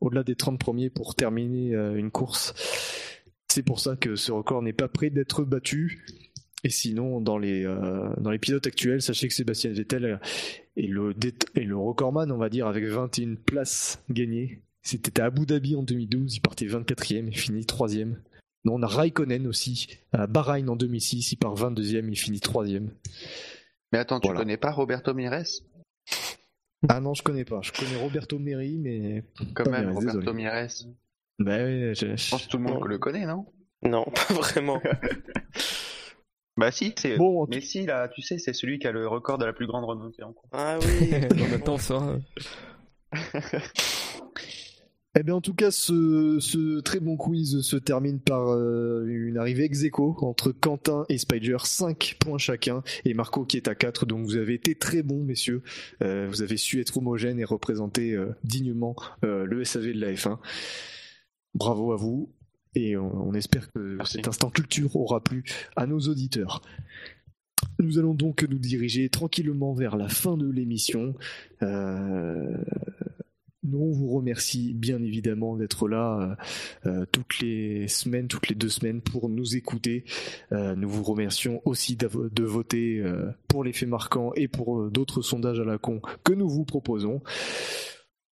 [0.00, 2.54] au-delà des 30 premiers pour terminer euh, une course.
[3.48, 6.06] C'est pour ça que ce record n'est pas prêt d'être battu.
[6.62, 7.62] Et sinon, dans les,
[8.18, 10.18] dans pilotes actuels, sachez que Sébastien Vettel
[10.76, 11.14] est le,
[11.54, 14.65] est le recordman, on va dire, avec 21 places gagnées.
[14.86, 18.14] C'était à Abu Dhabi en 2012, il partait 24e, il finit 3e.
[18.64, 22.88] Non, on a Raikkonen aussi, à Bahreïn en 2006, il part 22e, il finit 3e.
[23.92, 24.40] Mais attends, tu Voilà.
[24.40, 25.42] connais pas Roberto Mires?
[26.88, 27.60] Ah non, je connais pas.
[27.62, 29.24] Je connais Roberto Meri, mais.
[29.54, 30.36] Quand Pas même, Mires, Roberto désolé.
[30.36, 30.68] Mires.
[31.40, 31.58] Bah
[31.94, 33.44] je- Je pense que tout le monde le connaît, non?
[33.82, 34.80] Non, pas vraiment.
[36.58, 37.18] Bah si, c'est...
[37.18, 39.66] Bon, Mais si, là, tu sais, c'est celui qui a le record de la plus
[39.66, 40.48] grande remontée en course.
[40.52, 41.10] Ah oui.
[41.50, 42.16] Même temps, ça.
[45.18, 49.38] Eh bien, en tout cas, ce, ce très bon quiz se termine par euh, une
[49.38, 53.74] arrivée ex aequo entre Quentin et Spider, 5 points chacun, et Marco qui est à
[53.74, 54.04] 4.
[54.04, 55.62] Donc, vous avez été très bons, messieurs.
[56.02, 60.38] Euh, vous avez su être homogène et représenter euh, dignement le SAV de la F1.
[61.54, 62.30] Bravo à vous,
[62.74, 64.18] et on, on espère que Merci.
[64.18, 65.44] cet instant culture aura plu
[65.76, 66.60] à nos auditeurs.
[67.78, 71.14] nous allons donc nous diriger tranquillement vers la fin de l'émission.
[71.62, 72.56] Euh,
[73.66, 76.36] nous, on vous remercie bien évidemment d'être là
[76.86, 80.04] euh, euh, toutes les semaines, toutes les deux semaines pour nous écouter.
[80.52, 84.90] Euh, nous vous remercions aussi de voter euh, pour les faits marquants et pour euh,
[84.90, 87.22] d'autres sondages à la con que nous vous proposons.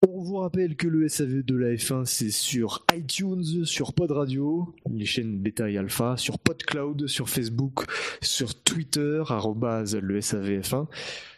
[0.09, 4.75] On vous rappelle que le SAV de la F1, c'est sur iTunes, sur Pod Radio,
[4.91, 7.85] les chaînes bêta et alpha, sur PodCloud, sur Facebook,
[8.21, 10.89] sur Twitter, arrobase le SAVF1,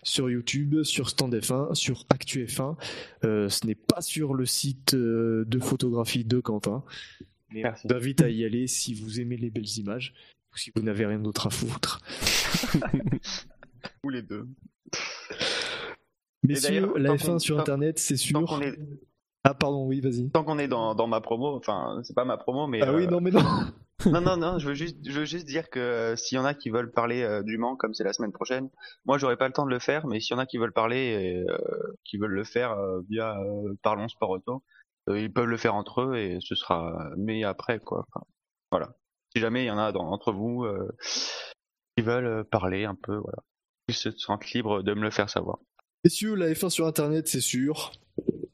[0.03, 2.77] sur YouTube, sur Stand F1, sur Actu F1.
[3.25, 6.83] Euh, ce n'est pas sur le site euh, de photographie de Quentin.
[7.51, 10.13] Mais on invite à y aller si vous aimez les belles images
[10.53, 12.01] ou si vous n'avez rien d'autre à foutre.
[14.03, 14.49] Ou les deux.
[16.49, 18.63] Messieurs, la tant F1 qu'on- sur Internet, c'est sûr.
[18.63, 18.79] est,
[19.45, 20.31] Ah pardon, oui, vas-y.
[20.31, 22.81] tant qu'on est dans, dans ma promo, enfin, c'est pas ma promo, mais.
[22.83, 23.41] Ah oui, euh, non mais non.
[24.07, 26.45] non, non, non, je veux juste, je veux juste dire que euh, s'il y en
[26.45, 28.69] a qui veulent parler euh, du Mans, comme c'est la semaine prochaine,
[29.05, 30.73] moi j'aurai pas le temps de le faire, mais s'il y en a qui veulent
[30.73, 31.45] parler et
[32.05, 32.77] qui veulent le faire
[33.09, 33.37] via
[33.83, 34.63] Parlons Sport Auto,
[35.09, 38.05] ils peuvent le faire entre eux et ce sera mis après, quoi.
[38.13, 38.25] Enfin,
[38.71, 38.95] voilà.
[39.35, 40.67] Si jamais il y en a dans, entre vous
[41.97, 43.39] qui veulent parler un peu, voilà,
[43.89, 45.59] ils se sentent libres de me le faire savoir.
[46.07, 47.91] Messieurs, la F1 sur Internet, c'est sûr.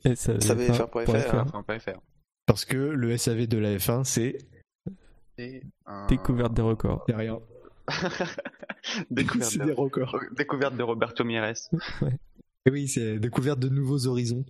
[0.06, 1.34] Et ça, SAVF1.fr.
[1.34, 2.00] Enfin, pas faire.
[2.46, 4.38] Parce que le SAV de la F1, c'est.
[5.36, 7.04] C'est un- Découverte des records.
[7.12, 7.40] A rien.
[9.10, 9.64] Découverte c'est de...
[9.66, 10.18] des records.
[10.34, 11.68] Découverte de Roberto Mieres.
[12.64, 14.46] Et oui, c'est découverte de nouveaux horizons.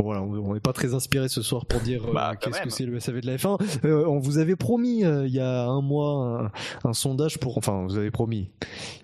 [0.00, 2.70] Bon voilà, on n'est pas très inspiré ce soir pour dire euh, Bah, qu'est-ce que
[2.70, 3.60] c'est le SAV de la F1.
[3.84, 6.50] Euh, on vous avait promis euh, il y a un mois
[6.84, 8.50] un, un sondage pour, enfin vous avez promis,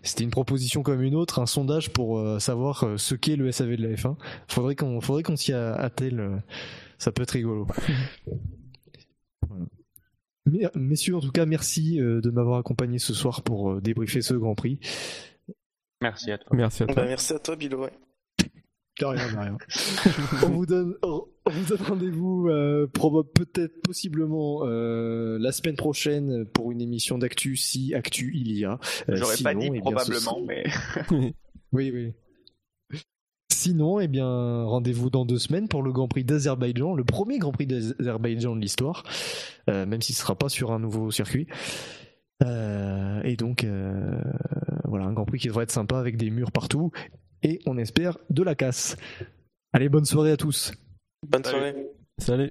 [0.02, 3.52] c'était une proposition comme une autre, un sondage pour euh, savoir euh, ce qu'est le
[3.52, 4.16] SAV de la F1.
[4.48, 6.42] Faudrait qu'on, faudrait qu'on s'y attelle.
[6.96, 7.66] ça peut être rigolo.
[9.48, 9.64] Voilà.
[10.46, 14.22] Mais- Messieurs, en tout cas, merci euh, de m'avoir accompagné ce soir pour euh, débriefer
[14.22, 14.78] ce Grand Prix.
[16.00, 16.56] Merci à toi.
[16.56, 16.94] Merci à toi.
[16.94, 17.82] Bah, merci à toi, Bilo.
[17.82, 17.92] ouais.
[18.98, 19.58] De rien, de rien.
[20.44, 22.86] on vous donne, on vous donne rendez-vous euh,
[23.34, 28.78] peut-être possiblement euh, la semaine prochaine pour une émission d'actu si actu il y a.
[29.10, 30.64] Euh, J'aurais pas dit eh bien, probablement, sera- mais
[31.72, 32.14] Oui, oui.
[33.52, 34.26] Sinon, eh bien,
[34.64, 38.60] rendez-vous dans deux semaines pour le Grand Prix d'Azerbaïdjan, le premier Grand Prix d'Azerbaïdjan de
[38.60, 39.02] l'histoire,
[39.68, 41.46] euh, même s'il ne sera pas sur un nouveau circuit.
[42.42, 43.66] Et donc,
[44.84, 46.90] voilà, un Grand Prix qui devrait être sympa avec des murs partout
[47.46, 48.96] et on espère de la casse.
[49.72, 50.72] Allez, bonne soirée à tous.
[51.26, 51.58] Bonne Salut.
[51.58, 51.86] soirée.
[52.18, 52.50] Salut.